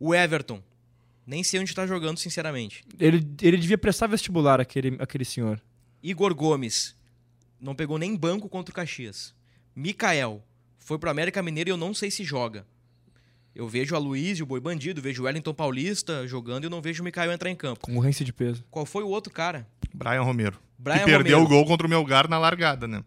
O 0.00 0.12
Everton. 0.14 0.60
Nem 1.26 1.42
sei 1.42 1.60
onde 1.60 1.70
está 1.70 1.86
jogando, 1.86 2.18
sinceramente. 2.18 2.84
Ele, 2.98 3.26
ele 3.40 3.56
devia 3.56 3.78
prestar 3.78 4.06
vestibular, 4.06 4.60
aquele, 4.60 4.96
aquele 4.98 5.24
senhor. 5.24 5.60
Igor 6.02 6.34
Gomes. 6.34 6.94
Não 7.60 7.74
pegou 7.74 7.98
nem 7.98 8.14
banco 8.14 8.48
contra 8.48 8.70
o 8.70 8.74
Caxias. 8.74 9.34
Mikael. 9.74 10.44
Foi 10.78 10.98
pro 10.98 11.08
América 11.08 11.42
Mineiro 11.42 11.70
e 11.70 11.72
eu 11.72 11.78
não 11.78 11.94
sei 11.94 12.10
se 12.10 12.22
joga. 12.24 12.66
Eu 13.54 13.66
vejo 13.68 13.94
a 13.94 13.98
Luiz 13.98 14.38
e 14.38 14.42
o 14.42 14.46
Boi 14.46 14.60
Bandido, 14.60 15.00
vejo 15.00 15.22
o 15.22 15.26
Wellington 15.26 15.54
Paulista 15.54 16.26
jogando 16.26 16.64
e 16.64 16.66
eu 16.66 16.70
não 16.70 16.82
vejo 16.82 17.02
o 17.02 17.04
Mikael 17.04 17.32
entrar 17.32 17.48
em 17.50 17.56
campo. 17.56 17.80
Concorrência 17.80 18.24
de 18.24 18.32
peso. 18.32 18.64
Qual 18.70 18.84
foi 18.84 19.02
o 19.04 19.08
outro 19.08 19.32
cara? 19.32 19.66
Brian 19.94 20.22
Romero. 20.22 20.58
Brian 20.76 20.98
que 20.98 21.04
perdeu 21.04 21.38
Romero. 21.38 21.54
o 21.54 21.56
gol 21.58 21.66
contra 21.66 21.86
o 21.86 21.90
Melgar 21.90 22.28
na 22.28 22.36
largada, 22.36 22.86
né? 22.86 23.02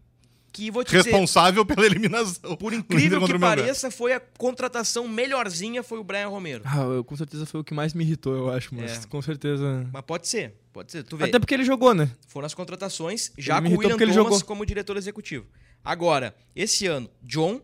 Que 0.58 0.72
vou 0.72 0.84
te 0.84 0.88
dizer, 0.88 1.04
Responsável 1.12 1.64
pela 1.64 1.86
eliminação. 1.86 2.56
por 2.58 2.74
incrível 2.74 3.24
que 3.26 3.38
pareça, 3.38 3.92
foi 3.92 4.12
a 4.14 4.20
contratação 4.20 5.08
melhorzinha 5.08 5.84
foi 5.84 6.00
o 6.00 6.04
Brian 6.04 6.30
Romero. 6.30 6.64
Ah, 6.66 6.78
eu- 6.80 7.04
com 7.04 7.16
certeza 7.16 7.46
foi 7.46 7.62
o 7.62 7.64
que 7.64 7.74
mais 7.76 7.94
me 7.94 8.04
irritou, 8.04 8.36
eu 8.36 8.50
acho, 8.52 8.74
mas 8.74 9.04
É. 9.04 9.08
com 9.08 9.22
certeza. 9.22 9.88
Mas 9.94 10.02
pode 10.04 10.28
ser, 10.28 10.56
pode 10.74 10.92
ser. 10.92 11.04
Tu 11.04 11.16
vê, 11.16 11.26
Até 11.26 11.38
porque 11.38 11.54
ele 11.54 11.64
jogou, 11.64 11.94
né? 11.94 12.10
foram 12.28 12.48
as 12.48 12.56
contratações 12.56 13.32
já 13.38 13.58
Ele 13.60 13.70
com 13.70 13.76
o 13.76 13.78
William 13.80 13.98
Thomas 13.98 14.16
jogou. 14.16 14.42
como 14.46 14.66
diretor 14.66 14.98
executivo. 14.98 15.46
Agora, 15.86 16.36
esse 16.56 16.88
ano, 16.88 17.08
John, 17.22 17.62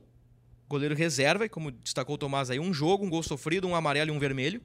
goleiro 0.69 0.93
reserva, 0.95 1.45
e 1.45 1.49
como 1.49 1.71
destacou 1.71 2.13
o 2.15 2.17
Tomás 2.17 2.49
aí, 2.51 2.59
um 2.59 2.73
jogo, 2.73 3.03
um 3.05 3.09
gol 3.09 3.23
sofrido, 3.23 3.67
um 3.67 3.75
amarelo 3.75 4.11
e 4.11 4.15
um 4.15 4.19
vermelho. 4.19 4.61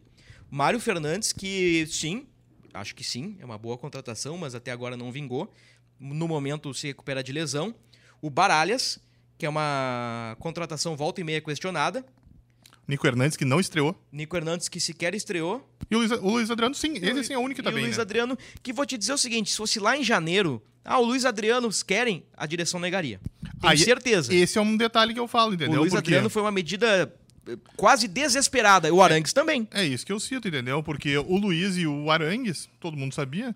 Mário 0.51 0.79
Fernandes, 0.81 1.33
que 1.33 1.87
sim, 1.91 2.27
acho 2.75 2.95
que 2.95 3.03
sim, 3.05 3.37
é 3.41 3.45
uma 3.45 3.57
boa 3.59 3.77
contratação, 3.79 4.37
mas 4.39 4.55
até 4.55 4.71
agora 4.71 4.97
não 4.97 5.11
vingou. 5.11 5.51
No 6.01 6.29
momento 6.29 6.73
se 6.73 6.87
recupera 6.89 7.23
de 7.25 7.33
lesão. 7.33 7.75
O 8.21 8.31
Baralhas, 8.31 8.99
que 9.37 9.47
é 9.47 9.49
uma 9.49 10.37
contratação 10.41 10.97
volta 10.97 11.21
e 11.21 11.25
meia 11.25 11.41
questionada. 11.41 12.05
Nico 12.87 13.07
Hernandes, 13.07 13.37
que 13.37 13.45
não 13.45 13.61
estreou. 13.61 13.95
Nico 14.11 14.37
Hernandes, 14.37 14.69
que 14.69 14.81
sequer 14.81 15.15
estreou. 15.15 15.69
E 15.91 15.95
o 15.95 15.99
Luiz, 15.99 16.11
o 16.11 16.31
Luiz 16.31 16.51
Adriano, 16.51 16.75
sim. 16.75 16.95
Esse 16.95 17.25
sim 17.25 17.35
é 17.35 17.39
o 17.39 17.41
único 17.43 17.61
que 17.61 17.63
tá 17.63 17.71
e 17.71 17.75
bem, 17.75 17.83
o 17.83 17.87
Luiz 17.87 17.99
né? 17.99 18.03
Adriano, 18.03 18.37
que 18.63 18.73
vou 18.73 18.87
te 18.87 18.97
dizer 18.97 19.13
o 19.13 19.19
seguinte: 19.19 19.51
se 19.51 19.57
fosse 19.57 19.79
lá 19.79 19.97
em 19.97 20.03
janeiro, 20.03 20.63
ah, 20.85 20.99
o 20.99 21.05
Luiz 21.05 21.27
Adriano 21.27 21.69
os 21.69 21.83
querem, 21.83 22.25
a 22.35 22.47
direção 22.47 22.81
negaria. 22.81 23.21
Tenho 23.61 23.73
Aí, 23.73 23.79
certeza. 23.79 24.35
Esse 24.35 24.59
é 24.59 24.61
um 24.61 24.77
detalhe 24.77 25.13
que 25.13 25.21
eu 25.21 25.29
falo, 25.29 25.51
o 25.51 25.55
entendeu? 25.55 25.81
Luiz 25.81 25.93
Porque 25.93 26.09
Adriano 26.09 26.31
foi 26.31 26.41
uma 26.41 26.51
medida 26.51 27.13
eh, 27.47 27.59
quase 27.77 28.09
desesperada. 28.09 28.93
O 28.93 29.03
Arangues 29.03 29.35
também. 29.35 29.69
É 29.71 29.85
isso 29.85 30.07
que 30.07 30.13
eu 30.13 30.19
cito, 30.19 30.49
entendeu? 30.49 30.83
Porque 30.83 31.19
o 31.19 31.37
Luiz 31.37 31.77
e 31.77 31.87
o 31.87 32.11
Arangues, 32.11 32.71
todo 32.81 32.97
mundo 32.97 33.15
sabia, 33.15 33.55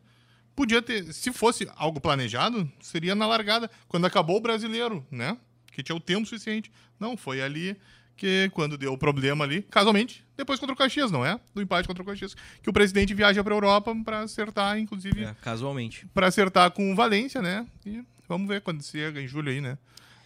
podia 0.54 0.80
ter... 0.82 1.12
Se 1.12 1.32
fosse 1.32 1.68
algo 1.76 2.00
planejado, 2.00 2.70
seria 2.80 3.14
na 3.14 3.26
largada, 3.26 3.70
quando 3.88 4.04
acabou 4.06 4.36
o 4.36 4.40
brasileiro, 4.40 5.06
né? 5.10 5.36
Que 5.70 5.82
tinha 5.82 5.96
o 5.96 6.00
tempo 6.00 6.26
suficiente. 6.26 6.70
Não, 7.00 7.16
foi 7.16 7.40
ali 7.42 7.76
que 8.16 8.50
quando 8.52 8.76
deu 8.76 8.92
o 8.92 8.98
problema 8.98 9.44
ali, 9.44 9.62
casualmente, 9.62 10.24
depois 10.36 10.60
contra 10.60 10.74
o 10.74 10.76
Caxias, 10.76 11.10
não 11.10 11.24
é? 11.24 11.40
Do 11.54 11.62
empate 11.62 11.88
contra 11.88 12.02
o 12.02 12.06
Caxias, 12.06 12.36
que 12.62 12.68
o 12.68 12.72
presidente 12.72 13.14
viaja 13.14 13.42
pra 13.42 13.54
Europa 13.54 13.94
pra 14.04 14.20
acertar, 14.20 14.78
inclusive, 14.78 15.24
É, 15.24 15.34
casualmente. 15.40 16.06
pra 16.12 16.26
acertar 16.28 16.70
com 16.70 16.92
o 16.92 16.94
Valência, 16.94 17.40
né? 17.42 17.66
E 17.86 18.04
vamos 18.28 18.46
ver 18.46 18.60
quando 18.60 18.82
chega 18.84 19.20
em 19.20 19.26
julho 19.26 19.50
aí, 19.50 19.60
né? 19.60 19.78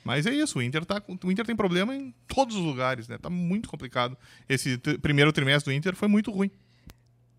Mas 0.05 0.27
é 0.27 0.33
isso, 0.35 0.59
o 0.59 0.63
Inter, 0.63 0.85
tá, 0.85 1.03
o 1.09 1.33
Inter 1.33 1.45
tem 1.47 1.57
problema 1.57 1.95
em 1.95 2.15
todos 2.29 2.55
os 2.57 2.63
lugares, 2.63 3.09
né? 3.09 3.19
Tá 3.19 3.31
muito 3.31 3.69
complicado. 3.69 4.17
Esse 4.49 4.79
primeiro 5.01 5.33
trimestre 5.33 5.73
do 5.73 5.77
Inter 5.77 5.97
foi 5.97 6.07
muito 6.09 6.31
ruim. 6.31 6.51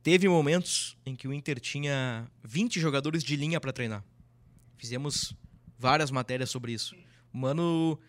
Teve 0.08 0.30
momentos 0.30 0.95
em 1.05 1.18
que 1.18 1.28
o 1.28 1.34
Inter 1.34 1.60
tinha 1.60 2.32
20 2.41 2.80
jogadores 2.80 3.22
de 3.22 3.36
linha 3.36 3.60
para 3.60 3.74
treinar. 3.74 4.05
Fizemos 4.78 5.36
várias 5.78 6.10
matérias 6.10 6.49
sobre 6.49 6.72
isso. 6.72 6.95
Mano, 7.30 7.99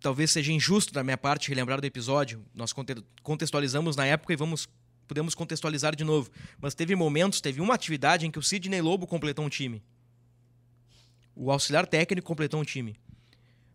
talvez 0.00 0.32
seja 0.32 0.50
injusto 0.50 0.92
da 0.92 1.04
minha 1.04 1.16
parte 1.16 1.48
relembrar 1.48 1.80
do 1.80 1.84
episódio. 1.84 2.44
Nós 2.52 2.72
conte- 2.72 3.04
contextualizamos 3.22 3.94
na 3.94 4.04
época 4.04 4.32
e 4.32 4.36
vamos 4.36 4.68
podemos 5.06 5.32
contextualizar 5.32 5.94
de 5.94 6.02
novo. 6.02 6.28
Mas 6.60 6.74
teve 6.74 6.96
momentos, 6.96 7.40
teve 7.40 7.60
uma 7.60 7.74
atividade 7.74 8.26
em 8.26 8.32
que 8.32 8.40
o 8.40 8.42
Sidney 8.42 8.80
Lobo 8.80 9.06
completou 9.06 9.44
um 9.44 9.48
time. 9.48 9.80
O 11.36 11.52
auxiliar 11.52 11.86
técnico 11.86 12.26
completou 12.26 12.60
um 12.60 12.64
time. 12.64 12.96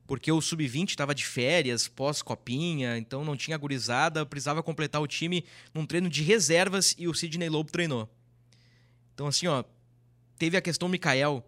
Porque 0.07 0.31
o 0.31 0.41
sub-20 0.41 0.89
estava 0.89 1.13
de 1.13 1.25
férias, 1.25 1.87
pós-copinha, 1.87 2.97
então 2.97 3.25
não 3.25 3.35
tinha 3.35 3.57
gurizada, 3.57 4.25
precisava 4.25 4.63
completar 4.63 5.01
o 5.01 5.07
time 5.07 5.43
num 5.73 5.85
treino 5.85 6.09
de 6.09 6.23
reservas 6.23 6.95
e 6.97 7.09
o 7.09 7.13
Sidney 7.13 7.49
Lobo 7.49 7.69
treinou. 7.69 8.09
Então, 9.13 9.27
assim, 9.27 9.47
ó, 9.47 9.65
teve 10.39 10.55
a 10.55 10.61
questão 10.61 10.87
Mikael, 10.87 11.45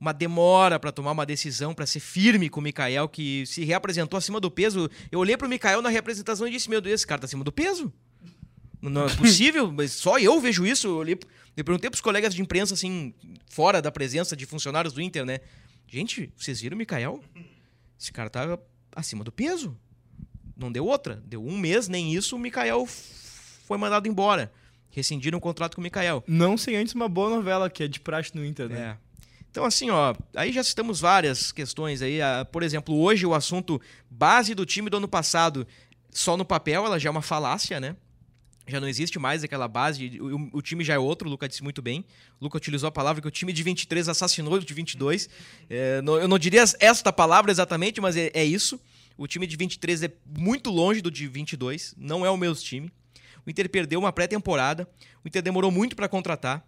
uma 0.00 0.12
demora 0.12 0.78
para 0.78 0.92
tomar 0.92 1.10
uma 1.10 1.26
decisão, 1.26 1.74
para 1.74 1.86
ser 1.86 1.98
firme 1.98 2.48
com 2.48 2.60
o 2.60 2.62
Mikael, 2.62 3.08
que 3.08 3.44
se 3.46 3.64
reapresentou 3.64 4.16
acima 4.16 4.38
do 4.38 4.50
peso. 4.50 4.88
Eu 5.10 5.18
olhei 5.18 5.36
pro 5.36 5.48
Mikael 5.48 5.82
na 5.82 5.88
representação 5.88 6.46
e 6.46 6.52
disse: 6.52 6.70
Meu 6.70 6.80
Deus, 6.80 6.94
esse 6.94 7.06
cara 7.06 7.20
tá 7.20 7.24
acima 7.24 7.42
do 7.42 7.50
peso? 7.50 7.92
Não 8.80 9.06
é 9.06 9.16
possível, 9.16 9.70
mas 9.72 9.92
só 9.92 10.20
eu 10.20 10.40
vejo 10.40 10.64
isso. 10.64 10.86
Eu, 10.86 10.96
olhei, 10.98 11.18
eu 11.56 11.64
perguntei 11.64 11.90
pros 11.90 12.00
colegas 12.00 12.32
de 12.32 12.40
imprensa, 12.40 12.74
assim, 12.74 13.12
fora 13.48 13.82
da 13.82 13.90
presença 13.90 14.36
de 14.36 14.46
funcionários 14.46 14.94
do 14.94 15.02
Inter, 15.02 15.24
né? 15.24 15.40
Gente, 15.88 16.32
vocês 16.36 16.60
viram 16.60 16.76
o 16.76 16.78
Mikael? 16.78 17.20
Esse 17.98 18.12
cara 18.12 18.30
tá 18.30 18.58
acima 18.94 19.24
do 19.24 19.32
peso. 19.32 19.76
Não 20.56 20.70
deu 20.70 20.86
outra. 20.86 21.22
Deu 21.24 21.44
um 21.44 21.56
mês, 21.56 21.88
nem 21.88 22.14
isso, 22.14 22.36
o 22.36 22.38
Mikael 22.38 22.86
foi 22.86 23.78
mandado 23.78 24.08
embora. 24.08 24.52
Rescindiram 24.90 25.38
o 25.38 25.40
contrato 25.40 25.74
com 25.74 25.80
o 25.80 25.84
Mikael. 25.84 26.24
Não 26.26 26.56
sem 26.56 26.76
antes 26.76 26.94
uma 26.94 27.08
boa 27.08 27.30
novela, 27.30 27.68
que 27.68 27.82
é 27.84 27.88
de 27.88 28.00
praxe 28.00 28.34
no 28.34 28.44
Inter, 28.44 28.68
né? 28.68 28.80
É. 28.80 29.08
Então, 29.50 29.64
assim, 29.64 29.90
ó, 29.90 30.14
aí 30.34 30.52
já 30.52 30.62
citamos 30.62 31.00
várias 31.00 31.52
questões 31.52 32.02
aí. 32.02 32.20
Ah, 32.20 32.44
Por 32.50 32.62
exemplo, 32.62 32.96
hoje 32.98 33.26
o 33.26 33.34
assunto 33.34 33.80
base 34.10 34.54
do 34.54 34.66
time 34.66 34.90
do 34.90 34.96
ano 34.98 35.08
passado, 35.08 35.66
só 36.10 36.36
no 36.36 36.44
papel, 36.44 36.84
ela 36.84 36.98
já 36.98 37.08
é 37.08 37.10
uma 37.10 37.22
falácia, 37.22 37.80
né? 37.80 37.96
Já 38.68 38.78
não 38.80 38.86
existe 38.86 39.18
mais 39.18 39.42
aquela 39.42 39.66
base, 39.66 40.20
o, 40.20 40.58
o 40.58 40.60
time 40.62 40.84
já 40.84 40.92
é 40.94 40.98
outro, 40.98 41.26
o 41.26 41.30
Luca 41.30 41.48
disse 41.48 41.62
muito 41.62 41.80
bem. 41.80 42.04
O 42.38 42.44
Luca 42.44 42.58
utilizou 42.58 42.86
a 42.86 42.92
palavra 42.92 43.22
que 43.22 43.26
o 43.26 43.30
time 43.30 43.50
de 43.52 43.62
23 43.62 44.08
assassinou 44.10 44.52
o 44.54 44.58
de 44.60 44.74
22. 44.74 45.28
É, 45.70 46.02
não- 46.02 46.18
eu 46.18 46.28
não 46.28 46.38
diria 46.38 46.62
esta 46.78 47.10
palavra 47.12 47.50
exatamente, 47.50 47.98
mas 48.00 48.14
é, 48.16 48.30
é 48.34 48.44
isso. 48.44 48.78
O 49.16 49.26
time 49.26 49.46
de 49.46 49.56
23 49.56 50.02
é 50.02 50.12
muito 50.38 50.70
longe 50.70 51.00
do 51.00 51.10
de 51.10 51.26
22, 51.26 51.94
não 51.96 52.26
é 52.26 52.30
o 52.30 52.36
meu 52.36 52.54
time. 52.54 52.92
O 53.46 53.50
Inter 53.50 53.68
perdeu 53.70 53.98
uma 53.98 54.12
pré-temporada, 54.12 54.86
o 55.24 55.28
Inter 55.28 55.40
demorou 55.42 55.70
muito 55.70 55.96
para 55.96 56.06
contratar. 56.06 56.62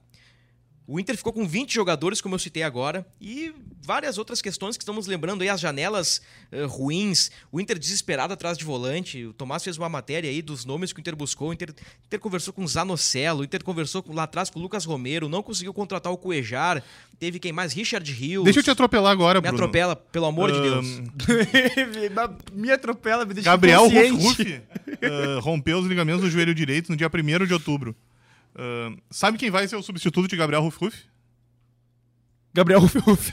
O 0.93 0.99
Inter 0.99 1.17
ficou 1.17 1.33
com 1.33 1.47
20 1.47 1.73
jogadores, 1.73 2.21
como 2.21 2.35
eu 2.35 2.39
citei 2.41 2.65
agora, 2.65 3.07
e 3.21 3.55
várias 3.81 4.19
outras 4.19 4.43
questões 4.43 4.77
que 4.77 4.83
estamos 4.83 5.07
lembrando 5.07 5.41
aí, 5.43 5.49
as 5.49 5.61
janelas 5.61 6.21
eh, 6.51 6.65
ruins, 6.65 7.31
o 7.53 7.61
Inter 7.61 7.79
desesperado 7.79 8.33
atrás 8.33 8.59
de 8.59 8.65
volante. 8.65 9.25
O 9.25 9.33
Tomás 9.33 9.63
fez 9.63 9.79
uma 9.79 9.89
matéria 9.89 10.29
aí 10.29 10.43
dos 10.43 10.65
nomes 10.65 10.93
que 10.93 10.99
o 10.99 11.01
Inter 11.01 11.15
buscou. 11.15 11.51
O 11.51 11.53
Inter, 11.53 11.71
o 11.71 12.07
Inter 12.07 12.19
conversou 12.19 12.53
com 12.53 12.65
o 12.65 12.67
Zanocelo, 12.67 13.43
o 13.43 13.45
Inter 13.45 13.63
conversou 13.63 14.03
com- 14.03 14.13
lá 14.13 14.25
atrás 14.25 14.51
com 14.51 14.59
o 14.59 14.63
Lucas 14.63 14.85
Romero, 14.85 15.29
não 15.29 15.45
conseguiu 15.45 15.73
contratar 15.73 16.13
o 16.13 16.17
Cuejar. 16.17 16.83
Teve 17.21 17.39
quem 17.39 17.53
mais? 17.53 17.73
Richard 17.73 18.11
Rios. 18.13 18.43
Deixa 18.43 18.59
eu 18.59 18.65
te 18.65 18.71
atropelar 18.73 19.13
agora, 19.13 19.41
Me 19.41 19.47
Bruno. 19.47 19.59
atropela, 19.63 19.95
pelo 19.95 20.27
amor 20.27 20.51
de 20.51 20.61
Deus. 20.61 20.87
Me 22.53 22.69
atropela, 22.73 23.25
me 23.25 23.33
deixa 23.33 23.49
Gabriel 23.49 23.87
inconsciente. 23.87 24.25
Ruff 24.25 24.43
uh, 25.07 25.41
rompeu 25.41 25.79
os 25.79 25.87
ligamentos 25.87 26.21
do 26.21 26.29
joelho 26.29 26.53
direito 26.53 26.91
no 26.91 26.97
dia 26.97 27.09
1 27.09 27.47
de 27.47 27.53
outubro. 27.55 27.95
Uh, 28.61 29.01
sabe 29.11 29.39
quem 29.39 29.51
vai 29.51 29.67
ser 29.67 29.77
o 29.77 29.83
substituto 29.83 30.29
de 30.29 30.37
Gabriel 30.37 30.61
Ruff 30.63 30.79
Ruff? 30.85 30.99
Gabriel 32.53 32.81
Ruff 32.81 32.99
Ruff. 32.99 33.31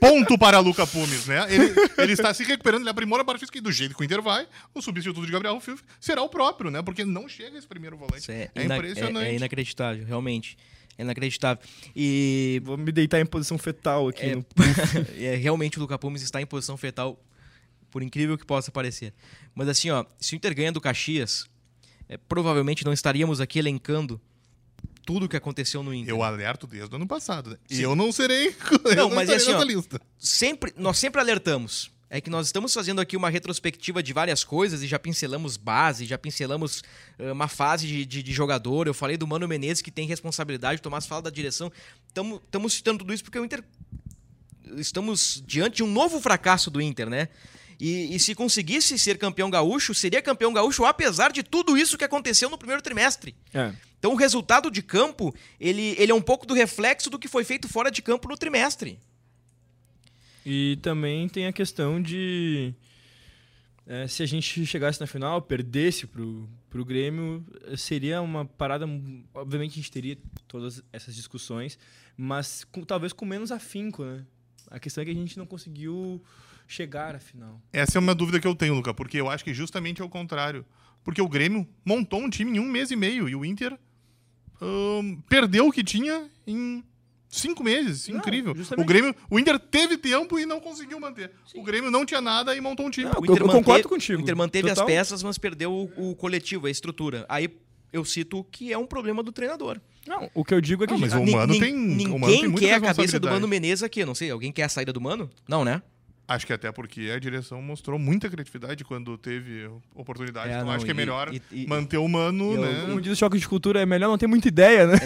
Ponto 0.00 0.36
para 0.36 0.58
Luca 0.58 0.86
Pumes, 0.86 1.26
né? 1.26 1.46
Ele, 1.52 1.72
ele 1.96 2.12
está 2.12 2.34
se 2.34 2.44
recuperando, 2.44 2.82
ele 2.82 2.90
aprimora 2.90 3.22
a 3.22 3.24
parte 3.24 3.40
física 3.40 3.56
e 3.58 3.60
do 3.60 3.70
jeito 3.72 3.94
que 3.94 4.02
o 4.02 4.04
Inter 4.04 4.20
vai, 4.20 4.46
o 4.74 4.82
substituto 4.82 5.24
de 5.24 5.32
Gabriel 5.32 5.54
Ruff 5.54 5.76
será 6.00 6.22
o 6.22 6.28
próprio, 6.28 6.70
né? 6.70 6.82
Porque 6.82 7.04
não 7.04 7.28
chega 7.28 7.56
esse 7.56 7.66
primeiro 7.66 7.96
volante. 7.96 8.18
Isso 8.20 8.30
é, 8.32 8.50
É, 8.54 8.64
ina- 8.64 8.76
impressionante. 8.76 9.26
é- 9.26 9.30
é 9.30 9.36
inacreditável, 9.36 10.04
realmente. 10.04 10.58
É 10.98 11.02
inacreditável. 11.02 11.62
E 11.94 12.60
Vou 12.64 12.76
me 12.76 12.90
deitar 12.90 13.20
em 13.20 13.26
posição 13.26 13.56
fetal 13.56 14.08
aqui. 14.08 14.26
É, 14.26 14.34
no- 14.34 14.44
é, 15.16 15.36
realmente 15.36 15.78
o 15.78 15.80
Luca 15.80 15.96
Pumes 15.98 16.22
está 16.22 16.40
em 16.42 16.46
posição 16.46 16.76
fetal, 16.76 17.18
por 17.90 18.02
incrível 18.02 18.36
que 18.36 18.44
possa 18.44 18.70
parecer. 18.72 19.14
Mas 19.54 19.68
assim, 19.68 19.90
ó, 19.90 20.04
se 20.20 20.34
o 20.34 20.36
Inter 20.36 20.54
ganha 20.54 20.72
do 20.72 20.80
Caxias, 20.80 21.46
é, 22.08 22.16
provavelmente 22.16 22.84
não 22.84 22.92
estaríamos 22.92 23.40
aqui 23.40 23.58
elencando 23.60 24.20
tudo 25.08 25.24
o 25.24 25.28
que 25.28 25.38
aconteceu 25.38 25.82
no 25.82 25.94
Inter. 25.94 26.10
Eu 26.14 26.22
alerto 26.22 26.66
desde 26.66 26.92
o 26.92 26.96
ano 26.96 27.06
passado, 27.06 27.48
né? 27.48 27.56
E 27.70 27.80
eu 27.80 27.96
não 27.96 28.12
serei. 28.12 28.48
eu 28.84 28.94
Não, 28.94 29.08
mas 29.08 29.30
estarei 29.30 29.36
assim, 29.36 29.52
ó, 29.54 29.62
lista. 29.62 29.98
sempre, 30.18 30.70
nós 30.76 30.98
sempre 30.98 31.18
alertamos. 31.18 31.90
É 32.10 32.20
que 32.20 32.28
nós 32.28 32.44
estamos 32.46 32.74
fazendo 32.74 33.00
aqui 33.00 33.16
uma 33.16 33.30
retrospectiva 33.30 34.02
de 34.02 34.12
várias 34.12 34.44
coisas 34.44 34.82
e 34.82 34.86
já 34.86 34.98
pincelamos 34.98 35.56
base, 35.56 36.04
já 36.04 36.18
pincelamos 36.18 36.82
eh, 37.18 37.32
uma 37.32 37.48
fase 37.48 37.86
de, 37.86 38.04
de- 38.04 38.22
de 38.22 38.32
jogador. 38.34 38.86
Eu 38.86 38.92
falei 38.92 39.16
do 39.16 39.26
Mano 39.26 39.48
Menezes 39.48 39.80
que 39.82 39.90
tem 39.90 40.06
responsabilidade, 40.06 40.78
o 40.78 40.82
Tomás 40.82 41.06
fala 41.06 41.22
da 41.22 41.30
direção. 41.30 41.72
Estamos 42.08 42.74
citando 42.74 42.98
tudo 42.98 43.14
isso 43.14 43.24
porque 43.24 43.38
o 43.38 43.44
Inter. 43.46 43.64
Estamos 44.76 45.42
diante 45.46 45.76
de 45.76 45.82
um 45.82 45.90
novo 45.90 46.20
fracasso 46.20 46.70
do 46.70 46.80
Inter, 46.82 47.08
né? 47.08 47.28
E, 47.80 48.14
e 48.14 48.18
se 48.18 48.34
conseguisse 48.34 48.98
ser 48.98 49.18
campeão 49.18 49.48
gaúcho, 49.48 49.94
seria 49.94 50.20
campeão 50.20 50.52
gaúcho 50.52 50.84
apesar 50.84 51.30
de 51.30 51.42
tudo 51.42 51.76
isso 51.76 51.96
que 51.96 52.04
aconteceu 52.04 52.50
no 52.50 52.58
primeiro 52.58 52.82
trimestre. 52.82 53.36
É. 53.54 53.72
Então 53.98 54.12
o 54.12 54.16
resultado 54.16 54.70
de 54.70 54.82
campo, 54.82 55.34
ele, 55.60 55.94
ele 55.98 56.10
é 56.10 56.14
um 56.14 56.20
pouco 56.22 56.44
do 56.46 56.54
reflexo 56.54 57.08
do 57.08 57.18
que 57.18 57.28
foi 57.28 57.44
feito 57.44 57.68
fora 57.68 57.90
de 57.90 58.02
campo 58.02 58.28
no 58.28 58.36
trimestre. 58.36 58.98
E 60.44 60.78
também 60.82 61.28
tem 61.28 61.46
a 61.46 61.52
questão 61.52 62.00
de. 62.00 62.72
é, 63.86 64.06
se 64.08 64.22
a 64.22 64.26
gente 64.26 64.64
chegasse 64.64 65.00
na 65.00 65.06
final, 65.06 65.42
perdesse 65.42 66.06
pro, 66.06 66.48
pro 66.70 66.84
Grêmio, 66.84 67.44
seria 67.76 68.20
uma 68.22 68.44
parada. 68.44 68.86
Obviamente 69.34 69.72
a 69.72 69.74
gente 69.76 69.90
teria 69.90 70.16
todas 70.46 70.82
essas 70.92 71.14
discussões, 71.14 71.78
mas 72.16 72.64
com- 72.64 72.82
talvez 72.82 73.12
com 73.12 73.24
menos 73.26 73.52
afinco, 73.52 74.04
né? 74.04 74.24
A 74.70 74.78
questão 74.78 75.02
é 75.02 75.04
que 75.04 75.10
a 75.10 75.14
gente 75.14 75.36
não 75.38 75.46
conseguiu 75.46 76.22
chegar 76.68 77.16
à 77.16 77.18
final. 77.18 77.60
Essa 77.72 77.98
é 77.98 78.00
uma 78.00 78.14
dúvida 78.14 78.38
que 78.38 78.46
eu 78.46 78.54
tenho, 78.54 78.74
Luca, 78.74 78.92
porque 78.94 79.16
eu 79.20 79.28
acho 79.28 79.42
que 79.42 79.52
justamente 79.54 80.00
é 80.00 80.04
o 80.04 80.08
contrário. 80.08 80.64
Porque 81.02 81.20
o 81.22 81.28
Grêmio 81.28 81.66
montou 81.84 82.20
um 82.20 82.28
time 82.30 82.56
em 82.58 82.60
um 82.60 82.66
mês 82.66 82.90
e 82.90 82.96
meio 82.96 83.28
e 83.28 83.34
o 83.34 83.44
Inter 83.44 83.76
perdeu 85.28 85.66
o 85.68 85.72
que 85.72 85.82
tinha 85.84 86.28
em 86.46 86.82
cinco 87.28 87.62
meses. 87.62 88.08
Não, 88.08 88.18
Incrível. 88.18 88.54
justamente. 88.54 88.84
O 88.84 88.86
Grêmio, 88.88 89.14
o 89.30 89.38
Inter 89.38 89.58
teve 89.58 89.96
tempo 89.96 90.38
e 90.38 90.44
não 90.46 90.60
conseguiu 90.60 90.98
manter. 90.98 91.30
O 91.54 91.62
Grêmio 91.62 91.90
não 91.90 92.04
tinha 92.04 92.20
nada 92.20 92.54
e 92.56 92.60
montou 92.60 92.86
um 92.86 92.90
time. 92.90 93.06
Não, 93.10 93.20
O 93.20 93.24
Eu- 93.26 93.36
eu 93.36 93.48
concordo 93.48 93.88
contigo. 93.88 94.18
O 94.18 94.22
Inter 94.22 94.36
manteve 94.36 94.68
Total. 94.68 94.84
as 94.84 94.86
peças, 94.92 95.22
mas 95.22 95.38
perdeu 95.38 95.72
o, 95.72 96.10
o 96.10 96.16
coletivo, 96.16 96.66
a 96.66 96.70
estrutura. 96.70 97.24
Aí 97.28 97.48
eu 97.92 98.04
cito 98.04 98.44
que 98.50 98.72
é 98.72 98.78
um 98.78 98.86
problema 98.86 99.22
do 99.22 99.32
treinador. 99.32 99.80
Não, 100.06 100.30
o 100.34 100.44
que 100.44 100.54
eu 100.54 100.60
digo 100.60 100.84
é 100.84 100.86
que. 100.86 100.92
Não, 100.92 100.98
a 100.98 101.00
mas 101.02 101.12
gente- 101.12 101.22
o 101.22 101.24
Nin- 101.26 101.32
Mano 101.32 101.52
nin- 101.52 101.60
tem- 101.60 101.74
o 101.74 101.78
Ninguém 101.78 102.08
Mano 102.18 102.32
tem 102.32 102.48
muita 102.48 102.66
quer 102.66 102.74
a 102.74 102.80
cabeça 102.80 103.20
do. 103.20 103.28
Mano 103.28 103.46
Menezes 103.46 103.82
aqui. 103.82 104.04
Não 104.04 104.14
sei, 104.14 104.30
alguém 104.30 104.50
quer 104.50 104.64
a 104.64 104.68
saída 104.68 104.92
do 104.92 105.00
Mano? 105.00 105.30
Não, 105.46 105.64
né? 105.64 105.82
Acho 106.30 106.46
que 106.46 106.52
até 106.52 106.70
porque 106.70 107.10
a 107.10 107.18
direção 107.18 107.62
mostrou 107.62 107.98
muita 107.98 108.28
criatividade 108.28 108.84
quando 108.84 109.16
teve 109.16 109.66
oportunidade. 109.94 110.50
É, 110.50 110.56
então 110.56 110.66
não, 110.66 110.72
acho 110.74 110.84
que 110.84 110.90
é 110.90 110.94
melhor 110.94 111.32
e- 111.32 111.40
e- 111.50 111.66
manter 111.66 111.96
o 111.96 112.06
Mano, 112.06 112.52
eu- 112.52 112.60
né? 112.60 112.82
Como 112.82 113.00
diz 113.00 113.14
o 113.14 113.16
choque 113.16 113.38
de 113.38 113.48
cultura, 113.48 113.80
é 113.80 113.86
melhor 113.86 114.08
não 114.08 114.18
ter 114.18 114.26
muita 114.26 114.46
ideia, 114.46 114.86
né? 114.86 114.98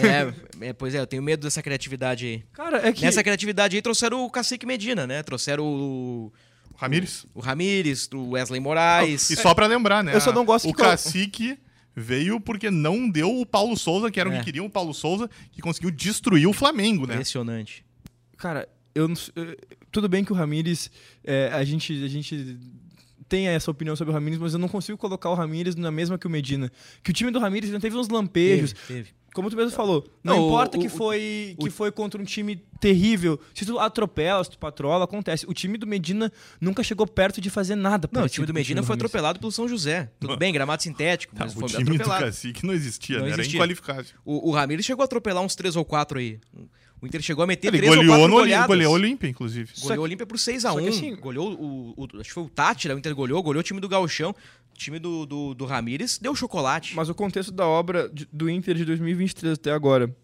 É, 0.60 0.68
é, 0.70 0.72
pois 0.72 0.96
é, 0.96 0.98
eu 0.98 1.06
tenho 1.06 1.22
medo 1.22 1.42
dessa 1.44 1.62
criatividade 1.62 2.26
aí. 2.26 2.42
Cara, 2.52 2.88
é 2.88 2.92
que. 2.92 3.02
Nessa 3.02 3.22
criatividade 3.22 3.76
aí 3.76 3.80
trouxeram 3.82 4.24
o 4.24 4.30
Cacique 4.30 4.66
Medina, 4.66 5.06
né? 5.06 5.22
Trouxeram 5.22 5.64
o, 5.64 6.32
Ramires. 6.76 7.24
o 7.32 7.38
Ramires, 7.40 8.08
o 8.12 8.30
Wesley 8.30 8.58
Moraes. 8.60 9.30
E 9.30 9.36
só 9.36 9.54
pra 9.54 9.68
lembrar, 9.68 10.02
né? 10.02 10.16
Eu 10.16 10.20
só 10.20 10.32
não 10.32 10.44
gosto 10.44 10.68
O 10.68 10.74
que- 10.74 10.82
Cacique 10.82 11.56
veio 11.94 12.40
porque 12.40 12.68
não 12.68 13.08
deu 13.08 13.30
o 13.38 13.46
Paulo 13.46 13.76
Souza, 13.76 14.10
que 14.10 14.18
era 14.18 14.28
o 14.28 14.32
É. 14.32 14.38
que 14.40 14.44
queriam 14.46 14.66
o 14.66 14.70
Paulo 14.70 14.92
Souza, 14.92 15.30
que 15.52 15.62
conseguiu 15.62 15.92
destruir 15.92 16.48
o 16.48 16.52
Flamengo, 16.52 17.06
né? 17.06 17.14
Impressionante. 17.14 17.84
Cara, 18.36 18.68
eu 18.94 19.06
eh, 19.36 19.56
tudo 19.90 20.08
bem 20.08 20.24
que 20.24 20.32
o 20.32 20.34
Ramires, 20.34 20.90
é, 21.24 21.50
a 21.52 21.64
gente 21.64 22.04
a 22.04 22.08
gente 22.08 22.58
tem 23.28 23.48
essa 23.48 23.70
opinião 23.70 23.96
sobre 23.96 24.10
o 24.10 24.14
Ramires, 24.14 24.38
mas 24.38 24.52
eu 24.52 24.58
não 24.58 24.68
consigo 24.68 24.98
colocar 24.98 25.30
o 25.30 25.34
Ramires 25.34 25.74
na 25.74 25.90
mesma 25.90 26.18
que 26.18 26.26
o 26.26 26.30
Medina. 26.30 26.70
Que 27.02 27.10
o 27.10 27.14
time 27.14 27.30
do 27.30 27.38
Ramires 27.38 27.70
teve 27.80 27.96
uns 27.96 28.08
lampejos. 28.08 28.72
Teve, 28.74 28.86
teve. 29.04 29.10
Como 29.34 29.48
tu 29.48 29.56
mesmo 29.56 29.70
falou, 29.70 30.06
não, 30.22 30.36
Não, 30.36 30.46
importa 30.46 30.76
o- 30.76 30.80
que 30.82 30.88
o- 30.88 30.90
foi 30.90 31.54
o- 31.58 31.64
que 31.64 31.70
foi 31.70 31.90
contra 31.90 32.20
um 32.20 32.24
time 32.26 32.56
terrível. 32.78 33.40
Se 33.54 33.64
tu 33.64 33.78
atropela, 33.78 34.44
se 34.44 34.50
tu 34.50 34.58
patrola, 34.58 35.04
acontece. 35.06 35.46
O 35.48 35.54
time 35.54 35.78
do 35.78 35.86
Medina 35.86 36.30
nunca 36.60 36.82
chegou 36.82 37.06
perto 37.06 37.40
de 37.40 37.48
fazer 37.48 37.74
nada. 37.74 38.06
Não, 38.12 38.24
o 38.24 38.28
time 38.28 38.46
do 38.46 38.52
Medina 38.52 38.82
foi 38.82 38.88
Ramires. 38.94 39.06
atropelado 39.06 39.40
pelo 39.40 39.50
São 39.50 39.66
José. 39.66 40.10
Tudo 40.20 40.36
bem, 40.36 40.52
gramado 40.52 40.82
sintético, 40.82 41.34
mas 41.38 41.56
o 41.56 41.60
foi 41.60 41.68
time 41.70 41.84
do 41.84 41.92
atropelado. 41.94 42.24
Cacique 42.26 42.66
não 42.66 42.74
existia, 42.74 43.16
Não 43.20 43.24
né? 43.24 43.30
Era 43.32 43.40
existia. 43.40 43.56
inqualificável. 43.56 44.04
O, 44.22 44.50
o 44.50 44.52
Ramires 44.52 44.84
chegou 44.84 45.02
a 45.02 45.06
atropelar 45.06 45.42
uns 45.42 45.54
3 45.54 45.76
ou 45.76 45.84
4 45.86 46.18
aí. 46.18 46.38
O 47.02 47.06
Inter 47.06 47.20
chegou 47.20 47.42
a 47.42 47.46
meter 47.48 47.66
Ele 47.68 47.78
3 47.78 47.90
ou 47.90 47.96
goleou 47.96 48.14
4 48.16 48.28
no 48.28 48.34
Oli- 48.36 48.42
goleadas. 48.44 48.66
goleou 48.68 48.92
o 48.92 48.94
Olímpia, 48.94 49.28
inclusive. 49.28 49.72
Goleou 49.80 50.00
o 50.00 50.04
Olímpia 50.04 50.24
por 50.24 50.38
6x1. 50.38 50.60
só 50.72 50.80
que 50.80 50.88
assim- 50.88 51.16
Goleou 51.16 51.52
o, 51.54 51.94
o- 51.96 52.04
Acho 52.20 52.28
que 52.28 52.32
foi 52.32 52.42
o 52.44 52.48
Tátira, 52.48 52.94
o 52.94 52.98
Inter 52.98 53.12
goleou, 53.14 53.42
goleou 53.42 53.60
o 53.60 53.64
time 53.64 53.80
do 53.80 53.88
Gauchão. 53.88 54.30
O 54.30 54.78
time 54.78 54.98
do, 55.00 55.26
do, 55.26 55.52
do 55.54 55.64
Ramires 55.66 56.16
deu 56.18 56.34
chocolate. 56.36 56.94
Mas 56.94 57.08
o 57.08 57.14
contexto 57.14 57.50
da 57.50 57.66
obra 57.66 58.08
de- 58.08 58.28
do 58.32 58.48
Inter 58.48 58.76
de 58.76 58.84
2023 58.84 59.54
até 59.54 59.72
agora, 59.72 60.14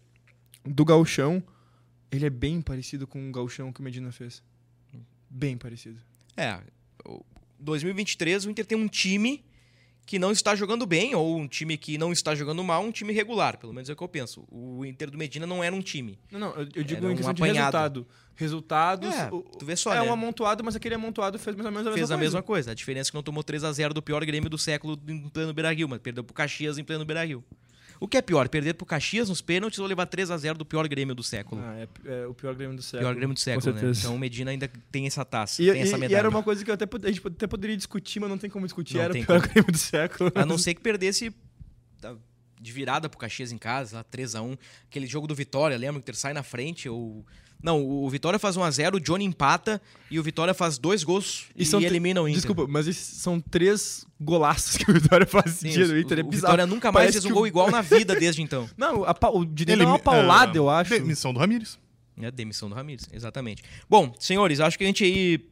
do 0.65 0.85
Gauchão, 0.85 1.43
ele 2.11 2.25
é 2.25 2.29
bem 2.29 2.61
parecido 2.61 3.05
com 3.05 3.27
o 3.27 3.31
Gauchão 3.31 3.73
que 3.73 3.81
o 3.81 3.83
Medina 3.83 4.11
fez. 4.11 4.41
Bem 5.29 5.57
parecido. 5.57 5.99
É. 6.37 6.57
o 7.05 7.23
2023, 7.59 8.45
o 8.45 8.49
Inter 8.49 8.65
tem 8.65 8.77
um 8.77 8.87
time 8.87 9.43
que 10.09 10.17
não 10.17 10.31
está 10.31 10.55
jogando 10.55 10.87
bem, 10.87 11.13
ou 11.13 11.37
um 11.37 11.47
time 11.47 11.77
que 11.77 11.95
não 11.95 12.11
está 12.11 12.33
jogando 12.33 12.63
mal, 12.63 12.81
um 12.83 12.91
time 12.91 13.13
regular, 13.13 13.59
pelo 13.59 13.71
menos 13.71 13.91
é 13.91 13.93
o 13.93 13.95
que 13.95 14.01
eu 14.03 14.07
penso. 14.07 14.43
O 14.49 14.83
Inter 14.83 15.11
do 15.11 15.19
Medina 15.19 15.45
não 15.45 15.63
era 15.63 15.75
um 15.75 15.81
time. 15.81 16.17
Não, 16.31 16.39
não, 16.39 16.47
eu, 16.55 16.67
eu 16.73 16.83
digo 16.83 17.01
Era 17.05 17.09
em 17.09 17.13
um 17.13 17.15
questão 17.15 17.31
de 17.31 17.43
apanhado. 17.43 17.75
resultado. 17.77 18.07
Resultados. 18.35 19.13
É, 19.15 19.29
o- 19.31 19.41
tu 19.43 19.63
vê 19.67 19.75
só, 19.75 19.93
é 19.93 19.97
né? 19.99 20.01
um 20.01 20.11
amontoado, 20.11 20.63
mas 20.63 20.75
aquele 20.75 20.95
amontoado 20.95 21.37
fez 21.37 21.55
mais 21.55 21.65
ou 21.67 21.71
menos 21.71 21.85
a 21.87 21.91
Fez 21.91 22.01
mesma 22.09 22.15
a 22.15 22.17
coisa. 22.17 22.25
mesma 22.31 22.41
coisa. 22.41 22.71
A 22.71 22.73
diferença 22.73 23.09
é 23.09 23.11
que 23.11 23.15
não 23.15 23.21
tomou 23.21 23.43
3 23.43 23.63
a 23.63 23.71
0 23.71 23.93
do 23.93 24.01
pior 24.01 24.25
Grêmio 24.25 24.49
do 24.49 24.57
século 24.57 24.99
em 25.07 25.29
pleno 25.29 25.53
Beira-Rio, 25.53 25.87
mas 25.87 25.99
perdeu 25.99 26.23
pro 26.23 26.33
Caxias 26.33 26.79
em 26.79 26.83
pleno 26.83 27.05
Beira-Rio. 27.05 27.43
O 27.99 28.07
que 28.07 28.15
é 28.17 28.21
pior, 28.21 28.47
perder 28.47 28.75
pro 28.75 28.85
Caxias 28.85 29.27
nos 29.27 29.41
pênaltis 29.41 29.77
ou 29.79 29.85
levar 29.85 30.05
3 30.05 30.31
a 30.31 30.37
0 30.37 30.57
do 30.57 30.65
pior 30.65 30.87
Grêmio 30.87 31.13
do 31.13 31.21
século? 31.21 31.61
Ah, 31.61 31.75
é, 31.77 31.87
é 32.23 32.27
o 32.27 32.33
pior 32.33 32.55
Grêmio 32.55 32.75
do 32.77 32.81
século. 32.81 33.01
pior 33.09 33.15
Grêmio 33.15 33.33
do 33.33 33.39
século, 33.39 33.73
né? 33.73 33.81
Então 33.97 34.15
o 34.15 34.19
Medina 34.19 34.51
ainda 34.51 34.71
tem 34.91 35.05
essa 35.05 35.25
taça, 35.25 35.61
E, 35.61 35.69
tem 35.71 35.81
essa 35.81 35.95
e- 35.95 35.97
e 35.97 35.99
medalha. 35.99 36.17
era 36.19 36.29
uma 36.29 36.41
coisa 36.41 36.63
que 36.63 36.71
eu 36.71 36.75
até, 36.75 36.85
a 36.85 37.11
gente 37.11 37.27
até 37.27 37.45
poderia 37.47 37.75
discutir, 37.75 38.19
mas 38.21 38.29
não 38.29 38.37
tem 38.37 38.49
como 38.49 38.65
discutir. 38.65 38.93
Não 38.95 39.01
era 39.01 39.13
o 39.13 39.15
pior 39.25 39.41
como. 39.41 39.53
Grêmio 39.53 39.71
do 39.71 39.77
século. 39.77 40.31
A 40.33 40.45
não 40.45 40.57
ser 40.57 40.73
que 40.75 40.81
perdesse 40.81 41.33
tá, 41.99 42.15
de 42.61 42.71
virada 42.71 43.09
pro 43.09 43.19
Caxias 43.19 43.51
em 43.51 43.57
casa, 43.57 43.97
lá 43.97 44.03
3x1. 44.05 44.57
Aquele 44.89 45.05
jogo 45.07 45.27
do 45.27 45.35
Vitória, 45.35 45.77
lembra 45.77 45.93
que 45.95 45.99
o 45.99 46.03
Inter 46.05 46.15
sai 46.15 46.33
na 46.33 46.43
frente? 46.43 46.87
Ou... 46.87 47.25
Não, 47.61 47.85
o 47.85 48.09
Vitória 48.09 48.39
faz 48.39 48.55
1x0, 48.55 48.95
o 48.95 48.99
Johnny 49.01 49.25
empata 49.25 49.81
e 50.09 50.17
o 50.17 50.23
Vitória 50.23 50.53
faz 50.53 50.77
dois 50.77 51.03
gols 51.03 51.47
e, 51.55 51.65
são 51.65 51.79
tre- 51.81 51.89
elimina 51.89 52.21
o 52.21 52.27
Inter. 52.27 52.35
Desculpa, 52.41 52.65
mas 52.69 52.95
são 52.95 53.39
três 53.41 54.05
golaços 54.19 54.77
que 54.77 54.89
o 54.89 54.93
Vitória 54.93 55.27
faz 55.27 55.47
esse 55.47 55.59
Sim, 55.67 55.69
dia 55.71 55.85
do 55.87 55.99
Inter. 55.99 56.19
É 56.19 56.21
o 56.21 56.25
bizarro. 56.25 56.53
Vitória 56.53 56.65
nunca 56.65 56.89
mais 56.91 57.03
Parece 57.07 57.13
fez 57.17 57.25
um 57.25 57.27
que 57.27 57.33
o- 57.33 57.35
gol 57.35 57.47
igual 57.47 57.69
na 57.69 57.81
vida 57.81 58.15
desde 58.15 58.41
então. 58.41 58.69
Não, 58.77 59.03
a, 59.03 59.13
o 59.33 59.43
Diniz 59.43 59.73
Ele- 59.73 59.83
dá 59.83 59.89
uma 59.89 59.99
paulada, 59.99 60.53
ah, 60.53 60.57
eu 60.57 60.69
acho. 60.69 60.91
Demissão 60.91 61.33
do 61.33 61.39
Ramires. 61.39 61.77
É, 62.21 62.31
demissão 62.31 62.69
do 62.69 62.75
Ramires, 62.75 63.07
exatamente. 63.11 63.61
Bom, 63.89 64.13
senhores, 64.19 64.59
acho 64.61 64.77
que 64.77 64.83
a 64.85 64.87
gente 64.87 65.03
aí 65.03 65.45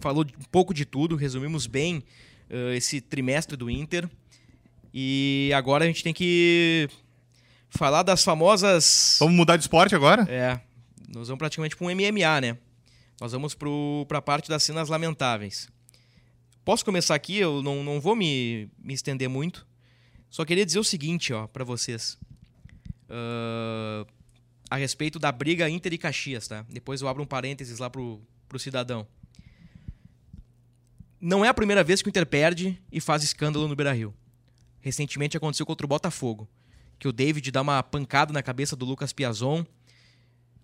falou 0.00 0.24
um 0.24 0.44
pouco 0.50 0.72
de 0.74 0.84
tudo, 0.84 1.16
resumimos 1.16 1.66
bem 1.66 2.02
eh, 2.50 2.76
esse 2.76 3.00
trimestre 3.00 3.56
do 3.56 3.70
Inter. 3.70 4.08
E 4.92 5.50
agora 5.54 5.84
a 5.84 5.86
gente 5.86 6.02
tem 6.04 6.12
que 6.12 6.88
falar 7.70 8.02
das 8.02 8.22
famosas. 8.22 9.16
Vamos 9.18 9.34
mudar 9.34 9.56
de 9.56 9.62
esporte 9.64 9.94
agora? 9.94 10.26
É, 10.30 10.60
nós 11.08 11.28
vamos 11.28 11.38
praticamente 11.38 11.76
para 11.76 11.86
um 11.86 11.90
MMA, 11.90 12.40
né? 12.40 12.58
Nós 13.20 13.32
vamos 13.32 13.56
para 14.06 14.18
a 14.18 14.22
parte 14.22 14.48
das 14.48 14.62
cenas 14.62 14.88
lamentáveis. 14.88 15.68
Posso 16.64 16.84
começar 16.84 17.14
aqui? 17.14 17.38
Eu 17.38 17.62
não, 17.62 17.82
não 17.82 18.00
vou 18.00 18.14
me, 18.14 18.68
me 18.78 18.94
estender 18.94 19.28
muito. 19.28 19.66
Só 20.30 20.44
queria 20.44 20.64
dizer 20.64 20.78
o 20.78 20.84
seguinte, 20.84 21.32
ó, 21.32 21.46
para 21.46 21.64
vocês. 21.64 22.18
Ah, 23.08 24.06
a 24.70 24.76
respeito 24.76 25.18
da 25.18 25.30
briga 25.30 25.68
Inter 25.68 25.92
e 25.92 25.98
Caxias, 25.98 26.48
tá? 26.48 26.64
Depois 26.70 27.02
eu 27.02 27.08
abro 27.08 27.22
um 27.22 27.26
parênteses 27.26 27.78
lá 27.78 27.90
pro, 27.90 28.22
pro 28.48 28.58
cidadão. 28.58 29.06
Não 31.20 31.44
é 31.44 31.48
a 31.48 31.54
primeira 31.54 31.84
vez 31.84 32.00
que 32.00 32.08
o 32.08 32.10
Inter 32.10 32.24
perde 32.24 32.80
e 32.90 32.98
faz 32.98 33.22
escândalo 33.22 33.68
no 33.68 33.76
Beira-Rio. 33.76 34.14
Recentemente 34.80 35.36
aconteceu 35.36 35.66
contra 35.66 35.84
o 35.84 35.88
Botafogo, 35.88 36.48
que 36.98 37.06
o 37.06 37.12
David 37.12 37.50
dá 37.50 37.60
uma 37.60 37.82
pancada 37.82 38.32
na 38.32 38.42
cabeça 38.42 38.74
do 38.74 38.86
Lucas 38.86 39.12
Piazon. 39.12 39.62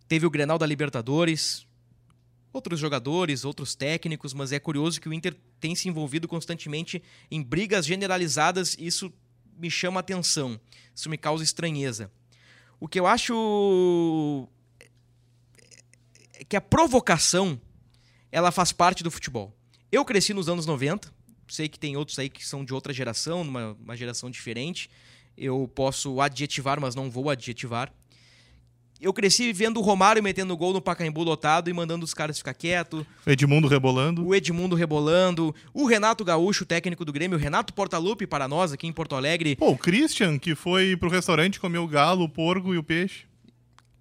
Teve 0.09 0.26
o 0.26 0.30
Grenal 0.30 0.59
da 0.59 0.66
Libertadores, 0.66 1.66
outros 2.52 2.80
jogadores, 2.80 3.44
outros 3.44 3.74
técnicos, 3.74 4.32
mas 4.32 4.52
é 4.52 4.59
curioso 4.59 5.00
que 5.00 5.09
o 5.09 5.12
Inter 5.12 5.36
tem 5.61 5.74
se 5.74 5.88
envolvido 5.88 6.26
constantemente 6.26 7.02
em 7.30 7.42
brigas 7.42 7.86
generalizadas 7.86 8.74
e 8.78 8.86
isso 8.86 9.12
me 9.56 9.70
chama 9.70 10.00
atenção, 10.00 10.59
isso 10.94 11.11
me 11.11 11.18
causa 11.18 11.44
estranheza. 11.44 12.11
O 12.80 12.88
que 12.88 12.98
eu 12.98 13.06
acho 13.06 14.48
é 16.34 16.44
que 16.44 16.56
a 16.56 16.61
provocação 16.61 17.61
ela 18.30 18.52
faz 18.52 18.72
parte 18.72 19.02
do 19.02 19.11
futebol. 19.11 19.54
Eu 19.90 20.04
cresci 20.04 20.32
nos 20.32 20.48
anos 20.48 20.64
90, 20.64 21.12
sei 21.48 21.68
que 21.68 21.78
tem 21.78 21.96
outros 21.96 22.18
aí 22.18 22.28
que 22.28 22.46
são 22.46 22.64
de 22.64 22.72
outra 22.72 22.92
geração, 22.92 23.42
numa 23.42 23.72
uma 23.72 23.96
geração 23.96 24.30
diferente. 24.30 24.88
Eu 25.36 25.70
posso 25.74 26.20
adjetivar, 26.20 26.80
mas 26.80 26.94
não 26.94 27.11
vou 27.11 27.30
adjetivar. 27.30 27.92
Eu 29.01 29.12
cresci 29.12 29.53
vendo 29.53 29.78
o 29.78 29.82
Romário 29.82 30.20
metendo 30.20 30.57
gol 30.57 30.72
no 30.72 30.80
Pacaembu 30.80 31.22
lotado 31.22 31.70
e 31.70 31.72
mandando 31.72 32.05
os 32.05 32.12
caras 32.12 32.36
ficar 32.38 32.53
quieto, 32.53 33.07
Edmundo 33.24 33.68
rebolando. 33.68 34.26
o 34.26 34.34
Edmundo 34.34 34.74
rebolando, 34.74 35.55
o 35.72 35.86
Renato 35.86 36.24
Gaúcho, 36.24 36.66
técnico 36.66 37.05
do 37.05 37.12
Grêmio, 37.12 37.38
o 37.38 37.40
Renato 37.40 37.72
Portaluppi 37.72 38.26
para 38.26 38.49
nós 38.49 38.72
aqui 38.72 38.88
em 38.88 38.92
Porto 38.92 39.14
Alegre. 39.14 39.55
Pô, 39.55 39.70
o 39.70 39.78
Christian, 39.78 40.36
que 40.36 40.57
foi 40.57 40.96
pro 40.96 41.09
restaurante 41.09 41.61
comer 41.61 41.78
o 41.78 41.86
galo, 41.86 42.24
o 42.24 42.28
porco 42.28 42.74
e 42.74 42.78
o 42.78 42.82
peixe. 42.82 43.28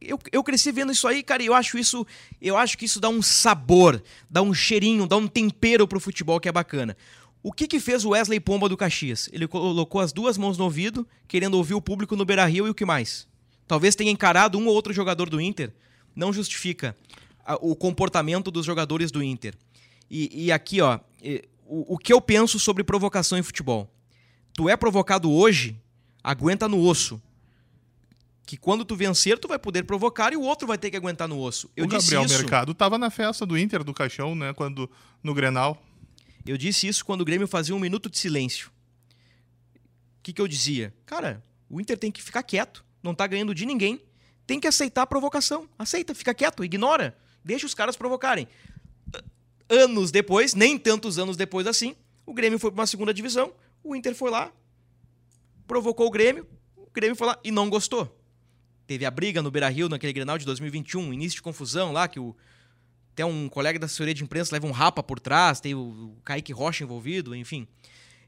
Eu, 0.02 0.18
eu 0.32 0.43
cresci 0.43 0.72
vendo 0.72 0.91
isso 0.91 1.08
aí, 1.08 1.22
cara, 1.22 1.43
e 1.43 1.45
eu 1.45 1.54
acho 1.54 1.78
isso, 1.78 2.06
eu 2.41 2.58
acho 2.58 2.76
que 2.76 2.86
isso 2.86 3.00
dá 3.00 3.10
um 3.10 3.22
sabor, 3.22 4.02
dá 4.28 4.41
um 4.41 4.54
cheirinho, 4.54 5.06
dá 5.08 5.18
um 5.18 5.28
tempero 5.28 5.88
pro 5.88 6.00
futebol 6.00 6.39
que 6.39 6.50
é 6.50 6.52
bacana. 6.52 6.98
O 7.43 7.52
que 7.54 7.68
que 7.68 7.80
fez 7.80 8.04
o 8.04 8.10
Wesley 8.10 8.39
Pomba 8.39 8.68
do 8.68 8.76
Caxias? 8.76 9.30
Ele 9.32 9.48
colocou 9.48 10.02
as 10.02 10.12
duas 10.12 10.38
mãos 10.39 10.58
no 10.58 10.64
ouvido, 10.64 11.08
querendo 11.28 11.54
ouvir 11.54 11.76
o 11.76 11.82
público 11.82 12.16
no 12.16 12.26
Beira-Rio 12.26 12.66
e 12.66 12.70
o 12.72 12.76
que 12.76 12.86
mais? 12.86 13.28
Talvez 13.68 13.95
tenha 13.95 14.11
encarado 14.11 14.57
um 14.57 14.68
ou 14.68 14.74
outro 14.74 14.93
jogador 14.93 15.30
do 15.30 15.41
Inter. 15.41 15.74
Não 16.15 16.32
justifica 16.32 16.95
o 17.61 17.76
comportamento 17.76 18.49
dos 18.49 18.65
jogadores 18.65 19.11
do 19.11 19.22
Inter. 19.22 19.55
E, 20.09 20.45
e 20.45 20.51
aqui, 20.51 20.82
ó, 20.82 20.99
o, 21.65 21.95
o 21.95 21.97
que 21.97 22.11
eu 22.11 22.22
penso 22.22 22.59
sobre 22.59 22.84
provocação 22.84 23.38
em 23.38 23.43
futebol? 23.43 23.91
Tu 24.53 24.68
é 24.70 24.76
provocado 24.76 25.32
hoje, 25.32 25.80
aguenta 26.24 26.68
no 26.68 26.80
osso. 26.80 27.22
Que 28.45 28.55
quando 28.55 28.86
tu 28.86 28.95
vencer, 28.95 29.38
tu 29.38 29.47
vai 29.47 29.59
poder 29.59 29.84
provocar 29.84 30.32
e 30.32 30.38
o 30.38 30.41
outro 30.41 30.65
vai 30.65 30.78
ter 30.78 30.89
que 30.89 30.95
aguentar 30.95 31.28
no 31.28 31.39
osso. 31.39 31.70
Eu 31.76 31.86
o 31.86 31.88
Gabriel 31.88 32.24
isso. 32.24 32.38
Mercado 32.38 32.74
tava 32.74 32.97
na 32.97 33.09
festa 33.09 33.45
do 33.45 33.57
Inter 33.57 33.84
do 33.84 33.93
Caixão, 33.93 34.34
né? 34.34 34.53
Quando, 34.53 34.89
no 35.22 35.34
Grenal. 35.34 35.84
Eu 36.45 36.57
disse 36.57 36.88
isso 36.88 37.03
quando 37.03 37.22
o 37.22 37.26
Grêmio 37.26 37.47
fazia 37.47 37.76
um 37.76 37.80
minuto 37.80 38.09
de 38.09 38.18
silêncio. 38.18 38.70
O 40.20 40.24
que, 40.24 40.32
que 40.32 40.41
eu 40.41 40.47
dizia? 40.47 40.93
Cara, 41.05 41.43
o 41.70 41.82
Inter 41.82 41.97
tem 41.97 42.09
que 42.09 42.24
ficar 42.24 42.41
quieto, 42.41 42.86
não 43.08 43.16
tá 43.16 43.26
ganhando 43.26 43.55
de 43.55 43.66
ninguém. 43.66 44.01
Tem 44.45 44.60
que 44.60 44.68
aceitar 44.68 45.01
a 45.01 45.08
provocação. 45.08 45.68
Aceita, 45.78 46.14
fica 46.14 46.34
quieto, 46.34 46.64
ignora. 46.64 47.18
Deixa 47.43 47.66
os 47.66 47.74
caras 47.74 47.95
provocarem. 47.95 48.47
Anos 49.70 50.12
depois, 50.12 50.53
nem 50.53 50.78
tantos 50.78 51.18
anos 51.18 51.36
depois 51.36 51.68
assim, 51.68 51.95
o 52.26 52.34
Grêmio 52.34 52.60
foi 52.60 52.72
para 52.72 52.82
uma 52.82 52.88
segunda 52.88 53.14
divisão, 53.14 53.51
o 53.84 53.95
Inter 53.95 54.16
foi 54.16 54.30
lá, 54.30 54.51
provocou 55.68 56.08
o 56.08 56.12
Grêmio, 56.12 56.47
o 56.76 56.89
Grêmio 56.93 57.16
foi 57.16 57.28
lá 57.28 57.39
e 57.43 57.51
não 57.51 57.70
gostou. 57.70 58.18
Teve 58.86 59.05
a 59.05 59.12
briga 59.12 59.41
no 59.41 59.51
Beira-Rio 59.51 59.89
naquele 59.89 60.14
Grenal 60.14 60.38
de 60.38 60.45
2021, 60.45 61.14
início 61.14 61.38
de 61.38 61.41
confusão 61.41 61.91
lá, 61.91 62.08
que 62.08 62.20
o, 62.20 62.34
até 63.12 63.26
um 63.26 63.49
colega 63.49 63.78
da 63.78 63.86
assessoria 63.86 64.14
de 64.14 64.24
imprensa 64.24 64.55
leva 64.55 64.68
um 64.68 64.72
rapa 64.72 65.03
por 65.03 65.20
trás, 65.20 65.60
tem 65.60 65.74
o, 65.76 65.80
o 65.80 66.22
Kaique 66.24 66.53
Rocha 66.53 66.84
envolvido, 66.84 67.36
enfim. 67.36 67.68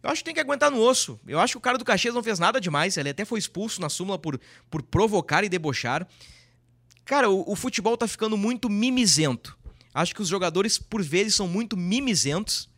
Eu 0.02 0.10
acho 0.10 0.22
que 0.22 0.26
tem 0.26 0.34
que 0.34 0.40
aguentar 0.40 0.72
no 0.72 0.80
osso. 0.80 1.20
Eu 1.28 1.40
acho 1.40 1.54
que 1.54 1.58
o 1.58 1.62
cara 1.62 1.78
do 1.78 1.84
Caxias 1.86 2.14
não 2.14 2.24
fez 2.24 2.40
nada 2.40 2.60
demais. 2.62 2.96
Ele 2.98 3.10
até 3.10 3.26
foi 3.26 3.38
expulso 3.40 3.82
na 3.82 3.90
súmula 3.90 4.18
por, 4.18 4.40
por 4.70 4.82
provocar 4.82 5.44
e 5.44 5.50
debochar. 5.50 6.08
Cara, 7.04 7.30
o, 7.30 7.52
o 7.52 7.56
futebol 7.56 7.98
tá 7.98 8.08
ficando 8.08 8.38
muito 8.38 8.70
mimizento. 8.70 9.58
Acho 9.94 10.16
que 10.16 10.22
os 10.22 10.28
jogadores, 10.28 10.78
por 10.78 11.04
vezes, 11.04 11.36
são 11.36 11.48
muito 11.48 11.76
mimizentos. 11.76 12.70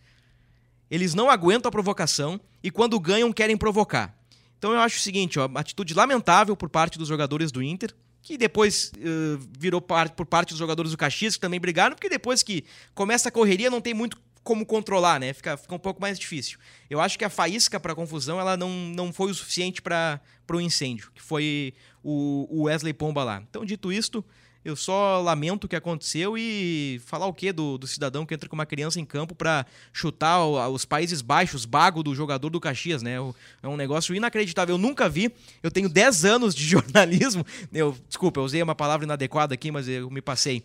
Eles 0.90 1.14
não 1.14 1.30
aguentam 1.30 1.70
a 1.70 1.72
provocação 1.72 2.40
e, 2.64 2.72
quando 2.72 3.00
ganham, 3.00 3.32
querem 3.32 3.56
provocar. 3.56 4.18
Então 4.58 4.74
eu 4.74 4.80
acho 4.80 4.98
o 4.98 5.02
seguinte, 5.02 5.40
ó, 5.40 5.50
atitude 5.56 5.94
lamentável 5.94 6.56
por 6.56 6.70
parte 6.70 6.98
dos 6.98 7.08
jogadores 7.08 7.52
do 7.52 7.64
Inter, 7.64 7.94
que 8.22 8.38
depois 8.38 8.92
eh, 9.00 9.40
virou 9.58 9.82
par- 9.82 10.12
por 10.12 10.26
parte 10.26 10.50
dos 10.50 10.60
jogadores 10.60 10.92
do 10.92 10.98
Caxias, 10.98 11.36
que 11.36 11.42
também 11.42 11.60
brigaram, 11.60 11.96
porque 11.96 12.08
depois 12.10 12.44
que 12.44 12.64
começa 12.94 13.30
a 13.30 13.32
correria 13.32 13.70
não 13.72 13.82
tem 13.82 13.94
muito 13.96 14.22
como 14.44 14.66
controlar, 14.66 15.20
né? 15.20 15.34
Fica, 15.34 15.56
fica 15.58 15.76
um 15.76 15.80
pouco 15.80 16.02
mais 16.02 16.18
difícil. 16.18 16.58
Eu 16.90 17.00
acho 17.00 17.18
que 17.18 17.26
a 17.26 17.30
faísca 17.30 17.80
para 17.80 17.96
confusão 17.96 18.40
ela 18.40 18.58
não, 18.58 18.70
não 18.70 19.14
foi 19.14 19.32
o 19.32 19.34
suficiente 19.34 19.82
para 19.82 20.20
o 20.52 20.60
incêndio, 20.60 21.12
que 21.14 21.22
foi 21.22 21.74
o, 22.04 22.48
o 22.50 22.64
Wesley 22.64 22.94
Pomba 22.94 23.24
lá. 23.24 23.44
Então, 23.48 23.64
dito 23.64 23.92
isto, 23.92 24.26
eu 24.64 24.76
só 24.76 25.20
lamento 25.20 25.66
o 25.66 25.68
que 25.68 25.76
aconteceu 25.76 26.38
e 26.38 27.02
falar 27.06 27.26
o 27.26 27.34
quê 27.34 27.52
do, 27.52 27.80
do 27.80 27.88
cidadão 27.88 28.26
que 28.26 28.34
entra 28.34 28.48
com 28.48 28.56
uma 28.56 28.66
criança 28.66 29.00
em 29.00 29.06
campo 29.06 29.34
para 29.34 29.66
chutar 29.92 30.46
os 30.46 30.86
Países 30.86 31.22
Baixos, 31.22 31.66
bago 31.66 32.04
do 32.04 32.14
jogador 32.14 32.50
do 32.50 32.60
Caxias, 32.60 33.02
né? 33.02 33.16
É 33.64 33.68
um 33.68 33.76
negócio 33.76 34.14
inacreditável. 34.14 34.76
Eu 34.76 34.80
nunca 34.80 35.10
vi. 35.10 35.34
Eu 35.64 35.72
tenho 35.72 35.90
10 35.90 36.26
anos 36.26 36.54
de 36.54 36.64
jornalismo. 36.70 37.44
Eu, 37.74 37.98
desculpa, 38.08 38.40
eu 38.40 38.44
usei 38.44 38.62
uma 38.62 38.76
palavra 38.76 39.04
inadequada 39.04 39.54
aqui, 39.54 39.72
mas 39.72 39.88
eu 39.88 40.12
me 40.12 40.22
passei. 40.22 40.64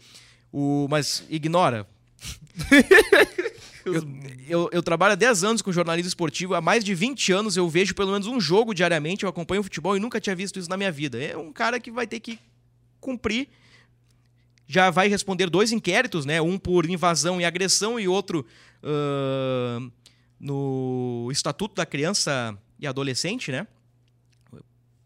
O, 0.53 0.87
mas 0.91 1.25
ignora. 1.31 1.87
Eu, 3.87 4.03
eu, 4.49 4.71
eu 4.73 4.83
trabalho 4.83 5.13
há 5.13 5.17
10 5.17 5.45
anos 5.45 5.63
com 5.63 5.71
jornalismo 5.71 6.09
esportivo, 6.09 6.55
há 6.55 6.61
mais 6.61 6.85
de 6.85 6.95
20 6.95 7.33
anos 7.33 7.57
eu 7.57 7.69
vejo 7.69 7.95
pelo 7.95 8.11
menos 8.11 8.27
um 8.27 8.41
jogo 8.41 8.75
diariamente, 8.75 9.23
eu 9.23 9.29
acompanho 9.29 9.63
futebol 9.63 9.97
e 9.97 10.01
nunca 10.01 10.21
tinha 10.21 10.35
visto 10.35 10.59
isso 10.59 10.69
na 10.69 10.77
minha 10.77 10.91
vida. 10.91 11.23
É 11.23 11.37
um 11.37 11.53
cara 11.53 11.79
que 11.79 11.91
vai 11.91 12.07
ter 12.07 12.19
que 12.19 12.39
cumprir. 13.01 13.49
Já 14.67 14.91
vai 14.91 15.07
responder 15.07 15.49
dois 15.49 15.71
inquéritos, 15.71 16.25
né? 16.25 16.43
Um 16.43 16.59
por 16.59 16.91
invasão 16.91 17.41
e 17.41 17.45
agressão 17.45 18.01
e 18.01 18.09
outro 18.09 18.45
ahn, 18.83 19.89
no 20.41 21.29
Estatuto 21.31 21.77
da 21.77 21.87
Criança 21.87 22.59
e 22.81 22.87
Adolescente, 22.87 23.53
né? 23.53 23.69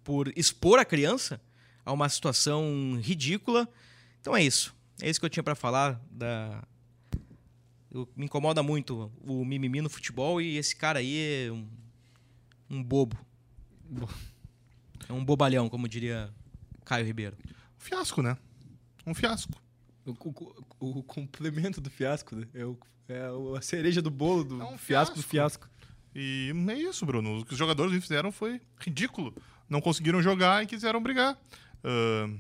Por 0.03 0.33
expor 0.35 0.79
a 0.79 0.85
criança 0.85 1.39
a 1.85 1.93
uma 1.93 2.09
situação 2.09 2.99
ridícula. 3.03 3.69
Então 4.21 4.35
é 4.35 4.43
isso. 4.43 4.75
É 5.03 5.11
isso 5.11 5.21
que 5.21 5.27
eu 5.27 5.31
tinha 5.31 5.43
para 5.43 5.55
falar 5.55 6.01
da, 6.11 6.63
eu- 7.93 8.09
me 8.17 8.25
incomoda 8.27 8.63
muito 8.63 9.11
o 9.23 9.45
mimimi 9.45 9.81
no 9.81 9.91
futebol 9.91 10.41
e 10.41 10.57
esse 10.57 10.75
cara 10.77 10.99
aí 11.01 11.47
é 11.47 11.53
um- 11.53 11.69
um 12.71 12.83
bobo. 12.83 13.17
É 15.09 15.13
um 15.13 15.25
bobalhão, 15.25 15.69
como 15.69 15.89
diria 15.89 16.33
Caio 16.85 17.05
Ribeiro. 17.07 17.37
Fiasco, 17.79 18.23
né? 18.23 18.37
Um 19.07 19.15
fiasco. 19.15 19.53
O, 20.07 20.13
o- 20.81 20.99
o 20.99 21.03
complemento 21.03 21.81
do 21.81 21.91
fiasco, 21.91 22.37
né? 22.37 22.47
É, 22.55 22.65
o- 22.65 22.79
é 23.09 23.59
a 23.59 23.61
cereja 23.63 24.01
do 24.01 24.11
bolo 24.11 24.45
do 24.45 24.61
É 24.63 24.65
um 24.65 24.79
fiasco 24.79 25.17
do 25.17 25.23
fiasco. 25.23 25.69
fiasco. 25.69 25.71
E 26.15 26.53
é 26.69 26.75
isso, 26.75 27.05
Bruno. 27.07 27.39
O 27.41 27.45
que 27.45 27.53
os 27.53 27.59
jogadores 27.59 27.93
fizeram 28.03 28.31
foi 28.33 28.61
ridículo. 28.79 29.35
Não 29.69 29.81
conseguiram 29.81 30.21
jogar 30.23 30.63
e 30.63 30.67
quiseram 30.67 31.03
brigar. 31.03 31.39
Ahn, 31.85 32.39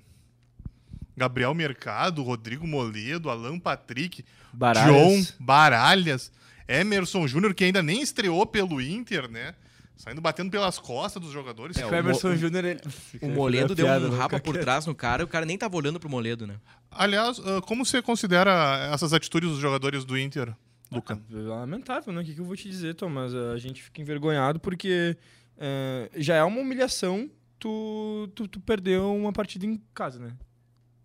Gabriel 1.16 1.54
Mercado, 1.54 2.22
Rodrigo 2.22 2.66
Moledo, 2.66 3.30
Alan 3.30 3.58
Patrick, 3.58 4.24
Baralhas. 4.52 4.94
John 4.94 5.26
Baralhas, 5.38 6.32
Emerson 6.68 7.26
Júnior, 7.26 7.54
que 7.54 7.64
ainda 7.64 7.82
nem 7.82 8.00
estreou 8.02 8.44
pelo 8.46 8.80
Inter, 8.80 9.28
né? 9.30 9.54
Saindo 9.96 10.20
batendo 10.20 10.50
pelas 10.50 10.78
costas 10.78 11.20
dos 11.22 11.30
jogadores. 11.30 11.76
É, 11.76 11.84
o 11.84 11.90
o 11.90 11.94
Emerson 11.94 12.34
Júnior. 12.34 12.64
ele- 12.64 12.80
O 13.20 13.28
Moledo 13.28 13.74
deu 13.74 13.86
um 13.86 14.08
né? 14.10 14.16
rapa 14.16 14.40
por 14.40 14.56
trás 14.56 14.86
no 14.86 14.94
cara 14.94 15.22
e 15.22 15.24
o 15.24 15.28
cara 15.28 15.44
nem 15.44 15.58
tava 15.58 15.76
olhando 15.76 16.00
pro 16.00 16.08
Moledo, 16.08 16.46
né? 16.46 16.56
Aliás, 16.90 17.38
ah, 17.44 17.60
como 17.60 17.84
você 17.84 18.00
considera 18.00 18.90
essas 18.94 19.12
atitudes 19.12 19.50
dos 19.50 19.58
jogadores 19.58 20.04
do 20.04 20.18
Inter, 20.18 20.54
Luca? 20.90 21.20
É 21.30 21.36
lamentável, 21.36 22.12
né? 22.14 22.22
O 22.22 22.24
que, 22.24 22.34
que 22.34 22.40
eu 22.40 22.44
vou 22.46 22.56
te 22.56 22.68
dizer, 22.68 22.94
Thomas? 22.94 23.34
A 23.34 23.58
gente 23.58 23.82
fica 23.82 24.00
envergonhado 24.00 24.58
porque 24.58 25.16
é, 25.58 26.10
já 26.16 26.34
é 26.36 26.42
uma 26.42 26.60
humilhação 26.60 27.30
tu, 27.58 28.26
tu, 28.34 28.48
tu 28.48 28.58
perder 28.58 28.98
uma 29.00 29.32
partida 29.34 29.66
em 29.66 29.80
casa, 29.92 30.18
né? 30.18 30.32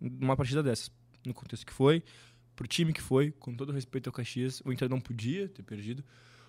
Uma 0.00 0.36
partida 0.36 0.62
dessas. 0.62 0.90
No 1.24 1.34
contexto 1.34 1.66
que 1.66 1.72
foi, 1.72 2.02
pro 2.56 2.66
time 2.66 2.92
que 2.92 3.02
foi, 3.02 3.30
com 3.38 3.54
todo 3.54 3.70
respeito 3.72 4.08
ao 4.08 4.12
Caxias, 4.12 4.62
o 4.64 4.72
Inter 4.72 4.88
não 4.88 4.98
podia 4.98 5.46
ter 5.48 5.62
perdido. 5.62 6.02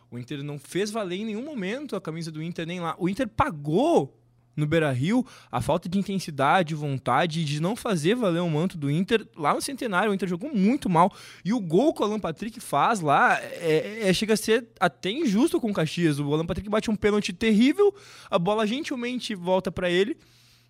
O 0.09 0.17
Inter 0.17 0.41
não 0.41 0.57
fez 0.57 0.89
valer 0.89 1.17
em 1.17 1.25
nenhum 1.25 1.43
momento 1.43 1.95
a 1.95 2.01
camisa 2.01 2.31
do 2.31 2.41
Inter 2.41 2.65
nem 2.65 2.79
lá. 2.79 2.95
O 2.97 3.09
Inter 3.09 3.27
pagou 3.27 4.17
no 4.55 4.65
Beira-Rio 4.65 5.23
a 5.51 5.61
falta 5.61 5.87
de 5.87 5.99
intensidade, 5.99 6.73
vontade 6.73 7.45
de 7.45 7.61
não 7.61 7.75
fazer 7.75 8.15
valer 8.15 8.39
o 8.39 8.49
manto 8.49 8.77
do 8.77 8.89
Inter 8.89 9.27
lá 9.35 9.53
no 9.53 9.61
Centenário. 9.61 10.09
O 10.09 10.15
Inter 10.15 10.27
jogou 10.27 10.51
muito 10.51 10.89
mal. 10.89 11.13
E 11.45 11.53
o 11.53 11.59
gol 11.59 11.93
que 11.93 12.01
o 12.01 12.05
Alan 12.05 12.19
Patrick 12.19 12.59
faz 12.59 13.01
lá 13.01 13.37
é, 13.39 14.07
é- 14.09 14.13
chega 14.13 14.33
a 14.33 14.37
ser 14.37 14.65
até 14.79 15.11
injusto 15.11 15.61
com 15.61 15.69
o 15.69 15.73
Caxias. 15.73 16.19
O 16.19 16.33
Alan 16.33 16.45
Patrick 16.45 16.69
bate 16.69 16.89
um 16.89 16.95
pênalti 16.95 17.33
terrível, 17.33 17.93
a 18.31 18.39
bola 18.39 18.65
gentilmente 18.65 19.35
volta 19.35 19.71
para 19.71 19.91
ele 19.91 20.17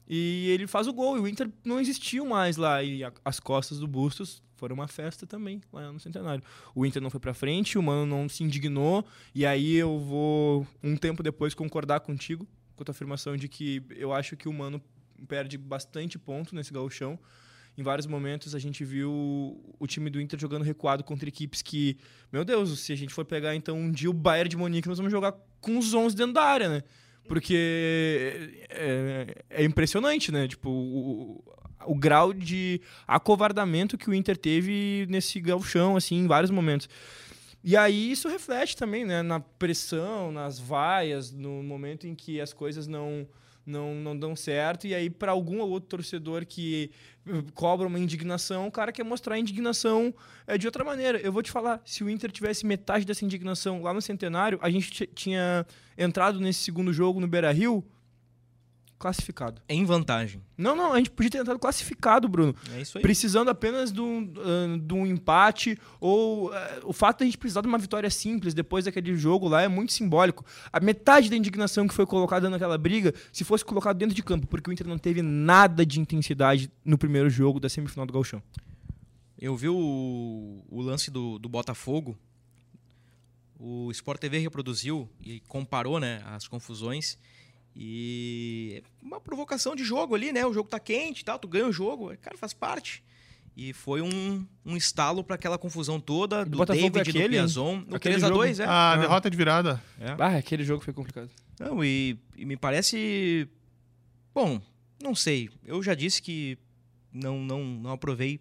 e 0.10 0.50
ele 0.50 0.68
faz 0.68 0.88
o 0.88 0.94
gol. 0.94 1.18
E 1.18 1.20
o 1.20 1.28
Inter 1.28 1.50
não 1.66 1.80
existiu 1.80 2.26
mais 2.26 2.58
lá. 2.58 2.82
E 2.84 3.04
a- 3.04 3.12
as 3.26 3.40
costas 3.40 3.80
do 3.80 3.88
Bustos 3.88 4.42
foram 4.56 4.74
uma 4.76 4.88
festa 4.88 5.28
também 5.28 5.62
lá 5.72 5.92
no 5.92 6.00
Centenário. 6.00 6.44
O 6.74 6.86
Inter 6.86 7.02
não 7.02 7.10
foi 7.10 7.20
pra 7.20 7.34
frente, 7.34 7.78
o 7.78 7.84
Mano 7.84 8.06
não 8.06 8.28
se 8.30 8.44
indignou. 8.44 9.06
E 9.36 9.46
aí 9.46 9.76
eu 9.76 10.00
vou, 10.00 10.66
um 10.84 10.96
tempo 10.96 11.22
depois, 11.22 11.54
concordar 11.54 12.00
contigo 12.00 12.48
com 12.76 12.84
a 12.84 12.86
tua 12.86 12.92
afirmação 12.92 13.36
de 13.38 13.48
que 13.48 13.84
eu 13.96 14.14
acho 14.14 14.36
que 14.38 14.48
o 14.48 14.54
Mano 14.54 14.82
perde 15.28 15.58
bastante 15.58 16.18
ponto 16.18 16.56
nesse 16.56 16.72
gauchão. 16.72 17.20
Em 17.78 17.84
vários 17.84 18.08
momentos 18.08 18.56
a 18.56 18.60
gente 18.60 18.84
viu 18.84 19.12
o 19.80 19.86
time 19.86 20.10
do 20.10 20.20
Inter 20.20 20.40
jogando 20.40 20.64
recuado 20.64 21.04
contra 21.04 21.30
equipes 21.30 21.62
que, 21.62 21.98
meu 22.32 22.44
Deus, 22.44 22.80
se 22.80 22.92
a 22.92 22.96
gente 22.96 23.14
for 23.14 23.24
pegar 23.26 23.56
então 23.56 23.78
um 23.78 23.92
dia 23.92 24.10
o 24.10 24.14
Bayern 24.14 24.50
de 24.50 24.58
Munique, 24.58 24.88
nós 24.88 24.98
vamos 24.98 25.12
jogar 25.12 25.34
com 25.62 25.78
os 25.78 25.94
11 25.94 26.16
dentro 26.16 26.34
da 26.34 26.44
área, 26.44 26.70
né? 26.70 26.84
Porque 27.28 28.52
é, 28.70 29.44
é 29.50 29.64
impressionante, 29.64 30.32
né? 30.32 30.48
Tipo, 30.48 30.70
o, 30.70 31.44
o 31.86 31.96
grau 31.96 32.34
de 32.34 32.82
acovardamento 33.08 33.98
que 33.98 34.10
o 34.10 34.14
Inter 34.14 34.38
teve 34.38 35.06
nesse 35.10 35.40
gauchão, 35.40 35.96
assim, 35.96 36.16
em 36.16 36.28
vários 36.28 36.52
momentos. 36.52 36.90
E 37.64 37.76
aí 37.76 38.12
isso 38.12 38.30
reflete 38.30 38.78
também, 38.78 39.04
né, 39.04 39.22
na 39.22 39.40
pressão, 39.40 40.32
nas 40.32 40.58
vaias, 40.60 41.32
no 41.32 41.62
momento 41.64 42.08
em 42.08 42.16
que 42.16 42.40
as 42.40 42.54
coisas 42.54 42.88
não 42.88 43.28
não, 43.68 43.94
não 43.94 44.18
dão 44.18 44.36
certo 44.36 44.88
e 44.88 44.96
aí 44.96 45.10
para 45.10 45.32
algum 45.32 45.60
ou 45.60 45.70
outro 45.70 45.90
torcedor 45.90 46.46
que 46.46 46.90
eh, 47.28 47.44
cobra 47.54 47.86
uma 47.86 48.00
indignação, 48.00 48.66
o 48.68 48.72
cara 48.72 48.92
quer 48.92 49.04
mostrar 49.04 49.36
a 49.36 49.40
indignação 49.40 50.14
é, 50.48 50.58
de 50.58 50.66
outra 50.66 50.84
maneira. 50.84 51.20
Eu 51.20 51.32
vou 51.32 51.44
te 51.44 51.52
falar, 51.52 51.82
se 51.84 52.04
o 52.04 52.10
Inter 52.10 52.32
tivesse 52.32 52.66
metade 52.66 53.06
dessa 53.06 53.26
indignação 53.26 53.82
lá 53.82 53.94
no 53.94 54.02
Centenário, 54.02 54.58
a 54.62 54.70
gente 54.70 55.06
tinha 55.08 55.66
entrado 55.98 56.40
nesse 56.40 56.62
segundo 56.64 56.94
jogo 56.94 57.20
no 57.20 57.28
Beira-Rio 57.28 57.84
classificado. 58.98 59.62
Em 59.70 59.86
vantagem. 59.86 60.42
Não, 60.58 60.76
não, 60.76 60.94
a 60.94 60.98
gente 60.98 61.12
podia 61.12 61.30
ter 61.30 61.38
entrado 61.38 61.60
classificado, 61.60 62.28
Bruno 62.28 62.56
É 62.76 62.82
isso 62.82 62.98
aí. 62.98 63.02
precisando 63.02 63.50
apenas 63.50 63.92
de 63.92 64.02
um, 64.02 64.34
ah, 64.38 64.78
de 64.80 64.94
um 64.94 65.06
empate 65.06 65.78
ou 66.00 66.52
ah, 66.52 66.80
o 66.84 66.94
fato 66.94 67.20
de 67.20 67.24
a 67.24 67.28
gente 67.28 67.38
precisar 67.38 67.62
de 67.62 67.68
uma 67.68 67.78
vitória 67.78 68.10
simples 68.10 68.54
depois 68.54 68.86
daquele 68.86 69.16
jogo 69.16 69.48
lá 69.48 69.62
é 69.62 69.68
muito 69.68 69.94
simbólico. 69.94 70.46
A 70.72 70.80
metade 70.80 71.30
da 71.30 71.36
indignação 71.36 71.88
que 71.88 71.94
foi 71.94 72.06
colocada 72.06 72.50
naquela 72.50 72.78
briga, 72.78 73.14
se 73.32 73.44
fosse 73.44 73.64
colocado 73.64 73.98
dentro 73.98 74.16
de 74.16 74.24
campo, 74.24 74.48
porque 74.48 74.70
o 74.70 74.74
Inter 74.74 74.88
não 74.88 74.98
teve 74.98 75.22
nada 75.22 75.86
de 75.86 76.00
intensidade 76.00 76.72
no 76.84 76.98
primeiro 76.98 77.30
jogo 77.30 77.60
da 77.60 77.70
semifinal 77.70 78.06
do 78.06 78.14
Gauchão. 78.14 78.42
Eu 79.40 79.56
vi 79.56 79.70
o, 79.70 80.64
o 80.68 80.82
lance 80.82 81.12
do, 81.12 81.38
do 81.38 81.48
Botafogo. 81.48 82.18
O 83.60 83.92
Sport 83.92 84.20
TV 84.20 84.40
reproduziu 84.40 85.10
e 85.22 85.40
comparou 85.42 86.00
né, 86.00 86.24
as 86.26 86.48
confusões. 86.48 87.18
E 87.80 88.84
uma 89.02 89.22
provocação 89.22 89.76
de 89.76 89.84
jogo 89.84 90.16
ali, 90.16 90.32
né? 90.32 90.44
O 90.46 90.54
jogo 90.54 90.68
tá 90.68 90.80
quente 90.80 91.22
e 91.22 91.24
tal, 91.24 91.38
tu 91.38 91.48
ganha 91.48 91.68
o 91.68 91.72
jogo, 91.72 92.12
cara, 92.18 92.36
faz 92.36 92.52
parte. 92.52 93.04
E 93.56 93.72
foi 93.74 94.02
um, 94.02 94.46
um 94.66 94.76
estalo 94.76 95.24
para 95.24 95.36
aquela 95.36 95.58
confusão 95.58 96.00
toda 96.00 96.44
do, 96.44 96.58
Botafogo 96.58 96.90
David 96.90 96.98
é 96.98 97.10
e 97.10 97.14
do 97.14 97.18
aquele, 97.20 97.36
Piazon. 97.36 97.84
O 97.90 97.96
aquele 97.96 98.16
3x2, 98.16 98.60
é. 98.60 98.66
A 98.66 98.94
Ah. 98.94 98.98
derrota 98.98 99.30
de 99.30 99.38
virada. 99.38 99.82
Ah, 100.20 100.38
aquele 100.38 100.64
jogo 100.64 100.84
foi 100.84 100.94
complicado. 100.94 101.30
Não, 101.60 101.84
e, 101.84 102.18
e 102.36 102.46
me 102.46 102.58
parece. 102.58 103.48
Bom, 104.34 104.62
não 105.02 105.16
sei. 105.16 105.50
Eu 105.64 105.82
já 105.82 105.94
disse 105.96 106.22
que 106.22 106.58
não, 107.12 107.40
não, 107.40 107.64
não 107.64 107.92
aprovei. 107.92 108.40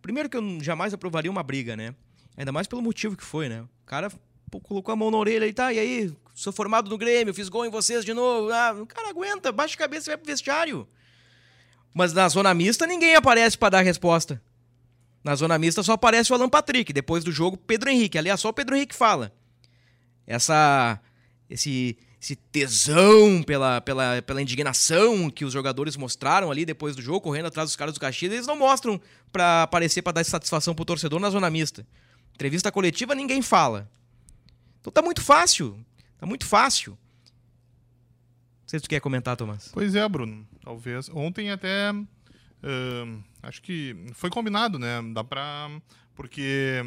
Primeiro 0.00 0.28
que 0.28 0.36
eu 0.36 0.58
jamais 0.62 0.92
aprovaria 0.94 1.30
uma 1.30 1.42
briga, 1.42 1.76
né? 1.76 1.94
Ainda 2.36 2.52
mais 2.52 2.66
pelo 2.66 2.82
motivo 2.82 3.16
que 3.16 3.24
foi, 3.24 3.48
né? 3.48 3.62
O 3.62 3.86
cara 3.86 4.10
pô, 4.50 4.60
colocou 4.60 4.92
a 4.92 4.96
mão 4.96 5.10
na 5.10 5.18
orelha 5.18 5.46
e 5.46 5.52
tá, 5.52 5.72
e 5.72 5.78
aí? 5.78 6.12
Sou 6.34 6.52
formado 6.52 6.90
no 6.90 6.98
Grêmio, 6.98 7.32
fiz 7.32 7.48
gol 7.48 7.64
em 7.64 7.70
vocês 7.70 8.04
de 8.04 8.12
novo. 8.12 8.52
Ah, 8.52 8.72
o 8.72 8.86
cara 8.86 9.08
aguenta, 9.08 9.52
baixa 9.52 9.74
a 9.74 9.78
cabeça 9.78 10.10
e 10.10 10.10
vai 10.10 10.16
pro 10.16 10.26
vestiário. 10.26 10.86
Mas 11.94 12.12
na 12.12 12.28
zona 12.28 12.52
mista 12.52 12.86
ninguém 12.88 13.14
aparece 13.14 13.56
pra 13.56 13.70
dar 13.70 13.82
resposta. 13.82 14.42
Na 15.22 15.36
zona 15.36 15.56
mista 15.58 15.82
só 15.82 15.92
aparece 15.92 16.32
o 16.32 16.34
Alan 16.34 16.48
Patrick. 16.48 16.92
Depois 16.92 17.22
do 17.22 17.30
jogo, 17.30 17.56
Pedro 17.56 17.88
Henrique. 17.88 18.18
Aliás, 18.18 18.40
só 18.40 18.48
o 18.48 18.52
Pedro 18.52 18.74
Henrique 18.74 18.94
fala. 18.94 19.32
Essa. 20.26 21.00
Esse, 21.48 21.96
esse 22.20 22.34
tesão 22.34 23.42
pela, 23.42 23.80
pela, 23.80 24.20
pela 24.22 24.42
indignação 24.42 25.30
que 25.30 25.44
os 25.44 25.52
jogadores 25.52 25.96
mostraram 25.96 26.50
ali 26.50 26.64
depois 26.64 26.96
do 26.96 27.02
jogo, 27.02 27.20
correndo 27.20 27.46
atrás 27.46 27.68
dos 27.68 27.76
caras 27.76 27.94
do 27.94 28.00
Caxias, 28.00 28.32
eles 28.32 28.46
não 28.46 28.56
mostram 28.56 29.00
pra 29.30 29.62
aparecer 29.62 30.02
pra 30.02 30.12
dar 30.12 30.24
satisfação 30.24 30.74
pro 30.74 30.84
torcedor 30.84 31.20
na 31.20 31.30
zona 31.30 31.48
mista. 31.48 31.86
Entrevista 32.34 32.72
coletiva, 32.72 33.14
ninguém 33.14 33.40
fala. 33.40 33.88
Então 34.80 34.92
tá 34.92 35.00
muito 35.00 35.22
fácil. 35.22 35.78
Tá 36.24 36.26
muito 36.26 36.46
fácil. 36.46 36.92
Não 36.92 38.66
sei 38.66 38.78
se 38.78 38.84
tu 38.84 38.88
quer 38.88 38.98
comentar, 38.98 39.36
Tomás. 39.36 39.68
Pois 39.70 39.94
é, 39.94 40.08
Bruno. 40.08 40.48
Talvez. 40.62 41.10
Ontem 41.10 41.50
até. 41.50 41.90
ahn, 41.90 43.20
acho 43.42 43.60
que 43.60 43.94
foi 44.14 44.30
combinado, 44.30 44.78
né? 44.78 45.02
Dá 45.12 45.22
pra. 45.22 45.68
Porque 46.14 46.80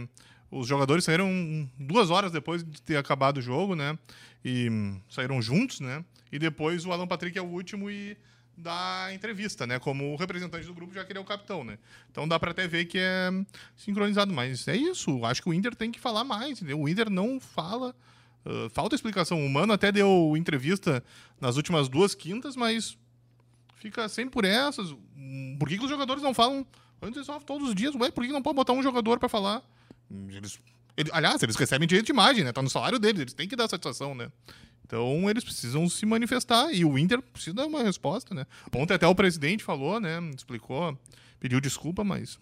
os 0.50 0.66
jogadores 0.66 1.04
saíram 1.04 1.30
duas 1.78 2.10
horas 2.10 2.32
depois 2.32 2.64
de 2.64 2.82
ter 2.82 2.98
acabado 2.98 3.38
o 3.38 3.42
jogo, 3.42 3.76
né? 3.76 3.96
E 4.44 4.70
saíram 5.08 5.40
juntos, 5.40 5.82
né? 5.82 6.04
E 6.32 6.40
depois 6.40 6.84
o 6.84 6.92
Alan 6.92 7.06
Patrick 7.06 7.38
é 7.38 7.42
o 7.42 7.46
último 7.46 7.92
e 7.92 8.18
dá 8.58 9.14
entrevista, 9.14 9.68
né? 9.68 9.78
Como 9.78 10.16
representante 10.16 10.66
do 10.66 10.74
grupo, 10.74 10.96
já 10.96 11.06
que 11.06 11.12
ele 11.12 11.20
é 11.20 11.22
o 11.22 11.26
capitão, 11.26 11.64
né? 11.64 11.78
Então 12.10 12.28
dá 12.28 12.40
pra 12.40 12.50
até 12.50 12.68
ver 12.68 12.86
que 12.86 12.98
é 12.98 13.30
sincronizado. 13.76 14.34
Mas 14.34 14.68
é 14.68 14.76
isso. 14.76 15.24
Acho 15.24 15.44
que 15.44 15.50
o 15.50 15.54
Inter 15.54 15.76
tem 15.76 15.92
que 15.92 16.00
falar 16.00 16.24
mais, 16.24 16.54
entendeu? 16.54 16.82
O 16.82 16.90
Inter 16.90 17.08
não 17.08 17.40
fala. 17.40 17.96
Ah, 18.48 18.70
falta 18.72 18.96
explicação. 18.96 19.46
O 19.46 19.50
Mano 19.50 19.74
até 19.74 19.92
deu 19.92 20.34
entrevista 20.38 21.04
nas 21.40 21.58
últimas 21.58 21.88
duas 21.90 22.16
quintas, 22.16 22.56
mas 22.56 22.98
fica 23.76 24.08
sempre 24.10 24.32
por 24.32 24.46
essas. 24.46 24.96
Por 25.60 25.68
que, 25.68 25.78
que 25.78 25.84
os 25.84 25.90
jogadores 25.90 26.24
não 26.24 26.34
falam 26.34 26.66
antes 27.02 27.28
todos 27.46 27.70
os 27.70 27.76
dias? 27.76 27.94
Ué, 27.96 28.10
por 28.12 28.26
que 28.26 28.32
não 28.32 28.42
pode 28.42 28.56
botar 28.56 28.74
um 28.74 28.82
jogador 28.84 29.20
pra 29.20 29.30
falar? 29.30 29.62
Eles, 30.30 30.60
ele- 30.96 31.10
aliás, 31.14 31.42
eles 31.44 31.56
recebem 31.56 31.88
direito 31.88 32.06
de 32.08 32.12
imagem, 32.12 32.44
né? 32.44 32.52
Tá 32.54 32.62
no 32.62 32.70
salário 32.70 32.98
deles, 32.98 33.22
eles 33.22 33.34
têm 33.34 33.48
que 33.48 33.56
dar 33.56 33.68
satisfação, 33.68 34.16
né? 34.16 34.32
Então 34.86 35.30
eles 35.30 35.44
precisam 35.44 35.88
se 35.90 36.06
manifestar 36.06 36.72
e 36.74 36.86
o 36.86 36.98
Inter 36.98 37.22
precisa 37.22 37.54
dar 37.58 37.66
uma 37.66 37.84
resposta, 37.84 38.34
né? 38.34 38.46
Ontem 38.74 38.94
até 38.94 39.06
o 39.06 39.14
presidente 39.14 39.62
falou, 39.64 40.00
né? 40.00 40.18
Explicou, 40.36 40.98
pediu 41.42 41.60
desculpa, 41.60 42.06
mas 42.06 42.40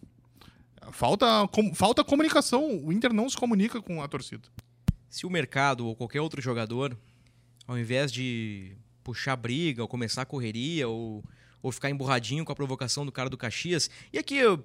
falta, 0.91 1.25
com- 1.51 1.73
falta 1.73 2.03
comunicação. 2.03 2.83
O 2.85 2.93
Inter 2.93 3.11
não 3.13 3.27
se 3.29 3.35
comunica 3.35 3.81
com 3.81 4.01
a 4.01 4.07
torcida. 4.07 4.47
Se 5.15 5.25
o 5.25 5.29
mercado 5.29 5.87
ou 5.87 5.95
qualquer 5.95 6.19
outro 6.19 6.41
jogador, 6.41 6.97
ao 7.65 7.79
invés 7.79 8.11
de 8.11 8.75
puxar 9.01 9.37
briga 9.37 9.81
ou 9.81 9.87
começar 9.87 10.23
a 10.23 10.25
correria 10.25 10.89
ou, 10.89 11.23
ou 11.63 11.71
ficar 11.71 11.89
emburradinho 11.89 12.43
com 12.43 12.51
a 12.51 12.55
provocação 12.55 13.05
do 13.05 13.13
cara 13.13 13.29
do 13.29 13.37
Caxias, 13.37 13.89
e 14.11 14.19
aqui 14.19 14.35
eu, 14.35 14.61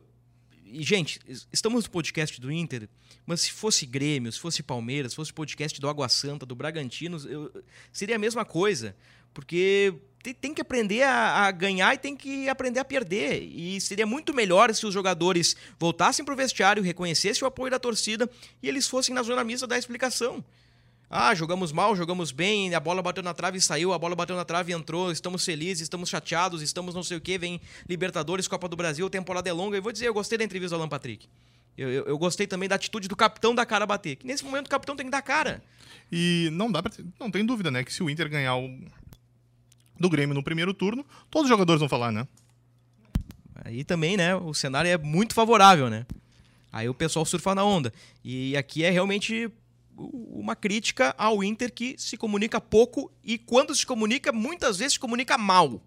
gente, 0.66 1.20
estamos 1.52 1.84
no 1.84 1.90
podcast 1.90 2.40
do 2.40 2.50
Inter, 2.50 2.88
mas 3.24 3.42
se 3.42 3.52
fosse 3.52 3.86
Grêmio, 3.86 4.32
se 4.32 4.40
fosse 4.40 4.60
Palmeiras, 4.60 5.12
se 5.12 5.16
fosse 5.16 5.32
podcast 5.32 5.80
do 5.80 5.88
Água 5.88 6.08
Santa, 6.08 6.44
do 6.44 6.56
Bragantino, 6.56 7.16
eu, 7.28 7.62
seria 7.92 8.16
a 8.16 8.18
mesma 8.18 8.44
coisa. 8.44 8.96
Porque 9.32 9.94
tem, 10.40 10.52
que 10.52 10.60
aprender 10.60 11.02
a, 11.02 11.50
ganhar 11.50 11.94
e 11.94 11.98
tem 11.98 12.14
que 12.14 12.48
aprender 12.48 12.80
a 12.80 12.84
perder. 12.84 13.42
E 13.42 13.80
seria 13.80 14.06
muito 14.06 14.34
melhor 14.34 14.74
se 14.74 14.84
os 14.86 14.92
jogadores 14.92 15.56
voltassem 15.78 16.24
para 16.24 16.34
o 16.34 16.36
vestiário, 16.36 16.82
reconhecessem 16.82 17.42
o 17.44 17.46
apoio 17.46 17.70
da 17.70 17.78
torcida 17.78 18.28
e 18.62 18.68
eles 18.68 18.86
fossem 18.86 19.14
na 19.14 19.22
zona 19.22 19.42
mista 19.42 19.66
dar 19.66 19.78
explicação. 19.78 20.44
Ah, 21.08 21.34
jogamos 21.34 21.72
mal, 21.72 21.96
jogamos 21.96 22.30
bem, 22.30 22.72
a 22.72 22.78
bola 22.78 23.02
bateu 23.02 23.22
na 23.22 23.34
trave 23.34 23.58
e 23.58 23.60
saiu, 23.60 23.92
a 23.92 23.98
bola 23.98 24.14
bateu 24.14 24.36
na 24.36 24.44
trave 24.44 24.72
e 24.72 24.76
entrou, 24.76 25.10
estamos 25.10 25.44
felizes, 25.44 25.82
estamos 25.82 26.08
chateados, 26.08 26.62
estamos 26.62 26.94
não 26.94 27.02
sei 27.02 27.16
o 27.16 27.20
que, 27.20 27.36
vem 27.36 27.60
Libertadores, 27.88 28.46
Copa 28.46 28.68
do 28.68 28.76
Brasil, 28.76 29.10
temporada 29.10 29.48
é 29.48 29.52
longa. 29.52 29.76
E 29.76 29.80
vou 29.80 29.90
dizer, 29.90 30.06
eu 30.06 30.14
gostei 30.14 30.38
da 30.38 30.44
entrevista 30.44 30.76
do 30.76 30.80
Alan 30.80 30.88
Patrick. 30.88 31.26
Eu, 31.76 31.88
eu, 31.88 32.04
eu, 32.04 32.18
gostei 32.18 32.46
também 32.46 32.68
da 32.68 32.74
atitude 32.74 33.08
do 33.08 33.16
capitão 33.16 33.54
da 33.54 33.64
cara 33.64 33.86
bater. 33.86 34.16
Que 34.16 34.26
nesse 34.26 34.44
momento 34.44 34.66
o 34.66 34.70
capitão 34.70 34.94
tem 34.94 35.06
que 35.06 35.10
dar 35.10 35.22
cara. 35.22 35.62
E 36.12 36.50
não 36.52 36.70
dá 36.70 36.82
pra. 36.82 36.92
Não 37.18 37.30
tem 37.30 37.44
dúvida, 37.44 37.70
né? 37.70 37.82
Que 37.82 37.92
se 37.92 38.02
o 38.02 38.10
Inter 38.10 38.28
ganhar 38.28 38.54
do 40.00 40.08
Grêmio 40.08 40.34
no 40.34 40.42
primeiro 40.42 40.72
turno, 40.72 41.04
todos 41.30 41.44
os 41.44 41.50
jogadores 41.50 41.78
vão 41.78 41.88
falar, 41.88 42.10
né? 42.10 42.26
Aí 43.62 43.84
também, 43.84 44.16
né? 44.16 44.34
O 44.34 44.54
cenário 44.54 44.90
é 44.90 44.96
muito 44.96 45.34
favorável, 45.34 45.90
né? 45.90 46.06
Aí 46.72 46.88
o 46.88 46.94
pessoal 46.94 47.26
surfa 47.26 47.54
na 47.54 47.62
onda. 47.62 47.92
E 48.24 48.56
aqui 48.56 48.82
é 48.82 48.90
realmente 48.90 49.52
uma 49.96 50.56
crítica 50.56 51.14
ao 51.18 51.44
Inter 51.44 51.70
que 51.70 51.94
se 51.98 52.16
comunica 52.16 52.58
pouco 52.58 53.12
e 53.22 53.36
quando 53.36 53.74
se 53.74 53.84
comunica, 53.84 54.32
muitas 54.32 54.78
vezes 54.78 54.94
se 54.94 54.98
comunica 54.98 55.36
mal. 55.36 55.82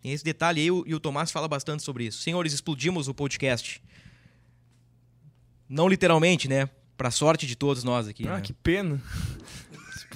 Tem 0.00 0.12
esse 0.12 0.22
detalhe 0.22 0.60
aí 0.60 0.66
e 0.66 0.94
o 0.94 1.00
Tomás 1.00 1.32
fala 1.32 1.48
bastante 1.48 1.82
sobre 1.82 2.04
isso. 2.04 2.22
Senhores, 2.22 2.52
explodimos 2.52 3.08
o 3.08 3.14
podcast. 3.14 3.82
Não 5.68 5.88
literalmente, 5.88 6.46
né? 6.46 6.68
Pra 6.96 7.10
sorte 7.10 7.44
de 7.44 7.56
todos 7.56 7.82
nós 7.82 8.06
aqui. 8.06 8.28
Ah, 8.28 8.36
né? 8.36 8.40
que 8.40 8.52
pena. 8.52 9.02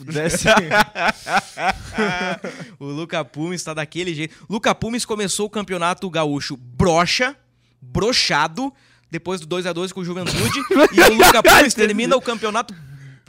Se 0.00 0.04
pudesse. 0.04 0.48
o 2.78 2.86
Luca 2.86 3.24
Pumes 3.24 3.60
está 3.60 3.74
daquele 3.74 4.14
jeito. 4.14 4.34
Luca 4.48 4.74
Pumes 4.74 5.04
começou 5.04 5.46
o 5.46 5.50
campeonato 5.50 6.08
gaúcho 6.10 6.56
brocha, 6.56 7.36
brochado, 7.80 8.72
depois 9.10 9.40
do 9.40 9.46
2 9.46 9.66
a 9.66 9.72
2 9.72 9.92
com 9.92 10.00
o 10.00 10.04
Juventude. 10.04 10.60
e 10.92 11.00
o 11.00 11.14
Luca 11.14 11.42
Pumes 11.42 11.74
termina 11.74 12.16
o 12.16 12.20
campeonato 12.20 12.74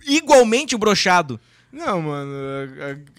igualmente 0.06 0.78
brochado. 0.78 1.40
Não, 1.72 2.02
mano, 2.02 2.32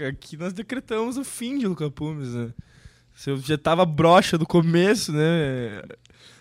aqui 0.09 0.37
nós 0.37 0.53
decretamos 0.53 1.17
o 1.17 1.25
fim 1.25 1.59
de 1.59 1.67
Luca 1.67 1.91
Pumes, 1.91 2.35
né? 2.35 2.51
Se 3.15 3.31
eu 3.31 3.37
já 3.39 3.59
tava 3.59 3.85
brocha 3.85 4.37
do 4.37 4.47
começo, 4.47 5.13
né? 5.13 5.83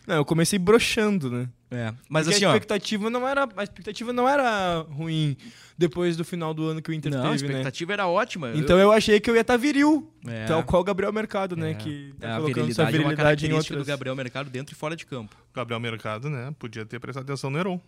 Não, 0.07 0.15
eu 0.15 0.25
comecei 0.25 0.57
brochando, 0.57 1.29
né? 1.29 1.47
É, 1.73 1.93
mas 2.09 2.25
Porque 2.25 2.35
assim, 2.35 2.43
a 2.45 2.49
ó. 2.49 2.51
expectativa 2.51 3.09
não 3.09 3.25
era 3.25 3.47
a 3.55 3.63
expectativa 3.63 4.11
não 4.11 4.27
era 4.27 4.79
ruim 4.89 5.37
depois 5.77 6.17
do 6.17 6.25
final 6.25 6.53
do 6.53 6.67
ano 6.67 6.81
que 6.81 6.91
o 6.91 6.93
Inter 6.93 7.09
Não, 7.13 7.19
a 7.19 7.31
teve, 7.31 7.43
né? 7.43 7.47
expectativa 7.47 7.93
era 7.93 8.07
ótima. 8.07 8.51
Então 8.55 8.77
eu 8.77 8.91
achei 8.91 9.21
que 9.21 9.29
eu 9.29 9.35
ia 9.35 9.41
estar 9.41 9.55
viril. 9.55 10.13
É. 10.27 10.45
Tal 10.45 10.63
qual 10.65 10.81
o 10.81 10.85
Gabriel 10.85 11.13
Mercado, 11.13 11.55
né? 11.55 11.71
É. 11.71 11.73
Que 11.75 12.13
tá 12.19 12.27
É, 12.27 12.31
a 12.33 12.39
colocando 12.41 12.69
essa 12.69 12.83
virilidade 12.83 12.83
é 12.83 12.83
uma 12.83 12.91
virilidade 12.91 13.13
em 13.13 13.15
característica 13.15 13.73
outras... 13.73 13.85
do 13.85 13.87
Gabriel 13.87 14.15
Mercado 14.17 14.49
dentro 14.49 14.73
e 14.73 14.77
fora 14.77 14.97
de 14.97 15.05
campo. 15.05 15.33
Gabriel 15.53 15.79
Mercado, 15.79 16.29
né? 16.29 16.53
Podia 16.59 16.85
ter 16.85 16.99
prestado 16.99 17.23
atenção 17.23 17.49
no 17.49 17.57
Heron. 17.57 17.79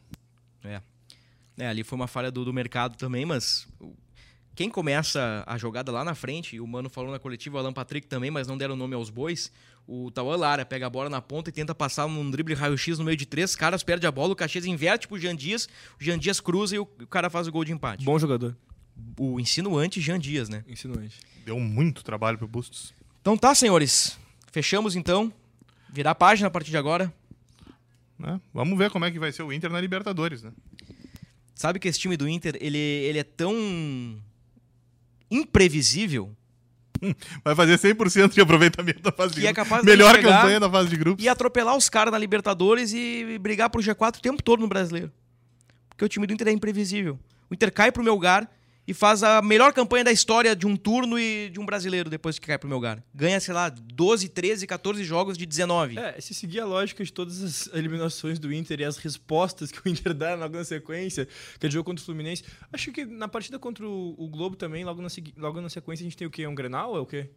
É. 0.63 0.81
É, 1.57 1.67
ali 1.67 1.84
foi 1.84 1.97
uma 1.97 2.07
falha 2.07 2.31
do, 2.31 2.45
do 2.45 2.53
mercado 2.53 2.97
também, 2.97 3.25
mas 3.25 3.67
quem 4.55 4.69
começa 4.69 5.43
a 5.45 5.57
jogada 5.57 5.91
lá 5.91 6.03
na 6.03 6.15
frente, 6.15 6.55
e 6.55 6.61
o 6.61 6.65
Mano 6.65 6.89
falou 6.89 7.11
na 7.11 7.19
coletiva, 7.19 7.57
o 7.57 7.59
Alan 7.59 7.73
Patrick 7.73 8.07
também, 8.07 8.31
mas 8.31 8.47
não 8.47 8.57
deram 8.57 8.75
nome 8.75 8.95
aos 8.95 9.09
bois, 9.09 9.51
o 9.88 10.09
Tauan 10.11 10.38
Lara 10.38 10.65
pega 10.65 10.88
a 10.88 10.89
bola 10.89 11.09
na 11.09 11.21
ponta 11.21 11.49
e 11.49 11.53
tenta 11.53 11.75
passar 11.75 12.07
num 12.07 12.29
drible 12.31 12.53
raio-x 12.53 12.97
no 12.97 13.05
meio 13.05 13.17
de 13.17 13.25
três 13.25 13.55
caras, 13.55 13.84
perde 13.84 14.07
a 14.07 14.11
bola, 14.11 14.34
o 14.34 14.36
Caxias 14.36 14.65
inverte 14.65 15.07
pro 15.07 15.19
Jean 15.19 15.36
Dias, 15.36 15.67
o 15.99 16.03
Jean 16.03 16.17
Dias 16.17 16.39
cruza 16.39 16.75
e 16.75 16.79
o, 16.79 16.84
o 16.84 17.07
cara 17.07 17.29
faz 17.29 17.47
o 17.47 17.51
gol 17.51 17.65
de 17.65 17.71
empate. 17.71 18.03
Bom 18.03 18.17
jogador. 18.17 18.55
O 19.17 19.39
insinuante 19.39 19.99
Jean 19.99 20.19
Dias, 20.19 20.49
né? 20.49 20.63
Insinuante. 20.67 21.19
Deu 21.45 21.59
muito 21.59 22.03
trabalho 22.03 22.38
pro 22.38 22.47
Bustos. 22.47 22.93
Então 23.21 23.38
tá, 23.38 23.53
senhores. 23.53 24.17
Fechamos 24.51 24.95
então. 24.95 25.34
Virar 25.89 26.11
a 26.11 26.15
página 26.15 26.47
a 26.47 26.51
partir 26.51 26.71
de 26.71 26.77
agora. 26.77 27.13
Né? 28.17 28.39
Vamos 28.53 28.77
ver 28.77 28.89
como 28.89 29.05
é 29.05 29.11
que 29.11 29.19
vai 29.19 29.31
ser 29.31 29.43
o 29.43 29.51
Inter 29.51 29.69
na 29.69 29.81
Libertadores, 29.81 30.43
né? 30.43 30.51
Sabe 31.55 31.79
que 31.79 31.88
esse 31.88 31.99
time 31.99 32.17
do 32.17 32.27
Inter, 32.27 32.57
ele, 32.59 32.77
ele 32.77 33.19
é 33.19 33.23
tão 33.23 34.21
imprevisível 35.29 36.36
Vai 37.43 37.56
fazer 37.56 37.78
100% 37.78 38.34
de 38.34 38.41
aproveitamento 38.41 39.01
da 39.01 39.12
fase 39.12 39.36
de 39.36 39.41
Que 39.41 39.47
é 39.47 39.54
grupos. 39.54 39.80
de 39.80 39.86
Melhor 39.86 40.16
campanha 40.22 40.60
da 40.60 40.70
fase 40.70 40.89
de 40.89 40.95
grupos. 40.97 41.24
e 41.24 41.30
atropelar 41.30 41.76
os 41.76 41.89
caras 41.89 42.12
na 42.12 42.18
Libertadores 42.18 42.93
e 42.93 43.38
brigar 43.39 43.70
pro 43.70 43.82
G4 43.82 44.18
o 44.18 44.22
tempo 44.22 44.41
todo 44.41 44.60
no 44.62 44.68
brasileiro. 44.68 45.12
Porque 45.89 46.06
o 46.06 46.10
time 46.10 46.26
do 46.26 46.34
Inter 46.34 46.47
é 46.47 46.51
imprevisível. 46.51 47.20
O 47.49 47.54
Inter 47.54 47.72
cai 47.72 47.91
pro 47.91 48.04
meu 48.04 48.14
lugar 48.14 48.49
e 48.86 48.93
faz 48.93 49.23
a 49.23 49.41
melhor 49.41 49.71
campanha 49.71 50.03
da 50.03 50.11
história 50.11 50.55
de 50.55 50.67
um 50.67 50.75
turno 50.75 51.17
e 51.17 51.49
de 51.49 51.59
um 51.59 51.65
brasileiro 51.65 52.09
depois 52.09 52.38
que 52.38 52.47
cai 52.47 52.57
pro 52.57 52.67
meu 52.67 52.77
lugar. 52.77 53.01
Ganha, 53.13 53.39
sei 53.39 53.53
lá, 53.53 53.69
12, 53.69 54.27
13, 54.27 54.67
14 54.67 55.03
jogos 55.03 55.38
de 55.38 55.45
19. 55.45 55.97
É, 55.97 56.19
se 56.19 56.34
seguir 56.34 56.59
a 56.59 56.65
lógica 56.65 57.03
de 57.03 57.11
todas 57.11 57.41
as 57.41 57.69
eliminações 57.73 58.39
do 58.39 58.51
Inter 58.53 58.81
e 58.81 58.84
as 58.84 58.97
respostas 58.97 59.71
que 59.71 59.79
o 59.79 59.88
Inter 59.89 60.13
dá 60.13 60.36
logo 60.36 60.57
na 60.57 60.65
sequência, 60.65 61.27
que 61.57 61.65
é 61.65 61.69
o 61.69 61.71
jogo 61.71 61.86
contra 61.86 62.01
o 62.01 62.05
Fluminense, 62.05 62.43
acho 62.73 62.91
que 62.91 63.05
na 63.05 63.27
partida 63.27 63.57
contra 63.57 63.88
o, 63.88 64.27
Globo 64.27 64.55
também, 64.55 64.84
logo 64.84 65.01
na, 65.01 65.07
logo 65.38 65.61
na 65.61 65.69
sequência, 65.69 66.03
a 66.03 66.05
gente 66.05 66.17
tem 66.17 66.27
o 66.27 66.31
quê? 66.31 66.45
Um 66.45 66.55
Grenal? 66.55 66.97
É 66.97 66.99
o 66.99 67.05
quê? 67.05 67.29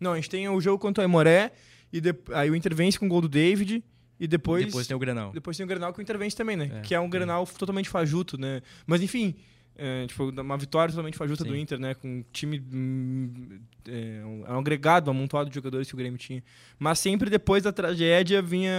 Não, 0.00 0.12
a 0.12 0.16
gente 0.16 0.30
tem 0.30 0.48
o 0.48 0.60
jogo 0.60 0.78
contra 0.78 1.02
o 1.02 1.04
Aimoré, 1.04 1.52
e 1.92 2.00
de- 2.00 2.14
aí 2.32 2.50
o 2.50 2.56
Inter 2.56 2.74
vence 2.74 2.98
com 2.98 3.06
o 3.06 3.08
gol 3.08 3.20
do 3.20 3.28
David, 3.28 3.82
e 4.18 4.26
depois... 4.26 4.64
Depois 4.64 4.86
tem 4.86 4.96
o 4.96 4.98
Grenal. 4.98 5.32
Depois 5.32 5.56
tem 5.56 5.64
o 5.64 5.68
Grenal 5.68 5.92
que 5.92 5.98
o 5.98 6.02
Inter 6.02 6.16
vence 6.18 6.34
também, 6.36 6.56
né? 6.56 6.70
É, 6.76 6.80
que 6.80 6.94
é 6.94 7.00
um 7.00 7.08
Grenal 7.08 7.46
totalmente 7.46 7.88
fajuto, 7.88 8.38
né? 8.38 8.62
Mas 8.86 9.02
enfim, 9.02 9.34
é, 9.78 10.06
tipo, 10.06 10.24
uma 10.40 10.56
vitória 10.56 10.90
totalmente 10.92 11.16
fajuta 11.18 11.44
do 11.44 11.52
Sim. 11.52 11.60
Inter, 11.60 11.78
né? 11.78 11.94
Com 11.94 12.08
um 12.18 12.24
time. 12.32 12.62
hum, 12.72 13.58
É, 13.88 14.24
um, 14.24 14.44
é 14.46 14.52
um 14.52 14.58
agregado, 14.58 15.08
um 15.08 15.14
amontoado 15.14 15.48
de 15.48 15.54
jogadores 15.54 15.86
que 15.86 15.94
o 15.94 15.96
Grêmio 15.96 16.18
tinha. 16.18 16.42
Mas 16.76 16.98
sempre 16.98 17.30
depois 17.30 17.62
da 17.62 17.72
tragédia 17.72 18.42
vinha 18.42 18.72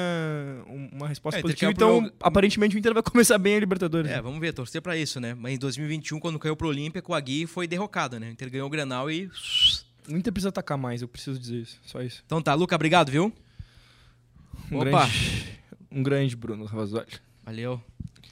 um- 0.68 0.90
uma 0.92 1.08
resposta 1.08 1.40
É, 1.40 1.42
positiva. 1.42 1.72
pro 1.74 1.86
Então, 1.86 2.02
meu- 2.02 2.12
aparentemente, 2.20 2.76
o 2.76 2.80
Inter 2.80 2.94
vai 2.94 3.02
começar 3.16 3.38
bem 3.38 3.56
a 3.56 3.60
Libertadores. 3.62 4.12
É, 4.12 4.16
né? 4.16 4.22
vamos 4.22 4.40
ver, 4.42 4.52
torcer 4.54 4.82
pra 4.82 4.98
isso, 4.98 5.20
né? 5.22 5.34
Mas 5.34 5.54
em 5.54 5.58
2021, 5.58 6.20
quando 6.20 6.38
caiu 6.38 6.58
pro 6.58 6.68
Olímpia, 6.68 7.02
com 7.02 7.14
a 7.14 7.20
Gui 7.22 7.48
foi 7.48 7.68
derrocada, 7.68 8.20
né? 8.20 8.28
O 8.28 8.32
Inter 8.32 8.50
ganhou 8.52 8.68
o 8.68 8.70
Grenal 8.70 9.10
e... 9.10 9.30
O 10.10 10.16
Inter 10.18 10.34
precisa 10.34 10.50
atacar 10.50 10.78
mais, 10.78 11.02
eu 11.02 11.08
preciso 11.08 11.40
dizer 11.40 11.62
isso. 11.62 11.80
Só 11.86 12.02
isso. 12.02 12.22
Então 12.26 12.42
tá, 12.42 12.54
Luca, 12.54 12.76
obrigado, 12.76 13.10
viu? 13.10 13.32
Um 14.70 14.78
Opa. 14.80 15.06
grande. 15.06 15.60
Um 15.90 16.04
grande 16.04 16.36
Bruno 16.36 16.66
Ravazoli. 16.66 17.08
Valeu. 17.46 17.82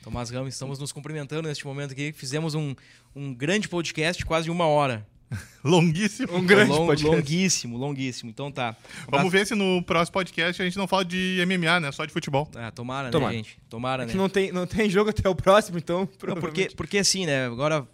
Tomás 0.05 0.29
Ramos, 0.29 0.53
estamos 0.53 0.77
nos 0.77 0.91
cumprimentando 0.91 1.47
neste 1.49 1.65
momento 1.65 1.91
aqui. 1.91 2.13
Fizemos 2.13 2.53
um, 2.53 2.75
um 3.15 3.33
grande 3.33 3.67
podcast, 3.67 4.23
quase 4.23 4.51
uma 4.51 4.67
hora. 4.67 5.05
Longuíssimo. 5.65 6.31
Um 6.37 6.45
grande 6.45 6.69
Long- 6.69 6.85
podcast. 6.85 7.15
Longuíssimo, 7.15 7.75
longuíssimo. 7.77 8.29
Então 8.29 8.51
tá. 8.51 8.75
Vamos 9.09 9.31
ver 9.31 9.47
se 9.47 9.55
no 9.55 9.81
próximo 9.81 10.13
podcast 10.13 10.61
a 10.61 10.65
gente 10.65 10.77
não 10.77 10.87
fala 10.87 11.03
de 11.03 11.43
MMA, 11.47 11.79
né? 11.79 11.91
Só 11.91 12.05
de 12.05 12.13
futebol. 12.13 12.47
Ah, 12.55 12.69
tomara, 12.69 13.09
Tomara. 13.09 13.31
né, 13.31 13.37
gente? 13.37 13.59
Tomara, 13.67 14.03
É 14.03 14.05
né? 14.05 14.11
que 14.11 14.17
não 14.17 14.29
tem, 14.29 14.51
não 14.51 14.67
tem 14.67 14.87
jogo 14.87 15.09
até 15.09 15.27
o 15.27 15.33
próximo, 15.33 15.79
então. 15.79 16.07
Não, 16.23 16.35
porque, 16.35 16.69
porque 16.77 16.99
assim, 16.99 17.25
né? 17.25 17.47
Agora, 17.47 17.87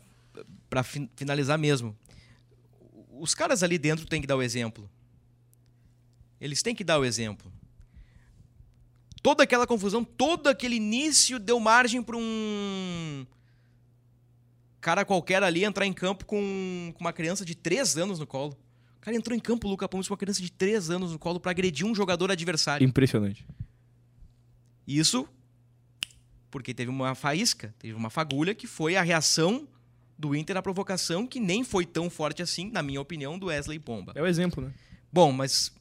pra 0.69 0.83
fin- 0.83 1.09
finalizar 1.15 1.57
mesmo. 1.57 1.95
Os 3.17 3.33
caras 3.33 3.63
ali 3.63 3.77
dentro 3.77 4.05
têm 4.05 4.19
que 4.19 4.27
dar 4.27 4.35
o 4.35 4.41
exemplo. 4.43 4.89
Eles 6.41 6.61
têm 6.61 6.75
que 6.75 6.83
dar 6.83 6.99
o 6.99 7.05
exemplo. 7.05 7.50
Toda 9.21 9.43
aquela 9.43 9.67
confusão, 9.67 10.03
todo 10.03 10.47
aquele 10.47 10.75
início 10.75 11.39
deu 11.39 11.59
margem 11.59 12.01
para 12.01 12.17
um 12.17 13.25
cara 14.79 15.05
qualquer 15.05 15.43
ali 15.43 15.63
entrar 15.63 15.85
em 15.85 15.93
campo 15.93 16.25
com, 16.25 16.93
uma 16.99 17.13
criança 17.13 17.45
de 17.45 17.53
3 17.53 17.97
anos 17.97 18.19
no 18.19 18.25
colo. 18.25 18.57
O 18.97 19.01
cara 19.01 19.15
entrou 19.15 19.37
em 19.37 19.39
campo, 19.39 19.67
o 19.67 19.69
Luca 19.69 19.87
Pumes, 19.87 20.07
com 20.07 20.13
uma 20.13 20.17
criança 20.17 20.41
de 20.41 20.51
3 20.51 20.89
anos 20.89 21.11
no 21.11 21.19
colo 21.19 21.39
para 21.39 21.51
agredir 21.51 21.85
um 21.85 21.93
jogador 21.93 22.31
adversário. 22.31 22.85
Impressionante. 22.85 23.45
Isso 24.87 25.27
porque 26.49 26.73
teve 26.73 26.91
uma 26.91 27.15
faísca, 27.15 27.73
teve 27.79 27.93
uma 27.93 28.09
fagulha 28.09 28.53
que 28.53 28.67
foi 28.67 28.97
a 28.97 29.01
reação 29.01 29.67
do 30.17 30.35
Inter 30.35 30.57
à 30.57 30.61
provocação, 30.61 31.25
que 31.25 31.39
nem 31.39 31.63
foi 31.63 31.85
tão 31.85 32.09
forte 32.09 32.41
assim, 32.41 32.69
na 32.69 32.83
minha 32.83 32.99
opinião, 32.99 33.39
do 33.39 33.47
Wesley 33.47 33.79
Pomba. 33.79 34.11
É 34.15 34.21
o 34.21 34.27
exemplo, 34.27 34.63
né? 34.63 34.73
Bom, 35.11 35.31
mas 35.31 35.71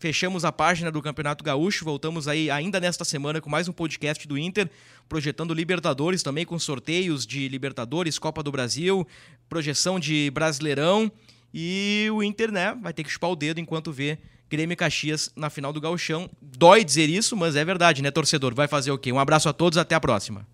fechamos 0.00 0.46
a 0.46 0.50
página 0.50 0.90
do 0.90 1.02
Campeonato 1.02 1.44
Gaúcho, 1.44 1.84
voltamos 1.84 2.26
aí 2.26 2.50
ainda 2.50 2.80
nesta 2.80 3.04
semana 3.04 3.38
com 3.38 3.50
mais 3.50 3.68
um 3.68 3.72
podcast 3.72 4.26
do 4.26 4.38
Inter, 4.38 4.70
projetando 5.06 5.52
Libertadores 5.52 6.22
também 6.22 6.46
com 6.46 6.58
sorteios 6.58 7.26
de 7.26 7.46
Libertadores, 7.48 8.18
Copa 8.18 8.42
do 8.42 8.50
Brasil, 8.50 9.06
projeção 9.46 10.00
de 10.00 10.30
Brasileirão 10.30 11.12
e 11.52 12.08
o 12.14 12.22
Inter, 12.22 12.50
né, 12.50 12.74
vai 12.80 12.94
ter 12.94 13.04
que 13.04 13.10
chupar 13.10 13.30
o 13.30 13.36
dedo 13.36 13.60
enquanto 13.60 13.92
vê 13.92 14.18
Grêmio 14.48 14.72
e 14.72 14.76
Caxias 14.76 15.30
na 15.36 15.50
final 15.50 15.70
do 15.70 15.82
Gauchão. 15.82 16.30
Dói 16.40 16.82
dizer 16.82 17.10
isso, 17.10 17.36
mas 17.36 17.54
é 17.54 17.62
verdade, 17.62 18.00
né, 18.00 18.10
torcedor? 18.10 18.54
Vai 18.54 18.66
fazer 18.66 18.90
o 18.90 18.96
quê? 18.96 19.12
Um 19.12 19.18
abraço 19.18 19.50
a 19.50 19.52
todos, 19.52 19.76
até 19.76 19.94
a 19.94 20.00
próxima. 20.00 20.46